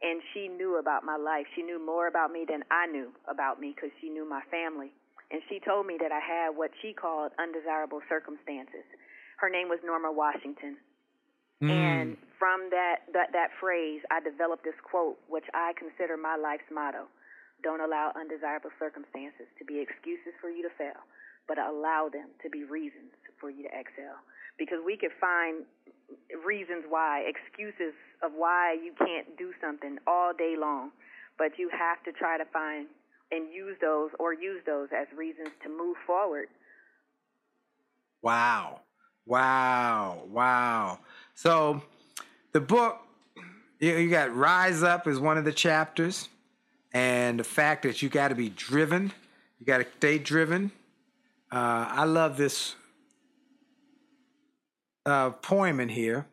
And 0.02 0.20
she 0.34 0.48
knew 0.48 0.82
about 0.82 1.04
my 1.04 1.16
life. 1.16 1.46
She 1.54 1.62
knew 1.62 1.78
more 1.78 2.08
about 2.08 2.32
me 2.32 2.44
than 2.48 2.64
I 2.72 2.86
knew 2.90 3.14
about 3.30 3.60
me 3.60 3.72
because 3.76 3.94
she 4.00 4.10
knew 4.10 4.28
my 4.28 4.42
family. 4.50 4.90
And 5.30 5.40
she 5.48 5.60
told 5.62 5.86
me 5.86 5.96
that 6.02 6.10
I 6.10 6.18
had 6.18 6.56
what 6.58 6.72
she 6.82 6.92
called 6.92 7.30
undesirable 7.38 8.02
circumstances 8.08 8.82
her 9.44 9.52
name 9.52 9.68
was 9.68 9.76
Norma 9.84 10.08
Washington. 10.08 10.80
Mm. 11.60 11.68
And 11.68 12.08
from 12.40 12.72
that, 12.72 13.04
that 13.12 13.28
that 13.36 13.52
phrase, 13.60 14.00
I 14.08 14.24
developed 14.24 14.64
this 14.64 14.80
quote, 14.80 15.20
which 15.28 15.44
I 15.52 15.76
consider 15.76 16.16
my 16.16 16.40
life's 16.40 16.64
motto: 16.72 17.04
"Don't 17.60 17.84
allow 17.84 18.16
undesirable 18.16 18.72
circumstances 18.80 19.44
to 19.60 19.64
be 19.68 19.84
excuses 19.84 20.32
for 20.40 20.48
you 20.48 20.64
to 20.64 20.72
fail, 20.80 20.96
but 21.44 21.60
allow 21.60 22.08
them 22.08 22.32
to 22.40 22.48
be 22.48 22.64
reasons 22.64 23.12
for 23.36 23.52
you 23.52 23.68
to 23.68 23.72
excel." 23.76 24.16
Because 24.56 24.80
we 24.80 24.96
could 24.96 25.12
find 25.20 25.68
reasons 26.40 26.88
why, 26.88 27.28
excuses 27.28 27.92
of 28.22 28.32
why 28.32 28.72
you 28.72 28.96
can't 28.96 29.36
do 29.36 29.52
something 29.60 29.98
all 30.06 30.32
day 30.32 30.56
long, 30.56 30.88
but 31.36 31.58
you 31.58 31.68
have 31.68 32.00
to 32.08 32.12
try 32.16 32.38
to 32.38 32.46
find 32.48 32.88
and 33.30 33.52
use 33.52 33.76
those 33.82 34.10
or 34.18 34.32
use 34.32 34.62
those 34.64 34.88
as 34.96 35.06
reasons 35.12 35.50
to 35.62 35.68
move 35.68 35.96
forward. 36.06 36.48
Wow. 38.22 38.80
Wow, 39.26 40.24
wow. 40.28 40.98
So 41.34 41.82
the 42.52 42.60
book, 42.60 42.98
you 43.78 44.10
got 44.10 44.34
Rise 44.34 44.82
Up 44.82 45.06
is 45.06 45.18
one 45.18 45.38
of 45.38 45.44
the 45.44 45.52
chapters, 45.52 46.28
and 46.92 47.40
the 47.40 47.44
fact 47.44 47.82
that 47.84 48.02
you 48.02 48.08
got 48.08 48.28
to 48.28 48.34
be 48.34 48.50
driven, 48.50 49.12
you 49.58 49.66
got 49.66 49.78
to 49.78 49.86
stay 49.98 50.18
driven. 50.18 50.70
Uh, 51.50 51.86
I 51.88 52.04
love 52.04 52.36
this 52.36 52.74
uh, 55.06 55.30
poem 55.30 55.80
in 55.80 55.88
here. 55.88 56.26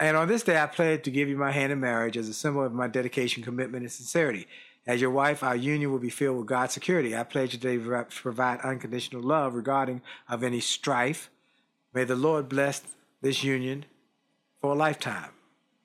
And 0.00 0.16
on 0.16 0.26
this 0.26 0.42
day, 0.42 0.60
I 0.60 0.66
pledge 0.66 1.04
to 1.04 1.12
give 1.12 1.28
you 1.28 1.36
my 1.36 1.52
hand 1.52 1.72
in 1.72 1.78
marriage 1.78 2.16
as 2.16 2.28
a 2.28 2.34
symbol 2.34 2.64
of 2.64 2.72
my 2.72 2.88
dedication, 2.88 3.42
commitment, 3.42 3.84
and 3.84 3.92
sincerity. 3.92 4.48
As 4.86 5.00
your 5.00 5.10
wife, 5.10 5.42
our 5.42 5.54
union 5.54 5.92
will 5.92 5.98
be 5.98 6.10
filled 6.10 6.38
with 6.38 6.46
God's 6.46 6.74
security. 6.74 7.16
I 7.16 7.22
pledge 7.22 7.52
today 7.52 7.76
to 7.76 8.06
provide 8.10 8.60
unconditional 8.60 9.22
love 9.22 9.54
regarding 9.54 10.02
of 10.28 10.42
any 10.42 10.60
strife. 10.60 11.30
May 11.94 12.04
the 12.04 12.16
Lord 12.16 12.48
bless 12.48 12.82
this 13.20 13.44
union 13.44 13.84
for 14.60 14.72
a 14.72 14.76
lifetime. 14.76 15.30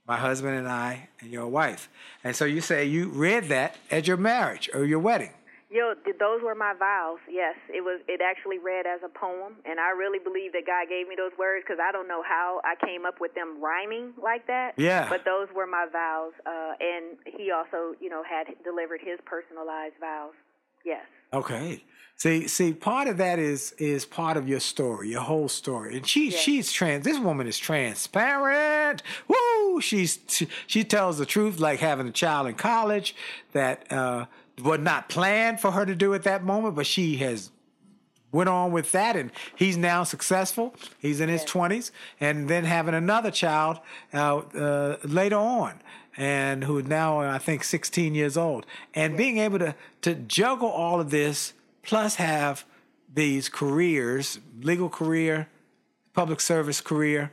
My 0.07 0.17
husband 0.17 0.57
and 0.57 0.67
I 0.67 1.09
and 1.19 1.31
your 1.31 1.47
wife. 1.47 1.89
And 2.23 2.35
so 2.35 2.45
you 2.45 2.61
say 2.61 2.85
you 2.85 3.09
read 3.09 3.45
that 3.45 3.75
at 3.91 4.07
your 4.07 4.17
marriage 4.17 4.69
or 4.73 4.85
your 4.85 4.99
wedding. 4.99 5.33
Yo, 5.69 5.93
those 6.17 6.39
were 6.41 6.55
my 6.55 6.73
vows. 6.79 7.19
Yes, 7.29 7.55
it 7.67 7.81
was. 7.81 7.99
It 8.07 8.21
actually 8.21 8.57
read 8.57 8.85
as 8.87 9.01
a 9.03 9.09
poem, 9.09 9.55
and 9.65 9.81
I 9.81 9.91
really 9.91 10.17
believe 10.17 10.53
that 10.53 10.63
God 10.65 10.87
gave 10.87 11.09
me 11.09 11.15
those 11.17 11.35
words 11.37 11.65
because 11.67 11.79
I 11.83 11.91
don't 11.91 12.07
know 12.07 12.23
how 12.23 12.61
I 12.63 12.75
came 12.85 13.05
up 13.05 13.19
with 13.19 13.35
them 13.35 13.61
rhyming 13.61 14.13
like 14.21 14.47
that. 14.47 14.71
Yeah. 14.77 15.09
But 15.09 15.25
those 15.25 15.49
were 15.53 15.67
my 15.67 15.85
vows, 15.91 16.31
uh, 16.45 16.71
and 16.79 17.17
he 17.25 17.51
also, 17.51 17.99
you 17.99 18.09
know, 18.09 18.23
had 18.23 18.47
delivered 18.63 19.01
his 19.03 19.19
personalized 19.25 19.95
vows. 19.99 20.31
Yes. 20.85 21.03
Okay. 21.33 21.83
See, 22.15 22.47
see, 22.47 22.71
part 22.71 23.09
of 23.09 23.17
that 23.17 23.37
is 23.37 23.73
is 23.73 24.05
part 24.05 24.37
of 24.37 24.47
your 24.47 24.61
story, 24.61 25.09
your 25.09 25.21
whole 25.21 25.49
story. 25.49 25.97
And 25.97 26.07
she 26.07 26.29
yes. 26.29 26.39
she's 26.39 26.71
trans. 26.71 27.03
This 27.03 27.19
woman 27.19 27.45
is 27.45 27.57
transparent. 27.57 29.03
Woo! 29.27 29.81
She's 29.81 30.45
she 30.65 30.85
tells 30.85 31.17
the 31.17 31.25
truth, 31.25 31.59
like 31.59 31.79
having 31.79 32.07
a 32.07 32.13
child 32.13 32.47
in 32.47 32.55
college 32.55 33.17
that. 33.51 33.91
uh 33.91 34.27
was 34.61 34.79
not 34.79 35.09
planned 35.09 35.59
for 35.59 35.71
her 35.71 35.85
to 35.85 35.95
do 35.95 36.13
at 36.13 36.23
that 36.23 36.43
moment, 36.43 36.75
but 36.75 36.87
she 36.87 37.17
has 37.17 37.51
went 38.31 38.49
on 38.49 38.71
with 38.71 38.91
that, 38.91 39.15
and 39.15 39.31
he's 39.55 39.77
now 39.77 40.03
successful. 40.03 40.75
He's 40.99 41.19
in 41.19 41.29
his 41.29 41.43
twenties, 41.43 41.91
and 42.19 42.49
then 42.49 42.65
having 42.65 42.93
another 42.93 43.31
child 43.31 43.79
uh, 44.13 44.37
uh, 44.37 44.97
later 45.03 45.37
on, 45.37 45.81
and 46.17 46.63
who 46.63 46.81
now 46.81 47.19
I 47.19 47.37
think 47.37 47.63
16 47.63 48.15
years 48.15 48.37
old, 48.37 48.65
and 48.93 49.15
being 49.15 49.37
able 49.37 49.59
to 49.59 49.75
to 50.01 50.15
juggle 50.15 50.69
all 50.69 50.99
of 50.99 51.09
this, 51.09 51.53
plus 51.83 52.15
have 52.15 52.65
these 53.13 53.49
careers, 53.49 54.39
legal 54.61 54.89
career, 54.89 55.47
public 56.13 56.41
service 56.41 56.81
career, 56.81 57.31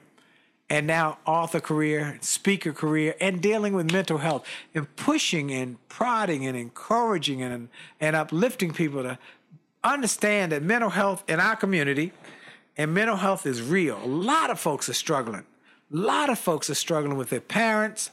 and 0.71 0.87
now 0.87 1.19
author 1.27 1.61
career, 1.61 2.19
speaker 2.21 2.73
career, 2.73 3.15
and 3.21 3.41
dealing 3.41 3.75
with 3.75 3.93
mental 3.93 4.19
health, 4.19 4.47
and 4.75 4.95
pushing 4.97 5.51
and 5.53 5.77
prodding 5.89 6.47
and 6.47 6.57
encouraging 6.57 7.43
and 7.43 7.69
and 8.01 8.17
uplifting 8.17 8.73
people 8.73 9.03
to 9.03 9.19
understand 9.83 10.53
that 10.53 10.62
mental 10.62 10.91
health 10.91 11.23
in 11.29 11.39
our 11.41 11.57
community 11.57 12.12
and 12.77 12.93
mental 12.95 13.17
health 13.17 13.47
is 13.47 13.62
real. 13.62 14.01
A 14.03 14.07
lot 14.07 14.51
of 14.51 14.59
folks 14.59 14.89
are 14.89 14.95
struggling. 14.95 15.45
A 15.93 15.97
lot 15.97 16.31
of 16.31 16.39
folks 16.39 16.71
are 16.71 16.75
struggling 16.75 17.17
with 17.17 17.31
their 17.31 17.41
parents, 17.41 18.11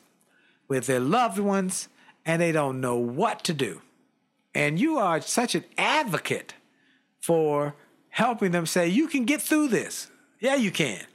with 0.67 0.85
their 0.85 0.99
loved 0.99 1.39
ones, 1.39 1.87
and 2.25 2.41
they 2.41 2.51
don't 2.51 2.79
know 2.81 2.97
what 2.97 3.43
to 3.45 3.53
do. 3.53 3.81
And 4.53 4.79
you 4.79 4.97
are 4.97 5.21
such 5.21 5.55
an 5.55 5.63
advocate 5.77 6.53
for 7.21 7.75
helping 8.09 8.51
them 8.51 8.65
say, 8.65 8.87
you 8.87 9.07
can 9.07 9.25
get 9.25 9.41
through 9.41 9.69
this. 9.69 10.11
Yeah, 10.39 10.55
you 10.55 10.71
can. 10.71 11.05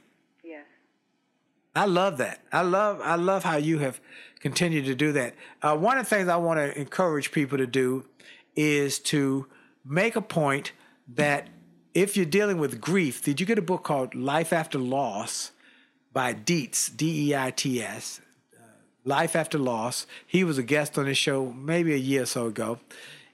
I 1.77 1.85
love 1.85 2.17
that. 2.17 2.41
I 2.51 2.61
love 2.61 3.01
I 3.01 3.15
love 3.15 3.43
how 3.43 3.57
you 3.57 3.79
have 3.79 3.99
continued 4.39 4.85
to 4.85 4.95
do 4.95 5.11
that. 5.13 5.35
Uh, 5.61 5.77
one 5.77 5.97
of 5.97 6.07
the 6.07 6.15
things 6.15 6.27
I 6.27 6.37
want 6.37 6.59
to 6.59 6.79
encourage 6.79 7.31
people 7.31 7.57
to 7.57 7.67
do 7.67 8.05
is 8.55 8.99
to 8.99 9.47
make 9.85 10.15
a 10.15 10.21
point 10.21 10.71
that 11.15 11.49
if 11.93 12.15
you're 12.15 12.25
dealing 12.25 12.57
with 12.57 12.81
grief, 12.81 13.23
did 13.23 13.39
you 13.39 13.45
get 13.45 13.57
a 13.57 13.61
book 13.61 13.83
called 13.83 14.13
Life 14.15 14.53
After 14.53 14.77
Loss 14.77 15.51
by 16.13 16.33
Deits, 16.33 16.89
D 16.89 17.29
E 17.29 17.35
I 17.35 17.51
T 17.51 17.81
S? 17.81 18.21
Uh, 18.55 18.63
Life 19.05 19.35
After 19.35 19.57
Loss. 19.57 20.07
He 20.25 20.43
was 20.43 20.57
a 20.57 20.63
guest 20.63 20.97
on 20.97 21.05
this 21.05 21.17
show 21.17 21.51
maybe 21.51 21.93
a 21.93 21.97
year 21.97 22.23
or 22.23 22.25
so 22.25 22.47
ago. 22.47 22.79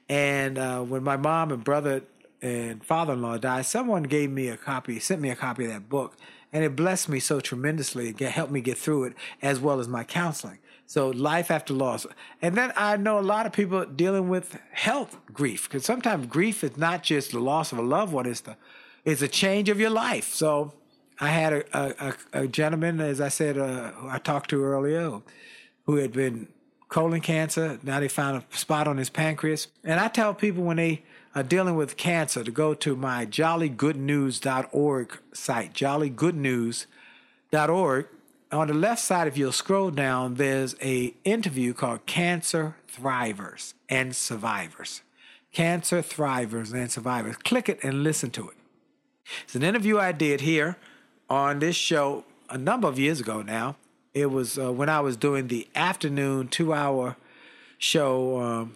And 0.10 0.58
uh, 0.58 0.82
when 0.82 1.04
my 1.04 1.18
mom 1.18 1.52
and 1.52 1.64
brother 1.64 2.04
and 2.42 2.84
father 2.84 3.14
in 3.14 3.22
law 3.22 3.38
died, 3.38 3.66
someone 3.66 4.04
gave 4.04 4.30
me 4.30 4.50
a 4.50 4.58
copy, 4.58 5.00
sent 5.00 5.22
me 5.22 5.30
a 5.30 5.36
copy 5.36 5.66
of 5.66 5.72
that 5.72 5.88
book. 5.90 6.18
And 6.54 6.64
it 6.64 6.76
blessed 6.76 7.10
me 7.10 7.20
so 7.20 7.42
tremendously. 7.42 8.10
It 8.10 8.20
helped 8.22 8.52
me 8.52 8.62
get 8.62 8.78
through 8.78 9.06
it 9.06 9.14
as 9.42 9.60
well 9.60 9.80
as 9.80 9.88
my 9.88 10.04
counseling. 10.04 10.60
So 10.86 11.10
life 11.10 11.50
after 11.50 11.74
loss. 11.74 12.06
And 12.42 12.56
then 12.56 12.72
I 12.78 12.98
know 12.98 13.20
a 13.20 13.22
lot 13.22 13.46
of 13.46 13.52
people 13.52 13.84
dealing 13.86 14.30
with 14.30 14.60
health 14.72 15.18
grief 15.34 15.68
because 15.68 15.84
sometimes 15.84 16.28
grief 16.28 16.64
is 16.64 16.78
not 16.78 17.04
just 17.04 17.32
the 17.32 17.40
loss 17.40 17.72
of 17.72 17.80
a 17.80 17.82
loved 17.82 18.14
one, 18.14 18.28
it's 18.28 18.42
the 18.42 18.56
it's 19.04 19.22
a 19.22 19.28
change 19.28 19.68
of 19.70 19.80
your 19.80 19.90
life. 19.90 20.34
So 20.34 20.74
I 21.20 21.30
had 21.30 21.54
a, 21.54 21.66
a, 22.34 22.44
a 22.44 22.48
gentleman, 22.48 23.02
as 23.02 23.20
I 23.20 23.30
said, 23.30 23.58
uh, 23.58 23.92
I 24.08 24.20
talked 24.20 24.50
to 24.52 24.64
earlier, 24.64 25.22
who 25.86 25.96
had 25.98 26.14
been 26.14 26.48
colon 26.90 27.22
cancer. 27.22 27.80
Now 27.84 28.00
they 28.00 28.08
found 28.08 28.44
a 28.44 28.58
spot 28.58 28.88
on 28.88 28.98
his 28.98 29.10
pancreas. 29.10 29.68
And 29.84 30.00
I 30.00 30.08
tell 30.08 30.34
people 30.34 30.64
when 30.64 30.78
they 30.78 31.04
are 31.36 31.44
dealing 31.44 31.76
with 31.76 31.98
cancer 31.98 32.44
to 32.44 32.52
go 32.52 32.74
to 32.76 32.96
my 32.96 33.26
jollygoodnews.org 33.26 35.18
site, 35.34 35.74
jollygoodnews.org 35.74 38.08
on 38.54 38.68
the 38.68 38.74
left 38.74 39.02
side, 39.02 39.28
if 39.28 39.38
you'll 39.38 39.52
scroll 39.52 39.90
down, 39.90 40.36
there's 40.36 40.76
a 40.82 41.14
interview 41.24 41.74
called 41.74 42.06
Cancer 42.06 42.76
Thrivers 42.88 43.74
and 43.90 44.16
Survivors. 44.16 45.02
Cancer 45.52 46.02
Thrivers 46.02 46.74
and 46.74 46.92
Survivors. 46.92 47.36
Click 47.38 47.68
it 47.68 47.84
and 47.84 48.04
listen 48.04 48.30
to 48.32 48.50
it. 48.50 48.58
It's 49.44 49.56
an 49.56 49.64
interview 49.64 49.98
I 49.98 50.12
did 50.12 50.42
here 50.42 50.78
on 51.30 51.60
this 51.60 51.76
show 51.76 52.26
a 52.50 52.58
number 52.58 52.88
of 52.88 53.00
years 53.00 53.20
ago 53.20 53.42
now. 53.42 53.76
It 54.14 54.28
was 54.28 54.60
uh, 54.60 54.72
when 54.72 54.90
I 54.90 55.00
was 55.00 55.18
doing 55.18 55.48
the 55.48 55.68
afternoon 55.74 56.48
two 56.48 56.74
hour 56.74 57.16
show 57.80 58.40
um, 58.40 58.76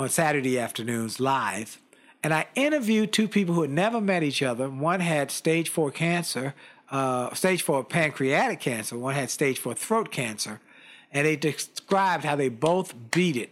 on 0.00 0.08
Saturday 0.08 0.58
afternoons 0.58 1.20
live. 1.20 1.78
And 2.22 2.32
I 2.32 2.46
interviewed 2.54 3.12
two 3.12 3.28
people 3.28 3.54
who 3.54 3.60
had 3.60 3.70
never 3.70 4.00
met 4.00 4.22
each 4.22 4.42
other. 4.42 4.70
One 4.70 5.00
had 5.00 5.30
stage 5.30 5.68
four 5.68 5.90
cancer, 5.90 6.54
uh, 6.90 7.34
stage 7.34 7.60
four 7.60 7.84
pancreatic 7.84 8.60
cancer, 8.60 8.96
one 8.96 9.14
had 9.14 9.28
stage 9.28 9.58
four 9.58 9.74
throat 9.74 10.10
cancer, 10.10 10.60
and 11.12 11.26
they 11.26 11.36
described 11.36 12.24
how 12.24 12.34
they 12.34 12.48
both 12.48 12.94
beat 13.10 13.36
it. 13.36 13.50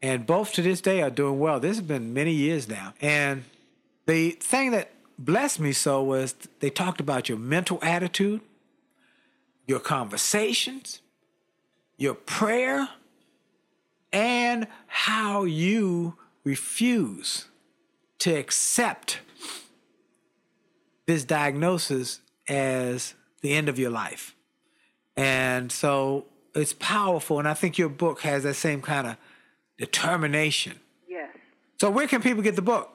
And 0.00 0.26
both 0.26 0.52
to 0.54 0.62
this 0.62 0.80
day 0.80 1.02
are 1.02 1.10
doing 1.10 1.40
well. 1.40 1.58
This 1.58 1.76
has 1.76 1.86
been 1.86 2.14
many 2.14 2.32
years 2.32 2.68
now. 2.68 2.94
And 3.00 3.44
the 4.06 4.30
thing 4.30 4.70
that 4.72 4.92
blessed 5.18 5.58
me 5.58 5.72
so 5.72 6.04
was 6.04 6.36
they 6.60 6.70
talked 6.70 7.00
about 7.00 7.28
your 7.28 7.38
mental 7.38 7.80
attitude, 7.82 8.42
your 9.66 9.80
conversations, 9.80 11.00
your 11.96 12.14
prayer, 12.14 12.88
and 14.12 14.66
how 14.86 15.44
you 15.44 16.16
refuse 16.44 17.46
to 18.18 18.34
accept 18.34 19.20
this 21.06 21.24
diagnosis 21.24 22.20
as 22.48 23.14
the 23.40 23.52
end 23.52 23.68
of 23.68 23.78
your 23.78 23.90
life. 23.90 24.34
And 25.16 25.72
so 25.72 26.26
it's 26.54 26.72
powerful. 26.72 27.38
And 27.38 27.46
I 27.48 27.54
think 27.54 27.78
your 27.78 27.88
book 27.88 28.20
has 28.22 28.42
that 28.44 28.54
same 28.54 28.82
kind 28.82 29.06
of 29.06 29.16
determination. 29.78 30.80
Yes. 31.08 31.30
So, 31.80 31.90
where 31.90 32.06
can 32.06 32.22
people 32.22 32.42
get 32.42 32.56
the 32.56 32.62
book? 32.62 32.90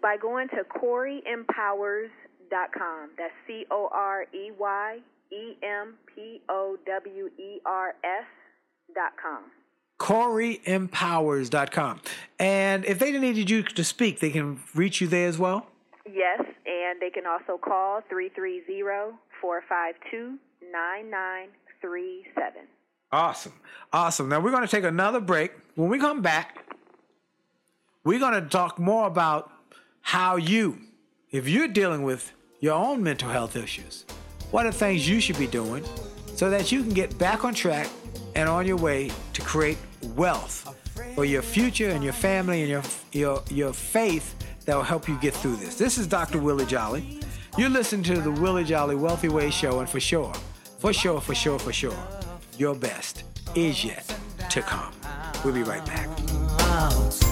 By 0.00 0.16
going 0.16 0.48
to 0.48 0.64
CoreyEmpowers.com. 0.78 3.10
That's 3.18 3.34
C 3.46 3.66
O 3.70 3.88
R 3.92 4.22
E 4.32 4.50
Y 4.58 4.98
E 5.32 5.56
M 5.62 5.94
P 6.14 6.40
O 6.48 6.78
W 6.86 7.30
E 7.38 7.60
R 7.64 7.94
S.com. 8.04 9.42
CoreyEmpowers.com. 10.02 12.00
And 12.40 12.84
if 12.84 12.98
they 12.98 13.12
needed 13.12 13.48
you 13.48 13.62
to 13.62 13.84
speak, 13.84 14.18
they 14.18 14.30
can 14.30 14.60
reach 14.74 15.00
you 15.00 15.06
there 15.06 15.28
as 15.28 15.38
well? 15.38 15.68
Yes, 16.12 16.40
and 16.66 17.00
they 17.00 17.10
can 17.10 17.24
also 17.24 17.56
call 17.56 18.00
330 18.08 18.62
452 19.40 20.38
9937. 20.72 22.66
Awesome. 23.12 23.52
Awesome. 23.92 24.28
Now 24.28 24.40
we're 24.40 24.50
going 24.50 24.64
to 24.64 24.68
take 24.68 24.82
another 24.82 25.20
break. 25.20 25.52
When 25.76 25.88
we 25.88 26.00
come 26.00 26.20
back, 26.20 26.58
we're 28.02 28.18
going 28.18 28.34
to 28.34 28.48
talk 28.48 28.80
more 28.80 29.06
about 29.06 29.52
how 30.00 30.34
you, 30.34 30.80
if 31.30 31.48
you're 31.48 31.68
dealing 31.68 32.02
with 32.02 32.32
your 32.58 32.74
own 32.74 33.04
mental 33.04 33.28
health 33.28 33.54
issues, 33.54 34.04
what 34.50 34.66
are 34.66 34.72
things 34.72 35.08
you 35.08 35.20
should 35.20 35.38
be 35.38 35.46
doing 35.46 35.84
so 36.34 36.50
that 36.50 36.72
you 36.72 36.82
can 36.82 36.92
get 36.92 37.16
back 37.18 37.44
on 37.44 37.54
track 37.54 37.88
and 38.34 38.48
on 38.48 38.66
your 38.66 38.78
way 38.78 39.12
to 39.34 39.42
create 39.42 39.78
wealth 40.16 40.76
for 41.14 41.24
your 41.24 41.42
future 41.42 41.90
and 41.90 42.02
your 42.02 42.12
family 42.12 42.62
and 42.62 42.70
your 42.70 42.82
your 43.12 43.42
your 43.50 43.72
faith 43.72 44.34
that 44.64 44.76
will 44.76 44.82
help 44.82 45.08
you 45.08 45.18
get 45.20 45.34
through 45.34 45.56
this. 45.56 45.76
This 45.76 45.98
is 45.98 46.06
Dr. 46.06 46.38
Willie 46.38 46.66
Jolly. 46.66 47.20
You're 47.58 47.70
listening 47.70 48.02
to 48.04 48.20
the 48.20 48.30
Willie 48.30 48.64
Jolly 48.64 48.94
Wealthy 48.94 49.28
Way 49.28 49.50
Show, 49.50 49.80
and 49.80 49.88
for 49.88 50.00
sure, 50.00 50.32
for 50.78 50.92
sure, 50.92 51.20
for 51.20 51.34
sure, 51.34 51.58
for 51.58 51.72
sure, 51.72 51.96
your 52.56 52.74
best 52.74 53.24
is 53.54 53.84
yet 53.84 54.14
to 54.50 54.62
come. 54.62 54.92
We'll 55.44 55.54
be 55.54 55.62
right 55.62 55.84
back. 55.84 57.31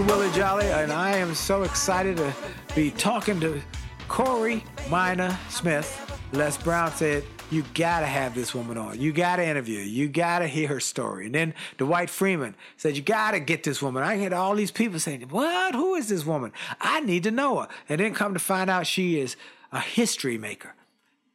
Dr. 0.00 0.16
Willie 0.16 0.32
Jolly, 0.32 0.66
and 0.66 0.92
I 0.92 1.16
am 1.16 1.34
so 1.34 1.62
excited 1.62 2.16
to 2.16 2.34
be 2.74 2.90
talking 2.90 3.38
to 3.40 3.60
Corey 4.08 4.64
Minor 4.88 5.36
Smith. 5.50 6.18
Les 6.32 6.56
Brown 6.56 6.90
said, 6.92 7.22
You 7.50 7.64
gotta 7.74 8.06
have 8.06 8.34
this 8.34 8.54
woman 8.54 8.78
on. 8.78 8.98
You 8.98 9.12
gotta 9.12 9.44
interview. 9.44 9.80
You 9.80 10.08
gotta 10.08 10.46
hear 10.46 10.68
her 10.68 10.80
story. 10.80 11.26
And 11.26 11.34
then 11.34 11.54
Dwight 11.76 12.08
Freeman 12.08 12.54
said, 12.78 12.96
You 12.96 13.02
gotta 13.02 13.40
get 13.40 13.62
this 13.62 13.82
woman. 13.82 14.02
I 14.02 14.16
had 14.16 14.32
all 14.32 14.54
these 14.54 14.70
people 14.70 14.98
saying, 14.98 15.22
What? 15.28 15.74
Who 15.74 15.94
is 15.96 16.08
this 16.08 16.24
woman? 16.24 16.52
I 16.80 17.00
need 17.00 17.24
to 17.24 17.30
know 17.30 17.58
her. 17.58 17.68
And 17.88 18.00
then 18.00 18.14
come 18.14 18.32
to 18.32 18.40
find 18.40 18.70
out 18.70 18.86
she 18.86 19.20
is 19.20 19.36
a 19.70 19.80
history 19.80 20.38
maker, 20.38 20.74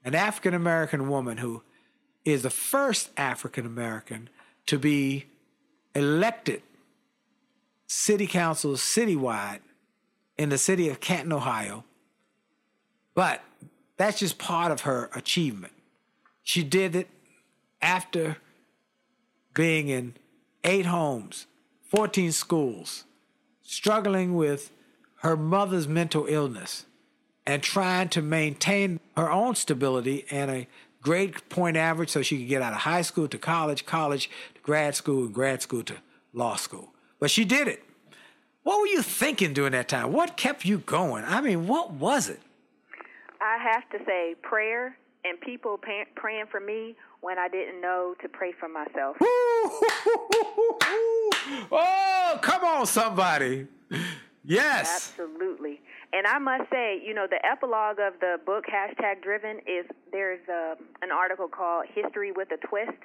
an 0.03 0.15
African 0.15 0.55
American 0.55 1.07
woman 1.07 1.37
who 1.37 1.61
is 2.23 2.41
the 2.41 2.49
first 2.49 3.11
African 3.15 3.67
American 3.67 4.27
to 4.65 4.79
be 4.79 5.25
elected 5.93 6.63
city 7.87 8.27
councils 8.27 8.81
citywide 8.81 9.59
in 10.37 10.49
the 10.49 10.57
city 10.57 10.89
of 10.89 10.99
Canton, 10.99 11.33
Ohio. 11.33 11.83
But 13.13 13.41
that's 13.97 14.19
just 14.19 14.37
part 14.37 14.71
of 14.71 14.81
her 14.81 15.09
achievement. 15.13 15.73
She 16.43 16.63
did 16.63 16.95
it 16.95 17.07
after 17.81 18.37
being 19.53 19.87
in 19.87 20.15
eight 20.63 20.85
homes, 20.85 21.47
14 21.89 22.31
schools, 22.31 23.05
struggling 23.61 24.35
with 24.35 24.71
her 25.17 25.37
mother's 25.37 25.87
mental 25.87 26.25
illness 26.27 26.85
and 27.47 27.61
trying 27.63 28.09
to 28.09 28.21
maintain 28.21 28.99
her 29.15 29.31
own 29.31 29.55
stability 29.55 30.25
and 30.29 30.51
a 30.51 30.67
grade 31.01 31.35
point 31.49 31.77
average 31.77 32.09
so 32.09 32.21
she 32.21 32.39
could 32.39 32.47
get 32.47 32.61
out 32.61 32.73
of 32.73 32.79
high 32.79 33.01
school 33.01 33.27
to 33.27 33.37
college, 33.37 33.85
college 33.85 34.29
to 34.55 34.61
grad 34.61 34.95
school, 34.95 35.25
and 35.25 35.33
grad 35.33 35.61
school 35.61 35.83
to 35.83 35.95
law 36.33 36.55
school. 36.55 36.94
But 37.19 37.31
she 37.31 37.45
did 37.45 37.67
it. 37.67 37.83
What 38.63 38.79
were 38.79 38.87
you 38.87 39.01
thinking 39.01 39.53
during 39.53 39.73
that 39.73 39.87
time? 39.87 40.11
What 40.11 40.37
kept 40.37 40.65
you 40.65 40.79
going? 40.79 41.23
I 41.25 41.41
mean, 41.41 41.67
what 41.67 41.91
was 41.93 42.29
it? 42.29 42.39
I 43.41 43.57
have 43.57 43.87
to 43.91 43.99
say 44.05 44.35
prayer 44.41 44.97
and 45.23 45.39
people 45.41 45.77
pay- 45.77 46.05
praying 46.15 46.45
for 46.49 46.59
me 46.59 46.95
when 47.21 47.37
I 47.37 47.47
didn't 47.47 47.81
know 47.81 48.15
to 48.21 48.29
pray 48.29 48.51
for 48.59 48.67
myself. 48.67 49.17
oh, 51.71 52.39
come 52.41 52.63
on, 52.63 52.85
somebody. 52.85 53.67
Yes. 54.43 55.11
Absolutely. 55.17 55.81
And 56.13 56.27
I 56.27 56.37
must 56.37 56.69
say, 56.71 57.01
you 57.03 57.13
know, 57.13 57.25
the 57.29 57.43
epilogue 57.45 57.99
of 57.99 58.19
the 58.19 58.37
book 58.45 58.65
hashtag 58.71 59.21
driven 59.21 59.57
is 59.59 59.85
there's 60.11 60.39
a, 60.47 60.73
uh, 60.73 60.75
an 61.01 61.11
article 61.11 61.47
called 61.47 61.85
History 61.93 62.31
with 62.31 62.49
a 62.51 62.57
Twist 62.67 62.97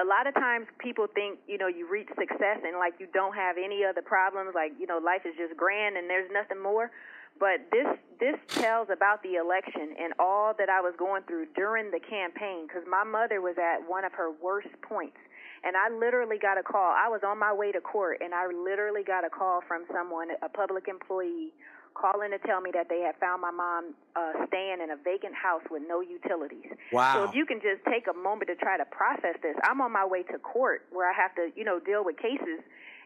a 0.00 0.04
lot 0.04 0.26
of 0.26 0.34
times 0.34 0.66
people 0.78 1.06
think 1.14 1.38
you 1.46 1.58
know 1.58 1.68
you 1.68 1.88
reach 1.88 2.08
success 2.18 2.58
and 2.64 2.78
like 2.78 2.94
you 2.98 3.06
don't 3.12 3.34
have 3.34 3.56
any 3.56 3.84
other 3.84 4.02
problems 4.02 4.52
like 4.54 4.72
you 4.78 4.86
know 4.86 4.98
life 4.98 5.22
is 5.24 5.34
just 5.36 5.56
grand 5.56 5.96
and 5.96 6.08
there's 6.10 6.30
nothing 6.32 6.62
more. 6.62 6.90
But 7.38 7.66
this 7.72 7.86
this 8.20 8.36
tells 8.48 8.88
about 8.90 9.22
the 9.22 9.34
election 9.34 9.94
and 9.98 10.14
all 10.18 10.54
that 10.58 10.68
I 10.68 10.80
was 10.80 10.94
going 10.98 11.22
through 11.24 11.46
during 11.56 11.90
the 11.90 12.00
campaign 12.00 12.66
because 12.66 12.86
my 12.88 13.02
mother 13.02 13.40
was 13.40 13.56
at 13.58 13.88
one 13.88 14.04
of 14.04 14.12
her 14.12 14.30
worst 14.30 14.70
points. 14.82 15.18
And 15.64 15.76
I 15.76 15.88
literally 15.88 16.36
got 16.38 16.58
a 16.58 16.62
call. 16.62 16.92
I 16.92 17.08
was 17.08 17.22
on 17.26 17.38
my 17.38 17.52
way 17.52 17.72
to 17.72 17.80
court 17.80 18.20
and 18.22 18.34
I 18.34 18.46
literally 18.46 19.02
got 19.02 19.24
a 19.24 19.30
call 19.30 19.62
from 19.66 19.84
someone 19.92 20.28
a 20.42 20.48
public 20.48 20.88
employee 20.88 21.52
calling 21.94 22.30
to 22.30 22.38
tell 22.42 22.60
me 22.60 22.70
that 22.74 22.88
they 22.90 23.00
had 23.00 23.14
found 23.16 23.40
my 23.40 23.50
mom 23.50 23.94
uh, 24.14 24.46
staying 24.46 24.82
in 24.82 24.90
a 24.90 24.98
vacant 24.98 25.34
house 25.34 25.62
with 25.70 25.82
no 25.86 26.00
utilities. 26.02 26.74
Wow. 26.92 27.14
So 27.14 27.18
if 27.30 27.34
you 27.34 27.46
can 27.46 27.62
just 27.62 27.82
take 27.86 28.06
a 28.10 28.16
moment 28.16 28.50
to 28.50 28.56
try 28.56 28.76
to 28.76 28.84
process 28.84 29.38
this, 29.42 29.54
I'm 29.62 29.80
on 29.80 29.92
my 29.92 30.04
way 30.04 30.22
to 30.34 30.38
court 30.38 30.86
where 30.90 31.08
I 31.08 31.14
have 31.14 31.34
to, 31.36 31.50
you 31.56 31.64
know, 31.64 31.78
deal 31.78 32.04
with 32.04 32.18
cases, 32.18 32.60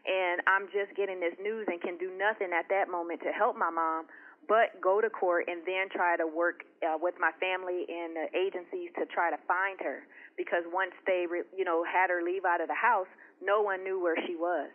and 0.05 0.41
I'm 0.47 0.67
just 0.73 0.95
getting 0.97 1.19
this 1.19 1.37
news 1.41 1.65
and 1.69 1.79
can 1.81 1.97
do 1.97 2.11
nothing 2.17 2.49
at 2.51 2.67
that 2.69 2.89
moment 2.89 3.21
to 3.21 3.31
help 3.31 3.57
my 3.57 3.69
mom 3.69 4.05
but 4.49 4.81
go 4.81 4.99
to 4.99 5.09
court 5.09 5.45
and 5.47 5.61
then 5.63 5.87
try 5.93 6.17
to 6.17 6.25
work 6.25 6.65
uh, 6.81 6.97
with 6.99 7.13
my 7.21 7.29
family 7.39 7.85
and 7.85 8.17
the 8.17 8.25
agencies 8.33 8.89
to 8.97 9.05
try 9.05 9.29
to 9.29 9.37
find 9.45 9.77
her 9.79 10.01
because 10.35 10.65
once 10.73 10.91
they 11.05 11.27
re- 11.29 11.45
you 11.55 11.63
know 11.63 11.85
had 11.85 12.09
her 12.09 12.23
leave 12.25 12.43
out 12.43 12.59
of 12.59 12.67
the 12.67 12.75
house 12.75 13.07
no 13.41 13.61
one 13.61 13.83
knew 13.83 14.01
where 14.01 14.17
she 14.25 14.35
was 14.35 14.69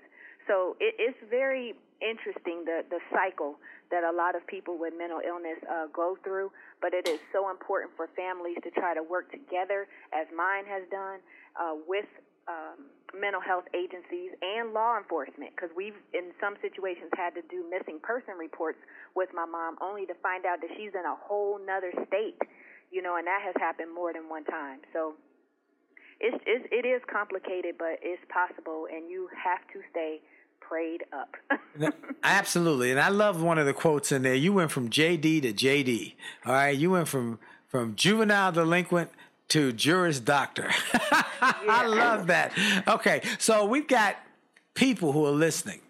so 0.46 0.76
it, 0.78 0.94
it's 0.98 1.18
very 1.28 1.74
interesting 2.00 2.64
the 2.64 2.86
the 2.88 3.00
cycle 3.10 3.56
that 3.94 4.02
a 4.02 4.10
lot 4.10 4.34
of 4.34 4.42
people 4.50 4.74
with 4.74 4.92
mental 4.98 5.22
illness 5.22 5.62
uh, 5.70 5.86
go 5.94 6.18
through. 6.26 6.50
But 6.82 6.92
it 6.92 7.06
is 7.06 7.22
so 7.30 7.48
important 7.48 7.94
for 7.94 8.10
families 8.18 8.58
to 8.66 8.70
try 8.74 8.92
to 8.92 9.02
work 9.06 9.30
together, 9.30 9.86
as 10.10 10.26
mine 10.34 10.66
has 10.66 10.82
done, 10.90 11.22
uh, 11.54 11.78
with 11.86 12.10
um, 12.50 12.90
mental 13.14 13.40
health 13.40 13.64
agencies 13.72 14.34
and 14.42 14.74
law 14.74 14.98
enforcement 14.98 15.54
because 15.54 15.70
we've 15.72 15.96
in 16.12 16.34
some 16.42 16.58
situations 16.60 17.08
had 17.14 17.32
to 17.38 17.42
do 17.46 17.64
missing 17.70 18.02
person 18.02 18.34
reports 18.36 18.76
with 19.14 19.30
my 19.32 19.46
mom 19.46 19.78
only 19.80 20.04
to 20.04 20.12
find 20.20 20.44
out 20.44 20.60
that 20.60 20.68
she's 20.76 20.92
in 20.92 21.06
a 21.06 21.16
whole 21.16 21.56
nother 21.62 21.94
state 22.10 22.36
you 22.90 23.00
know 23.00 23.16
and 23.16 23.24
that 23.24 23.40
has 23.40 23.54
happened 23.56 23.88
more 23.88 24.12
than 24.12 24.28
one 24.28 24.44
time 24.44 24.82
so 24.92 25.14
it's, 26.20 26.36
it's 26.44 26.66
it 26.74 26.84
is 26.84 27.00
complicated 27.06 27.78
but 27.78 27.96
it's 28.02 28.20
possible 28.28 28.90
and 28.92 29.08
you 29.08 29.30
have 29.32 29.62
to 29.72 29.80
stay 29.88 30.20
prayed 30.68 31.04
up. 31.12 31.36
Absolutely, 32.22 32.90
and 32.90 33.00
I 33.00 33.08
love 33.08 33.42
one 33.42 33.58
of 33.58 33.66
the 33.66 33.74
quotes 33.74 34.12
in 34.12 34.22
there. 34.22 34.34
You 34.34 34.52
went 34.52 34.70
from 34.70 34.90
JD 34.90 35.42
to 35.42 35.52
JD. 35.52 36.14
All 36.46 36.52
right, 36.52 36.76
you 36.76 36.90
went 36.90 37.08
from 37.08 37.38
from 37.68 37.96
juvenile 37.96 38.52
delinquent 38.52 39.10
to 39.48 39.72
juris 39.72 40.20
doctor. 40.20 40.70
I 41.40 41.86
love 41.86 42.28
that. 42.28 42.52
Okay, 42.86 43.22
so 43.38 43.64
we've 43.64 43.88
got 43.88 44.16
people 44.74 45.12
who 45.12 45.26
are 45.26 45.32
listening 45.32 45.80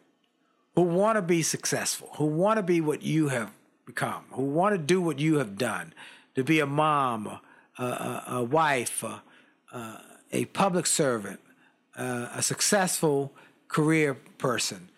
who 0.74 0.82
want 0.82 1.16
to 1.16 1.22
be 1.22 1.42
successful, 1.42 2.10
who 2.16 2.24
want 2.24 2.58
to 2.58 2.62
be 2.62 2.80
what 2.80 3.02
you 3.02 3.28
have 3.28 3.52
become, 3.86 4.24
who 4.32 4.42
want 4.42 4.74
to 4.74 4.78
do 4.78 5.00
what 5.00 5.18
you 5.18 5.36
have 5.36 5.56
done, 5.56 5.92
to 6.34 6.42
be 6.42 6.58
a 6.58 6.66
mom, 6.66 7.26
a, 7.78 7.82
a, 7.82 8.24
a 8.28 8.42
wife, 8.42 9.04
uh, 9.72 9.98
a 10.32 10.44
public 10.46 10.86
servant, 10.86 11.40
uh, 11.96 12.28
a 12.34 12.42
successful 12.42 13.32
career 13.74 14.14
person, 14.38 14.88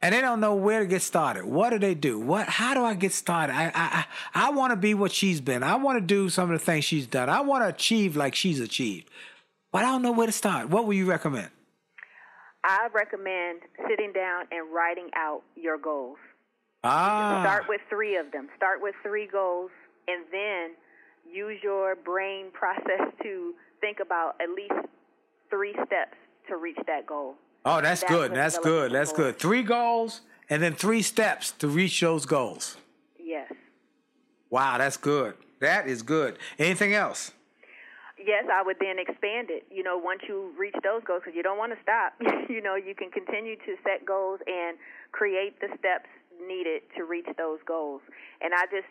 and 0.00 0.14
they 0.14 0.20
don't 0.20 0.40
know 0.40 0.54
where 0.54 0.80
to 0.80 0.86
get 0.86 1.02
started. 1.02 1.44
What 1.44 1.70
do 1.70 1.78
they 1.78 1.94
do? 1.94 2.18
What? 2.18 2.48
How 2.48 2.74
do 2.74 2.84
I 2.84 2.94
get 2.94 3.12
started? 3.12 3.52
I 3.52 3.72
I 3.74 4.04
I 4.34 4.50
want 4.50 4.70
to 4.70 4.76
be 4.76 4.94
what 4.94 5.10
she's 5.10 5.40
been. 5.40 5.62
I 5.62 5.74
want 5.74 5.98
to 5.98 6.00
do 6.00 6.30
some 6.30 6.50
of 6.50 6.58
the 6.58 6.64
things 6.64 6.84
she's 6.84 7.06
done. 7.06 7.28
I 7.28 7.40
want 7.40 7.64
to 7.64 7.68
achieve 7.68 8.16
like 8.16 8.36
she's 8.36 8.60
achieved, 8.60 9.10
but 9.72 9.82
I 9.84 9.88
don't 9.88 10.02
know 10.02 10.12
where 10.12 10.26
to 10.26 10.32
start. 10.32 10.70
What 10.70 10.86
would 10.86 10.96
you 10.96 11.06
recommend? 11.06 11.50
I 12.62 12.88
recommend 12.92 13.62
sitting 13.88 14.12
down 14.12 14.44
and 14.52 14.72
writing 14.72 15.08
out 15.16 15.42
your 15.56 15.76
goals. 15.76 16.18
Ah. 16.84 17.42
Start 17.42 17.64
with 17.68 17.80
three 17.90 18.16
of 18.16 18.30
them. 18.32 18.48
Start 18.56 18.80
with 18.80 18.94
three 19.02 19.26
goals, 19.26 19.70
and 20.06 20.24
then 20.30 20.70
use 21.30 21.58
your 21.62 21.96
brain 21.96 22.46
process 22.52 23.12
to 23.22 23.54
think 23.80 23.98
about 24.00 24.36
at 24.40 24.50
least 24.50 24.86
three 25.50 25.74
steps 25.86 26.16
to 26.50 26.56
reach 26.56 26.78
that 26.86 27.06
goal. 27.06 27.34
Oh, 27.64 27.80
that's, 27.80 28.00
that's 28.02 28.12
good. 28.12 28.34
That's 28.34 28.58
good. 28.58 28.92
That's 28.92 29.12
good. 29.12 29.38
Three 29.38 29.62
goals 29.62 30.20
and 30.48 30.62
then 30.62 30.74
three 30.74 31.02
steps 31.02 31.52
to 31.52 31.68
reach 31.68 32.00
those 32.00 32.26
goals. 32.26 32.76
Yes. 33.18 33.50
Wow, 34.50 34.78
that's 34.78 34.96
good. 34.96 35.34
That 35.60 35.86
is 35.86 36.02
good. 36.02 36.38
Anything 36.58 36.94
else? 36.94 37.32
Yes, 38.18 38.44
I 38.52 38.62
would 38.62 38.76
then 38.80 38.98
expand 38.98 39.48
it. 39.50 39.64
You 39.70 39.82
know, 39.82 39.96
once 39.96 40.20
you 40.28 40.52
reach 40.58 40.74
those 40.82 41.02
goals, 41.06 41.22
because 41.24 41.36
you 41.36 41.42
don't 41.42 41.56
want 41.56 41.72
to 41.72 41.78
stop. 41.82 42.12
you 42.50 42.60
know, 42.60 42.74
you 42.74 42.94
can 42.94 43.10
continue 43.10 43.56
to 43.56 43.76
set 43.84 44.04
goals 44.04 44.40
and 44.46 44.76
create 45.12 45.60
the 45.60 45.68
steps 45.78 46.08
needed 46.46 46.82
to 46.96 47.04
reach 47.04 47.26
those 47.38 47.60
goals. 47.66 48.02
And 48.40 48.52
I 48.54 48.64
just 48.64 48.88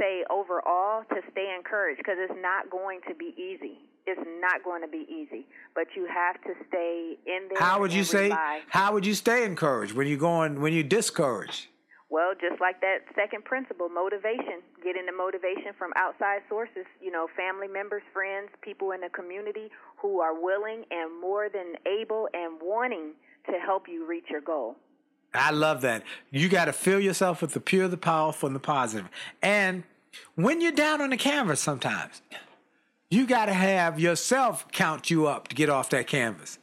say 0.00 0.24
overall 0.30 1.04
to 1.10 1.20
stay 1.30 1.54
encouraged 1.56 1.98
because 1.98 2.16
it's 2.18 2.40
not 2.40 2.70
going 2.70 3.00
to 3.08 3.14
be 3.14 3.34
easy. 3.36 3.78
It's 4.06 4.20
not 4.40 4.64
going 4.64 4.82
to 4.82 4.88
be 4.88 5.06
easy, 5.08 5.46
but 5.74 5.86
you 5.94 6.06
have 6.06 6.40
to 6.42 6.54
stay 6.68 7.16
in 7.26 7.48
there. 7.48 7.58
How 7.58 7.80
would 7.80 7.92
you 7.92 8.04
say? 8.04 8.30
How 8.68 8.92
would 8.92 9.06
you 9.06 9.14
stay 9.14 9.44
encouraged 9.44 9.92
when 9.92 10.06
you're 10.08 10.18
going 10.18 10.60
when 10.60 10.72
you're 10.72 10.82
discouraged? 10.82 11.68
Well, 12.12 12.34
just 12.38 12.60
like 12.60 12.78
that 12.82 12.98
second 13.14 13.46
principle, 13.46 13.88
motivation, 13.88 14.60
getting 14.84 15.06
the 15.06 15.12
motivation 15.12 15.72
from 15.78 15.92
outside 15.96 16.42
sources, 16.46 16.84
you 17.00 17.10
know, 17.10 17.26
family 17.34 17.68
members, 17.68 18.02
friends, 18.12 18.50
people 18.60 18.90
in 18.90 19.00
the 19.00 19.08
community 19.08 19.70
who 19.96 20.20
are 20.20 20.38
willing 20.38 20.84
and 20.90 21.18
more 21.22 21.48
than 21.48 21.72
able 21.86 22.28
and 22.34 22.60
wanting 22.60 23.12
to 23.46 23.52
help 23.64 23.88
you 23.88 24.06
reach 24.06 24.26
your 24.28 24.42
goal. 24.42 24.76
I 25.32 25.52
love 25.52 25.80
that. 25.82 26.02
You 26.30 26.50
got 26.50 26.66
to 26.66 26.74
fill 26.74 27.00
yourself 27.00 27.40
with 27.40 27.54
the 27.54 27.60
pure, 27.60 27.88
the 27.88 27.96
powerful, 27.96 28.46
and 28.46 28.54
the 28.54 28.60
positive. 28.60 29.08
And 29.40 29.84
when 30.34 30.60
you're 30.60 30.72
down 30.72 31.00
on 31.00 31.08
the 31.08 31.16
canvas 31.16 31.60
sometimes, 31.60 32.20
you 33.12 33.26
got 33.26 33.46
to 33.46 33.52
have 33.52 34.00
yourself 34.00 34.66
count 34.72 35.10
you 35.10 35.26
up 35.26 35.48
to 35.48 35.54
get 35.54 35.68
off 35.68 35.90
that 35.90 36.06
canvas. 36.06 36.58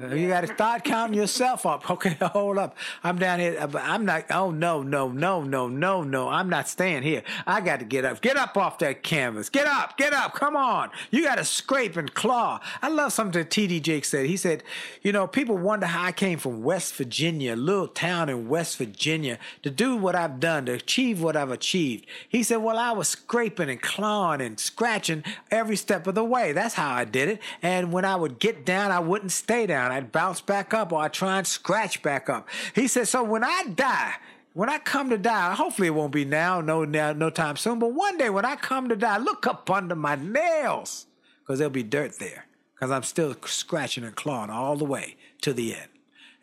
You 0.00 0.28
got 0.28 0.40
to 0.40 0.48
start 0.48 0.84
counting 0.84 1.18
yourself 1.18 1.66
up. 1.66 1.82
Okay, 1.94 2.16
hold 2.20 2.58
up. 2.58 2.76
I'm 3.04 3.18
down 3.18 3.38
here. 3.38 3.56
Uh, 3.60 3.68
I'm 3.80 4.04
not. 4.04 4.24
Oh 4.30 4.50
no, 4.50 4.82
no, 4.82 5.08
no, 5.08 5.42
no, 5.42 5.68
no, 5.68 6.02
no. 6.02 6.28
I'm 6.28 6.48
not 6.48 6.68
staying 6.68 7.04
here. 7.04 7.22
I 7.46 7.60
got 7.60 7.78
to 7.78 7.84
get 7.84 8.04
up. 8.04 8.20
Get 8.20 8.36
up 8.36 8.56
off 8.56 8.78
that 8.78 9.04
canvas. 9.04 9.48
Get 9.48 9.68
up. 9.68 9.96
Get 9.96 10.12
up. 10.12 10.34
Come 10.34 10.56
on. 10.56 10.90
You 11.12 11.22
got 11.22 11.36
to 11.36 11.44
scrape 11.44 11.96
and 11.96 12.12
claw. 12.12 12.58
I 12.82 12.88
love 12.88 13.12
something 13.12 13.40
that 13.40 13.50
T.D. 13.50 13.78
Jakes 13.78 14.08
said. 14.08 14.26
He 14.26 14.36
said, 14.36 14.64
you 15.02 15.12
know, 15.12 15.28
people 15.28 15.56
wonder 15.56 15.86
how 15.86 16.02
I 16.02 16.10
came 16.10 16.38
from 16.38 16.64
West 16.64 16.96
Virginia, 16.96 17.54
a 17.54 17.56
little 17.56 17.86
town 17.86 18.28
in 18.28 18.48
West 18.48 18.76
Virginia, 18.76 19.38
to 19.62 19.70
do 19.70 19.94
what 19.94 20.16
I've 20.16 20.40
done, 20.40 20.66
to 20.66 20.72
achieve 20.72 21.22
what 21.22 21.36
I've 21.36 21.52
achieved. 21.52 22.06
He 22.28 22.42
said, 22.42 22.56
well, 22.56 22.78
I 22.78 22.90
was 22.90 23.08
scraping 23.08 23.70
and 23.70 23.80
clawing 23.80 24.40
and 24.40 24.58
scratching 24.58 25.22
every 25.52 25.76
step 25.76 26.08
of 26.08 26.16
the 26.16 26.24
way. 26.24 26.50
That's 26.50 26.74
how 26.74 26.92
I 26.92 27.04
did 27.04 27.28
it. 27.28 27.40
And 27.62 27.92
when 27.92 28.04
I 28.04 28.16
would 28.16 28.40
get 28.40 28.66
down, 28.66 28.90
I 28.90 28.98
wouldn't 28.98 29.30
stay 29.30 29.66
down. 29.66 29.83
I'd 29.92 30.12
bounce 30.12 30.40
back 30.40 30.72
up 30.74 30.92
or 30.92 31.00
I'd 31.00 31.12
try 31.12 31.38
and 31.38 31.46
scratch 31.46 32.02
back 32.02 32.28
up. 32.28 32.48
He 32.74 32.88
said, 32.88 33.08
so 33.08 33.22
when 33.22 33.44
I 33.44 33.64
die, 33.74 34.14
when 34.52 34.68
I 34.68 34.78
come 34.78 35.10
to 35.10 35.18
die, 35.18 35.54
hopefully 35.54 35.88
it 35.88 35.94
won't 35.94 36.12
be 36.12 36.24
now, 36.24 36.60
no, 36.60 36.84
now, 36.84 37.12
no 37.12 37.30
time 37.30 37.56
soon, 37.56 37.78
but 37.78 37.92
one 37.92 38.18
day 38.18 38.30
when 38.30 38.44
I 38.44 38.56
come 38.56 38.88
to 38.88 38.96
die, 38.96 39.18
look 39.18 39.46
up 39.46 39.68
under 39.70 39.96
my 39.96 40.14
nails 40.14 41.06
because 41.40 41.58
there'll 41.58 41.70
be 41.70 41.82
dirt 41.82 42.18
there 42.18 42.46
because 42.74 42.90
I'm 42.90 43.02
still 43.02 43.34
scratching 43.44 44.04
and 44.04 44.14
clawing 44.14 44.50
all 44.50 44.76
the 44.76 44.84
way 44.84 45.16
to 45.42 45.52
the 45.52 45.74
end. 45.74 45.88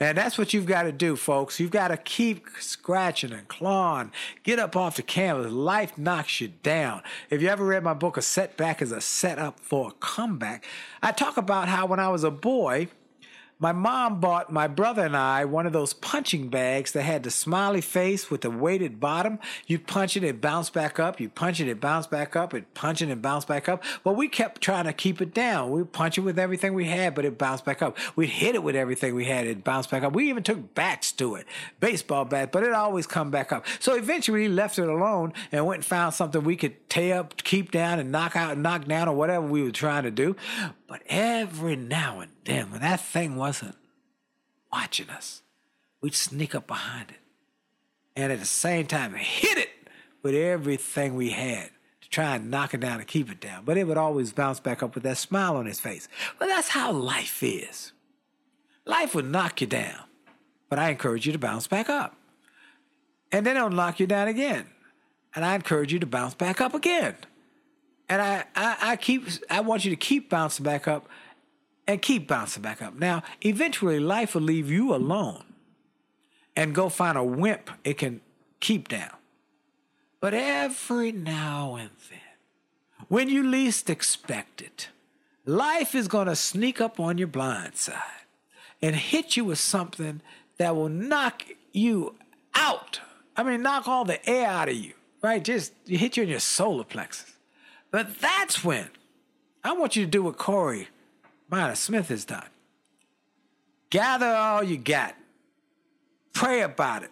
And 0.02 0.18
that's 0.18 0.36
what 0.36 0.52
you've 0.52 0.66
got 0.66 0.84
to 0.84 0.92
do, 0.92 1.16
folks. 1.16 1.60
You've 1.60 1.70
got 1.70 1.90
to 1.90 1.98
keep 1.98 2.48
scratching 2.60 3.32
and 3.32 3.48
clawing. 3.48 4.12
Get 4.42 4.58
up 4.58 4.76
off 4.76 4.96
the 4.96 5.04
canvas. 5.04 5.52
Life 5.52 5.96
knocks 5.96 6.42
you 6.42 6.48
down. 6.48 7.04
If 7.30 7.44
you 7.44 7.50
ever 7.50 7.64
read 7.64 7.84
my 7.84 7.94
book, 7.94 8.18
A 8.18 8.24
Setback 8.24 8.82
is 8.82 8.92
a 8.92 9.00
Setup 9.00 9.60
for 9.60 9.90
a 9.90 9.92
Comeback, 9.92 10.66
I 11.04 11.12
talk 11.12 11.38
about 11.38 11.68
how 11.68 11.86
when 11.86 12.00
I 12.00 12.10
was 12.10 12.24
a 12.24 12.32
boy, 12.32 12.88
my 13.62 13.72
mom 13.72 14.20
bought 14.20 14.52
my 14.52 14.68
brother 14.68 15.06
and 15.06 15.16
I 15.16 15.46
one 15.46 15.68
of 15.68 15.72
those 15.72 15.94
punching 15.94 16.50
bags 16.50 16.94
that 16.94 17.04
had 17.04 17.22
the 17.22 17.30
smiley 17.30 17.80
face 17.80 18.32
with 18.32 18.42
the 18.42 18.50
weighted 18.50 19.00
bottom. 19.00 19.38
You 19.68 19.78
punch 19.78 20.18
it, 20.18 20.24
it 20.24 20.42
bounce 20.42 20.72
back 20.72 21.00
up. 21.00 21.20
You 21.20 21.30
punch 21.30 21.60
it, 21.60 21.68
it 21.68 21.80
bounce 21.80 22.08
back 22.08 22.36
up. 22.36 22.56
It 22.56 22.74
punch 22.74 23.04
it 23.04 23.10
and 23.10 23.22
bounce 23.22 23.46
back 23.46 23.70
up. 23.70 23.84
But 24.04 24.14
we 24.14 24.28
kept 24.30 24.62
trying 24.62 24.86
to 24.86 24.94
keep 24.94 25.22
it 25.22 25.32
down. 25.32 25.70
We 25.70 25.84
punch 25.84 26.18
it 26.18 26.22
with 26.22 26.40
everything 26.40 26.74
we 26.74 26.86
had, 26.86 27.14
but 27.14 27.24
it 27.24 27.38
bounced 27.38 27.64
back 27.64 27.84
up. 27.84 27.98
We'd 28.16 28.30
hit 28.30 28.56
it 28.56 28.64
with 28.64 28.76
everything 28.76 29.14
we 29.14 29.26
had, 29.26 29.46
it 29.46 29.64
bounced 29.64 29.92
back 29.92 30.02
up. 30.02 30.14
We 30.14 30.28
even 30.30 30.42
took 30.42 30.74
bats 30.74 31.12
to 31.14 31.36
it, 31.36 31.46
baseball 31.80 32.26
bat, 32.26 32.52
but 32.52 32.64
it 32.64 32.74
always 32.74 33.06
come 33.06 33.30
back 33.30 33.52
up. 33.52 33.68
So 33.80 33.94
eventually 33.94 34.42
we 34.42 34.48
left 34.48 34.80
it 34.80 34.90
alone 34.90 35.34
and 35.52 35.68
went 35.68 35.80
and 35.80 35.86
found 35.86 36.16
something 36.16 36.44
we 36.44 36.56
could 36.56 36.90
tear 36.90 37.20
up, 37.20 37.38
keep 37.38 37.70
down, 37.70 38.00
and 38.00 38.12
knock 38.12 38.36
out, 38.36 38.58
knock 38.58 38.86
down, 38.86 39.08
or 39.08 39.16
whatever 39.16 39.46
we 39.46 39.62
were 39.62 39.72
trying 39.72 40.04
to 40.04 40.12
do. 40.12 40.36
But 40.92 41.04
every 41.08 41.78
now 41.78 42.20
and 42.20 42.32
then, 42.44 42.70
when 42.70 42.82
that 42.82 43.00
thing 43.00 43.38
wasn't 43.38 43.76
watching 44.74 45.10
us, 45.10 45.42
we'd 46.02 46.14
sneak 46.14 46.54
up 46.54 46.68
behind 46.68 47.12
it. 47.12 47.20
And 48.14 48.30
at 48.30 48.42
the 48.42 48.46
same 48.46 48.88
time, 48.88 49.14
hit 49.14 49.58
it 49.58 49.70
with 50.22 50.36
everything 50.36 51.16
we 51.16 51.30
had 51.30 51.70
to 52.02 52.10
try 52.10 52.36
and 52.36 52.52
knock 52.52 52.74
it 52.74 52.82
down 52.82 53.00
and 53.00 53.08
keep 53.08 53.32
it 53.32 53.40
down. 53.40 53.64
But 53.64 53.78
it 53.78 53.88
would 53.88 53.96
always 53.96 54.34
bounce 54.34 54.60
back 54.60 54.84
up 54.84 54.94
with 54.94 55.06
that 55.06 55.18
smile 55.18 55.56
on 55.56 55.66
his 55.66 55.80
face. 55.80 56.10
But 56.38 56.48
that's 56.48 56.68
how 56.68 56.92
life 56.92 57.42
is. 57.42 57.94
Life 58.86 59.16
would 59.16 59.32
knock 59.32 59.62
you 59.62 59.68
down, 59.68 60.04
but 60.68 60.78
I 60.78 60.90
encourage 60.90 61.26
you 61.26 61.32
to 61.32 61.40
bounce 61.40 61.68
back 61.68 61.90
up. 61.90 62.18
And 63.32 63.46
then 63.46 63.56
it'll 63.56 63.70
knock 63.70 64.02
you 64.02 64.08
down 64.08 64.28
again. 64.28 64.68
And 65.34 65.46
I 65.46 65.56
encourage 65.56 65.94
you 65.94 66.00
to 66.00 66.06
bounce 66.06 66.34
back 66.34 66.60
up 66.60 66.74
again. 66.74 67.16
And 68.12 68.22
I, 68.22 68.44
I, 68.58 68.78
I 68.82 68.96
keep 68.98 69.26
I 69.50 69.62
want 69.62 69.86
you 69.86 69.90
to 69.90 69.96
keep 69.96 70.30
bouncing 70.30 70.66
back 70.66 70.86
up 70.86 71.08
and 71.88 72.02
keep 72.02 72.28
bouncing 72.28 72.62
back 72.62 72.82
up. 72.82 72.94
Now, 72.94 73.24
eventually 73.40 74.02
life 74.02 74.36
will 74.36 74.42
leave 74.42 74.70
you 74.70 74.94
alone 74.94 75.46
and 76.54 76.76
go 76.76 76.90
find 76.90 77.18
a 77.18 77.24
wimp 77.24 77.70
it 77.86 77.98
can 77.98 78.20
keep 78.60 78.90
down. 78.90 79.16
But 80.20 80.34
every 80.34 81.14
now 81.14 81.76
and 81.76 81.92
then, 82.10 83.08
when 83.08 83.30
you 83.30 83.44
least 83.48 83.90
expect 83.90 84.62
it, 84.62 84.90
life 85.46 85.96
is 85.96 86.10
going 86.10 86.28
to 86.28 86.36
sneak 86.36 86.82
up 86.82 87.00
on 87.00 87.18
your 87.18 87.30
blind 87.30 87.78
side 87.78 88.26
and 88.82 88.94
hit 88.94 89.38
you 89.38 89.46
with 89.46 89.60
something 89.60 90.22
that 90.58 90.76
will 90.76 90.90
knock 90.90 91.44
you 91.72 92.16
out. 92.56 93.00
I 93.38 93.44
mean, 93.44 93.62
knock 93.62 93.88
all 93.88 94.04
the 94.04 94.30
air 94.30 94.48
out 94.48 94.68
of 94.68 94.76
you, 94.76 94.96
right? 95.22 95.42
Just 95.42 95.72
hit 95.88 96.18
you 96.18 96.24
in 96.24 96.30
your 96.30 96.42
solar 96.42 96.84
plexus. 96.84 97.38
But 97.92 98.20
that's 98.20 98.64
when 98.64 98.90
I 99.64 99.74
want 99.74 99.96
you 99.96 100.06
to 100.06 100.10
do 100.10 100.24
what 100.24 100.38
Corey 100.38 100.88
Minor 101.50 101.76
Smith 101.76 102.08
has 102.08 102.26
done. 102.26 102.48
Gather 103.90 104.28
all 104.28 104.64
you 104.64 104.78
got, 104.78 105.16
pray 106.34 106.62
about 106.62 107.04
it, 107.04 107.12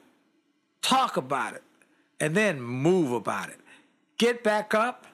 talk 0.81 1.17
about 1.17 1.53
it, 1.53 1.63
and 2.19 2.35
then 2.35 2.61
move 2.61 3.11
about 3.11 3.49
it. 3.49 3.59
Get 4.17 4.43
back 4.43 4.73
up, 4.73 5.05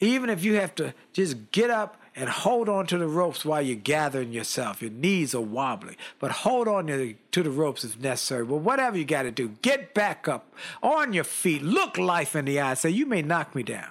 even 0.00 0.28
if 0.28 0.44
you 0.44 0.54
have 0.54 0.74
to 0.76 0.92
just 1.12 1.52
get 1.52 1.70
up 1.70 1.96
and 2.16 2.28
hold 2.28 2.68
on 2.68 2.86
to 2.86 2.98
the 2.98 3.06
ropes 3.06 3.44
while 3.44 3.62
you're 3.62 3.76
gathering 3.76 4.32
yourself. 4.32 4.80
Your 4.80 4.90
knees 4.90 5.34
are 5.34 5.40
wobbly, 5.40 5.96
but 6.18 6.30
hold 6.30 6.68
on 6.68 6.86
to 6.86 7.16
the, 7.32 7.50
ropes 7.50 7.84
if 7.84 7.98
necessary. 7.98 8.44
But 8.44 8.56
whatever 8.56 8.96
you 8.96 9.04
got 9.04 9.22
to 9.22 9.30
do, 9.30 9.48
get 9.62 9.94
back 9.94 10.28
up 10.28 10.52
on 10.82 11.12
your 11.12 11.24
feet, 11.24 11.62
look 11.62 11.98
life 11.98 12.36
in 12.36 12.44
the 12.44 12.60
eye, 12.60 12.74
say, 12.74 12.90
You 12.90 13.06
may 13.06 13.22
knock 13.22 13.54
me 13.54 13.62
down. 13.62 13.90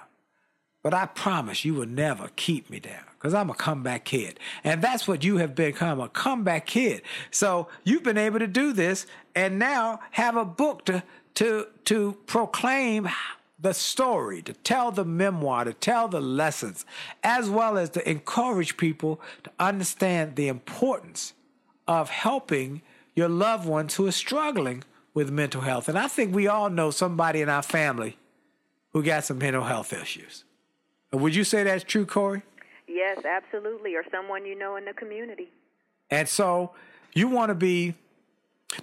But 0.84 0.92
I 0.92 1.06
promise 1.06 1.64
you 1.64 1.72
will 1.72 1.86
never 1.86 2.28
keep 2.36 2.68
me 2.68 2.78
down 2.78 3.06
because 3.14 3.32
I'm 3.32 3.48
a 3.48 3.54
comeback 3.54 4.04
kid. 4.04 4.38
And 4.62 4.82
that's 4.82 5.08
what 5.08 5.24
you 5.24 5.38
have 5.38 5.54
become 5.54 5.98
a 5.98 6.10
comeback 6.10 6.66
kid. 6.66 7.00
So 7.30 7.68
you've 7.84 8.02
been 8.02 8.18
able 8.18 8.38
to 8.38 8.46
do 8.46 8.74
this 8.74 9.06
and 9.34 9.58
now 9.58 10.00
have 10.10 10.36
a 10.36 10.44
book 10.44 10.84
to, 10.84 11.02
to, 11.36 11.68
to 11.86 12.18
proclaim 12.26 13.08
the 13.58 13.72
story, 13.72 14.42
to 14.42 14.52
tell 14.52 14.90
the 14.90 15.06
memoir, 15.06 15.64
to 15.64 15.72
tell 15.72 16.06
the 16.06 16.20
lessons, 16.20 16.84
as 17.22 17.48
well 17.48 17.78
as 17.78 17.88
to 17.90 18.06
encourage 18.08 18.76
people 18.76 19.22
to 19.44 19.50
understand 19.58 20.36
the 20.36 20.48
importance 20.48 21.32
of 21.88 22.10
helping 22.10 22.82
your 23.16 23.30
loved 23.30 23.66
ones 23.66 23.94
who 23.94 24.06
are 24.06 24.12
struggling 24.12 24.84
with 25.14 25.30
mental 25.30 25.62
health. 25.62 25.88
And 25.88 25.98
I 25.98 26.08
think 26.08 26.34
we 26.34 26.46
all 26.46 26.68
know 26.68 26.90
somebody 26.90 27.40
in 27.40 27.48
our 27.48 27.62
family 27.62 28.18
who 28.92 29.02
got 29.02 29.24
some 29.24 29.38
mental 29.38 29.64
health 29.64 29.94
issues. 29.94 30.44
Would 31.14 31.34
you 31.34 31.44
say 31.44 31.62
that's 31.64 31.84
true, 31.84 32.06
Corey? 32.06 32.42
Yes, 32.86 33.24
absolutely, 33.24 33.94
or 33.94 34.04
someone 34.10 34.44
you 34.44 34.58
know 34.58 34.76
in 34.76 34.84
the 34.84 34.92
community. 34.92 35.48
And 36.10 36.28
so 36.28 36.72
you 37.14 37.28
want 37.28 37.50
to 37.50 37.54
be 37.54 37.94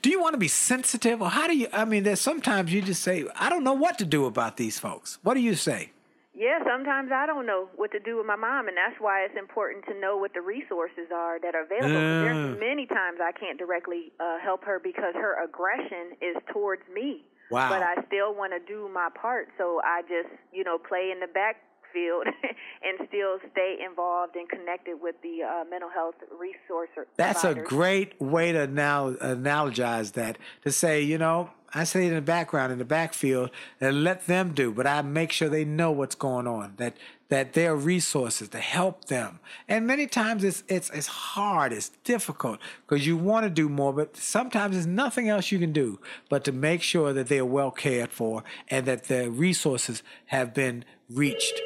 do 0.02 0.10
you 0.10 0.22
want 0.22 0.34
to 0.34 0.40
be 0.40 0.48
sensitive 0.48 1.22
or 1.22 1.30
how 1.30 1.48
do 1.48 1.58
you 1.58 1.68
I 1.72 1.86
mean 1.86 2.04
there's 2.04 2.22
sometimes 2.22 2.74
you 2.74 2.82
just 2.82 3.04
say 3.04 3.26
I 3.36 3.50
don't 3.50 3.64
know 3.64 3.74
what 3.74 3.98
to 4.00 4.06
do 4.06 4.26
about 4.26 4.58
these 4.58 4.80
folks. 4.80 5.20
What 5.22 5.36
do 5.36 5.42
you 5.42 5.56
say? 5.56 5.92
Yeah, 6.34 6.60
sometimes 6.66 7.12
I 7.14 7.28
don't 7.28 7.46
know 7.46 7.68
what 7.76 7.92
to 7.92 8.00
do 8.00 8.18
with 8.18 8.26
my 8.26 8.38
mom, 8.38 8.68
and 8.68 8.78
that's 8.78 9.00
why 9.00 9.22
it's 9.22 9.38
important 9.38 9.86
to 9.86 9.94
know 10.00 10.16
what 10.18 10.34
the 10.34 10.42
resources 10.42 11.12
are 11.14 11.40
that 11.40 11.54
are 11.54 11.64
available. 11.64 11.98
Uh. 11.98 12.24
There's 12.24 12.60
many 12.60 12.88
times 12.88 13.20
I 13.22 13.32
can't 13.32 13.60
directly 13.60 14.12
uh, 14.20 14.40
help 14.40 14.64
her 14.64 14.80
because 14.80 15.14
her 15.14 15.44
aggression 15.44 16.18
is 16.22 16.38
towards 16.52 16.84
me. 16.92 17.26
Wow. 17.52 17.70
But 17.70 17.84
I 17.84 18.02
still 18.08 18.34
want 18.34 18.54
to 18.54 18.60
do 18.66 18.90
my 18.94 19.10
part, 19.14 19.50
so 19.58 19.82
I 19.84 20.02
just, 20.04 20.34
you 20.54 20.64
know, 20.64 20.80
play 20.80 21.12
in 21.12 21.20
the 21.20 21.28
back 21.28 21.58
field 21.94 22.26
and 22.84 23.08
still 23.08 23.38
stay 23.52 23.78
involved 23.86 24.36
and 24.36 24.48
connected 24.50 25.02
with 25.02 25.16
the 25.22 25.44
uh, 25.44 25.64
mental 25.70 25.90
health 25.90 26.16
resource. 26.40 26.90
That's 27.18 27.42
providers. 27.42 27.66
a 27.66 27.70
great 27.70 28.22
way 28.22 28.52
to 28.52 28.68
now 28.68 29.12
analogize 29.12 30.14
that 30.14 30.38
to 30.64 30.72
say, 30.72 31.02
you 31.02 31.18
know, 31.18 31.52
I 31.74 31.86
stay 31.86 32.08
in 32.08 32.14
the 32.14 32.22
background 32.22 32.74
in 32.74 32.80
the 32.80 32.86
backfield 32.86 33.50
and 33.80 34.04
let 34.04 34.28
them 34.28 34.54
do, 34.54 34.74
but 34.74 34.86
I 34.86 35.02
make 35.02 35.32
sure 35.32 35.48
they 35.48 35.64
know 35.64 35.92
what's 35.92 36.16
going 36.16 36.48
on. 36.48 36.74
That 36.78 36.98
that 37.30 37.54
there 37.54 37.72
are 37.72 37.78
resources 37.78 38.50
to 38.50 38.60
help 38.60 39.06
them. 39.06 39.40
And 39.70 39.88
many 39.88 40.06
times 40.06 40.44
it's 40.44 40.64
it's 40.68 40.90
it's 40.90 41.08
hard, 41.08 41.72
it's 41.72 41.90
difficult 42.04 42.60
because 42.86 43.08
you 43.08 43.16
want 43.16 43.46
to 43.46 43.50
do 43.50 43.70
more, 43.70 43.94
but 43.94 44.18
sometimes 44.18 44.76
there's 44.76 44.86
nothing 44.86 45.30
else 45.30 45.50
you 45.50 45.60
can 45.60 45.72
do 45.72 46.00
but 46.28 46.44
to 46.44 46.52
make 46.52 46.82
sure 46.82 47.14
that 47.14 47.28
they 47.28 47.40
are 47.40 47.46
well 47.46 47.72
cared 47.72 48.12
for 48.12 48.44
and 48.68 48.86
that 48.86 49.06
the 49.06 49.32
resources 49.32 50.04
have 50.26 50.54
been 50.54 50.84
reached 51.10 51.62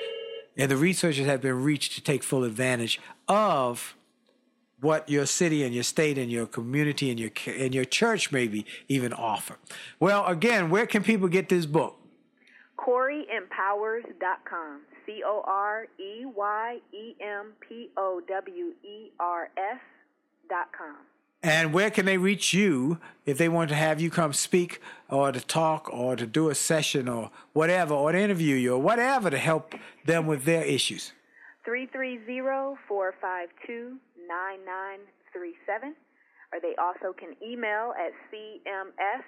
and 0.57 0.71
the 0.71 0.77
resources 0.77 1.25
have 1.25 1.41
been 1.41 1.63
reached 1.63 1.93
to 1.93 2.01
take 2.01 2.23
full 2.23 2.43
advantage 2.43 2.99
of 3.27 3.95
what 4.81 5.09
your 5.09 5.25
city 5.25 5.63
and 5.63 5.73
your 5.73 5.83
state 5.83 6.17
and 6.17 6.31
your 6.31 6.45
community 6.45 7.09
and 7.09 7.19
your 7.19 7.31
and 7.47 7.73
your 7.73 7.85
church 7.85 8.31
maybe 8.31 8.65
even 8.87 9.13
offer. 9.13 9.57
Well, 9.99 10.25
again, 10.25 10.69
where 10.69 10.85
can 10.85 11.03
people 11.03 11.27
get 11.27 11.49
this 11.49 11.65
book? 11.65 11.97
CoreyEmpowers.com. 12.77 14.81
C 15.05 15.21
O 15.25 15.43
R 15.45 15.85
E 15.99 16.25
Y 16.25 16.79
E 16.91 17.15
M 17.21 17.53
P 17.67 17.89
O 17.95 18.21
W 18.27 18.73
E 18.83 19.11
R 19.19 19.49
S 19.57 19.79
dot 20.49 20.69
com. 20.75 20.97
And 21.45 21.73
where 21.73 21.89
can 21.91 22.05
they 22.07 22.17
reach 22.17 22.55
you 22.55 22.97
if 23.27 23.37
they 23.37 23.49
want 23.49 23.69
to 23.69 23.75
have 23.75 24.01
you 24.01 24.09
come 24.09 24.33
speak 24.33 24.81
or 25.11 25.31
to 25.31 25.39
talk 25.39 25.87
or 25.93 26.15
to 26.15 26.25
do 26.25 26.49
a 26.49 26.55
session 26.55 27.07
or 27.07 27.29
whatever, 27.53 27.93
or 27.93 28.13
to 28.13 28.19
interview 28.19 28.55
you 28.55 28.73
or 28.73 28.81
whatever 28.81 29.29
to 29.29 29.37
help 29.37 29.75
them 30.05 30.25
with 30.25 30.45
their 30.45 30.63
issues? 30.63 31.11
330 31.63 32.17
452 32.87 33.99
9937. 34.27 35.95
Or 36.51 36.59
they 36.59 36.73
also 36.81 37.13
can 37.13 37.35
email 37.47 37.93
at 37.93 38.11
cms 38.33 39.21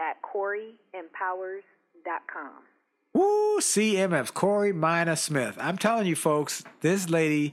at 0.00 0.16
coreyempowers.com. 0.22 2.62
Woo, 3.12 3.60
CMS, 3.60 4.32
Corey 4.32 4.72
Minor 4.72 5.16
Smith. 5.16 5.58
I'm 5.60 5.76
telling 5.76 6.06
you, 6.06 6.16
folks, 6.16 6.64
this 6.80 7.10
lady 7.10 7.52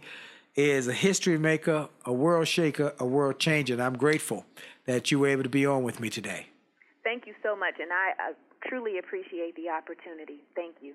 is 0.58 0.88
a 0.88 0.94
history 0.94 1.38
maker, 1.38 1.88
a 2.04 2.12
world 2.12 2.48
shaker, 2.48 2.94
a 3.00 3.06
world 3.06 3.40
changer. 3.40 3.76
And 3.76 3.82
I'm 3.82 3.96
grateful 3.96 4.46
that 4.86 5.12
you 5.12 5.20
were 5.20 5.28
able 5.28 5.44
to 5.44 5.50
be 5.50 5.66
on 5.66 5.84
with 5.84 6.00
me 6.00 6.10
today. 6.10 6.48
Thank 7.04 7.28
you 7.28 7.34
so 7.44 7.56
much. 7.56 7.76
And 7.80 7.92
I, 7.94 8.32
I 8.32 8.34
truly 8.68 8.98
appreciate 8.98 9.56
the 9.56 9.70
opportunity. 9.70 10.40
Thank 10.56 10.76
you. 10.82 10.94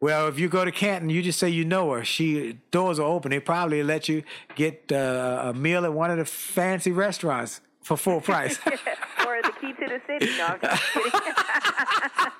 Well, 0.00 0.28
if 0.28 0.38
you 0.38 0.48
go 0.48 0.64
to 0.64 0.72
Canton, 0.72 1.08
you 1.08 1.22
just 1.22 1.38
say 1.38 1.48
you 1.48 1.64
know 1.64 1.92
her. 1.92 2.04
She 2.04 2.58
doors 2.70 2.98
are 2.98 3.06
open. 3.06 3.30
They 3.30 3.40
probably 3.40 3.82
let 3.82 4.08
you 4.08 4.24
get 4.54 4.92
uh, 4.92 5.40
a 5.44 5.54
meal 5.54 5.86
at 5.86 5.94
one 5.94 6.10
of 6.10 6.18
the 6.18 6.26
fancy 6.26 6.92
restaurants 6.92 7.62
for 7.86 7.96
full 7.96 8.20
price. 8.20 8.58
or 8.66 9.40
the 9.42 9.52
key 9.60 9.72
to 9.72 9.86
the 9.86 10.00
city. 10.08 10.28
No, 10.36 10.58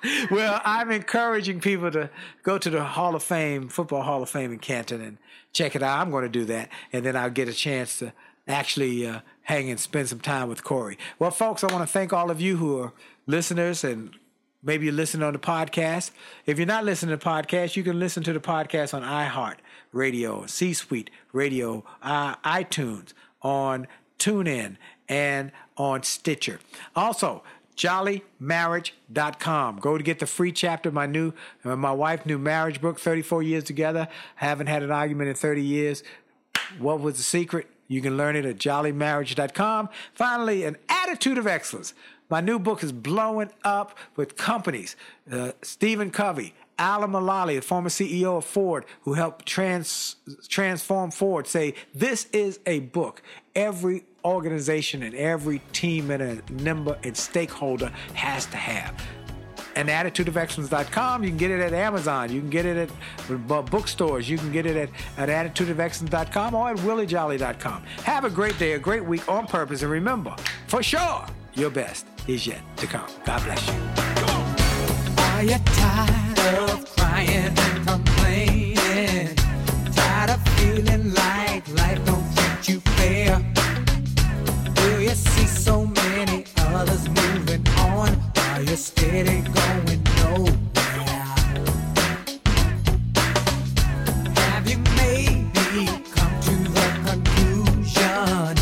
I'm 0.03 0.27
well, 0.31 0.61
I'm 0.65 0.91
encouraging 0.91 1.61
people 1.61 1.89
to 1.91 2.09
go 2.43 2.57
to 2.57 2.69
the 2.69 2.83
Hall 2.83 3.15
of 3.15 3.23
Fame, 3.23 3.69
Football 3.69 4.01
Hall 4.01 4.21
of 4.21 4.29
Fame 4.29 4.51
in 4.51 4.59
Canton, 4.59 4.99
and 4.99 5.17
check 5.53 5.73
it 5.73 5.81
out. 5.81 5.99
I'm 5.99 6.11
going 6.11 6.25
to 6.25 6.29
do 6.29 6.43
that, 6.45 6.67
and 6.91 7.05
then 7.05 7.15
I'll 7.15 7.29
get 7.29 7.47
a 7.47 7.53
chance 7.53 7.99
to 7.99 8.11
actually 8.45 9.07
uh, 9.07 9.21
hang 9.43 9.69
and 9.69 9.79
spend 9.79 10.09
some 10.09 10.19
time 10.19 10.49
with 10.49 10.65
Corey. 10.65 10.97
Well, 11.17 11.31
folks, 11.31 11.63
I 11.63 11.73
want 11.73 11.87
to 11.87 11.93
thank 11.93 12.11
all 12.11 12.29
of 12.29 12.41
you 12.41 12.57
who 12.57 12.81
are 12.81 12.91
listeners 13.25 13.85
and 13.85 14.13
maybe 14.61 14.85
you're 14.85 14.93
listening 14.93 15.23
on 15.23 15.31
the 15.31 15.39
podcast. 15.39 16.11
If 16.45 16.57
you're 16.57 16.67
not 16.67 16.83
listening 16.83 17.17
to 17.17 17.23
the 17.23 17.29
podcast, 17.29 17.77
you 17.77 17.83
can 17.83 17.99
listen 17.99 18.21
to 18.23 18.33
the 18.33 18.41
podcast 18.41 18.93
on 18.93 19.01
iHeart 19.01 19.57
Radio, 19.93 20.45
C 20.45 20.73
Suite 20.73 21.09
Radio, 21.31 21.85
uh, 22.01 22.35
iTunes, 22.37 23.13
on 23.41 23.87
TuneIn, 24.19 24.77
and 25.09 25.51
on 25.77 26.03
Stitcher. 26.03 26.59
Also, 26.95 27.43
jollymarriage.com. 27.77 29.79
Go 29.79 29.97
to 29.97 30.03
get 30.03 30.19
the 30.19 30.25
free 30.25 30.51
chapter 30.51 30.89
of 30.89 30.95
my 30.95 31.05
new, 31.05 31.31
uh, 31.63 31.75
my 31.75 31.91
wife 31.91 32.25
new 32.25 32.37
marriage 32.37 32.81
book, 32.81 32.99
34 32.99 33.43
years 33.43 33.63
together. 33.63 34.07
Haven't 34.35 34.67
had 34.67 34.83
an 34.83 34.91
argument 34.91 35.29
in 35.29 35.35
30 35.35 35.61
years. 35.61 36.03
What 36.79 36.99
was 36.99 37.17
the 37.17 37.23
secret? 37.23 37.67
You 37.87 38.01
can 38.01 38.17
learn 38.17 38.35
it 38.35 38.45
at 38.45 38.57
jollymarriage.com. 38.57 39.89
Finally, 40.13 40.65
an 40.65 40.77
attitude 40.89 41.37
of 41.37 41.47
excellence. 41.47 41.93
My 42.29 42.41
new 42.41 42.59
book 42.59 42.83
is 42.83 42.91
blowing 42.91 43.51
up 43.63 43.97
with 44.17 44.35
companies. 44.35 44.97
Uh, 45.31 45.53
Stephen 45.61 46.11
Covey, 46.11 46.53
Alan 46.77 47.11
Mulally, 47.11 47.55
the 47.55 47.61
former 47.61 47.89
CEO 47.89 48.37
of 48.37 48.45
Ford, 48.45 48.85
who 49.03 49.13
helped 49.13 49.45
trans, 49.45 50.17
transform 50.49 51.11
Ford, 51.11 51.47
say 51.47 51.73
this 51.93 52.25
is 52.33 52.59
a 52.65 52.79
book 52.79 53.21
every 53.55 54.03
organization 54.25 55.03
and 55.03 55.15
every 55.15 55.61
team 55.73 56.11
and 56.11 56.21
a 56.21 56.51
member 56.63 56.97
and 57.03 57.15
stakeholder 57.15 57.91
has 58.13 58.45
to 58.47 58.57
have. 58.57 59.01
And 59.75 59.89
attitudeofexcellence.com, 59.89 61.23
you 61.23 61.29
can 61.29 61.37
get 61.37 61.51
it 61.51 61.59
at 61.59 61.71
Amazon, 61.71 62.31
you 62.31 62.41
can 62.41 62.49
get 62.49 62.65
it 62.65 62.89
at 62.89 62.89
uh, 63.29 63.61
bookstores, 63.61 64.27
you 64.27 64.37
can 64.37 64.51
get 64.51 64.65
it 64.65 64.75
at, 64.75 65.29
at 65.29 65.53
attitudeofexcellence.com 65.53 66.55
or 66.55 66.71
at 66.71 66.77
williejolly.com. 66.77 67.83
Have 68.03 68.25
a 68.25 68.29
great 68.31 68.57
day, 68.57 68.73
a 68.73 68.79
great 68.79 69.05
week 69.05 69.29
on 69.29 69.45
purpose, 69.45 69.83
and 69.83 69.91
remember, 69.91 70.35
for 70.65 70.81
sure, 70.81 71.25
your 71.53 71.69
best 71.69 72.07
is 72.27 72.47
yet 72.47 72.61
to 72.77 72.87
come. 72.87 73.07
God 73.23 73.43
bless 73.43 73.67
you. 73.67 73.73
Are 75.37 75.43
you 75.43 75.57
tired 75.65 76.71
of 76.71 76.95
crying 76.95 77.29
and 77.29 77.87
complaining? 77.87 79.35
Tired 79.93 80.31
of 80.31 80.47
feeling 80.57 81.13
like 81.13 81.67
life 81.75 82.03
don't 82.05 82.35
treat 82.35 82.69
you 82.69 82.79
fair? 82.79 83.56
See 85.17 85.47
so 85.47 85.85
many 85.85 86.45
others 86.57 87.09
moving 87.09 87.67
on 87.79 88.09
while 88.35 88.63
you're 88.63 88.77
steady 88.77 89.41
going 89.41 90.03
nowhere? 90.17 90.57
Have 94.35 94.65
you 94.69 94.77
maybe 95.01 95.85
come 96.15 96.33
to 96.47 96.55
the 96.77 96.87
conclusion 97.07 98.55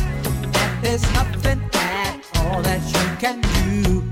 that 0.55 0.71
there's 0.81 1.05
nothing 1.13 1.61
at 1.73 2.15
all 2.37 2.61
that 2.61 2.81
you 2.95 3.05
can 3.23 3.41
do? 3.41 4.03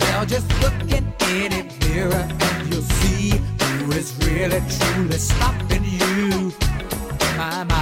Well, 0.00 0.26
just 0.26 0.48
look 0.60 0.74
in 0.96 1.04
any 1.20 1.62
mirror 1.80 2.26
and 2.48 2.72
you'll 2.72 2.82
see 2.82 3.30
who 3.30 3.92
is 3.92 4.14
really 4.26 4.60
truly 4.76 5.18
stopping 5.18 5.84
you. 5.84 6.52
My, 7.36 7.64
my, 7.64 7.81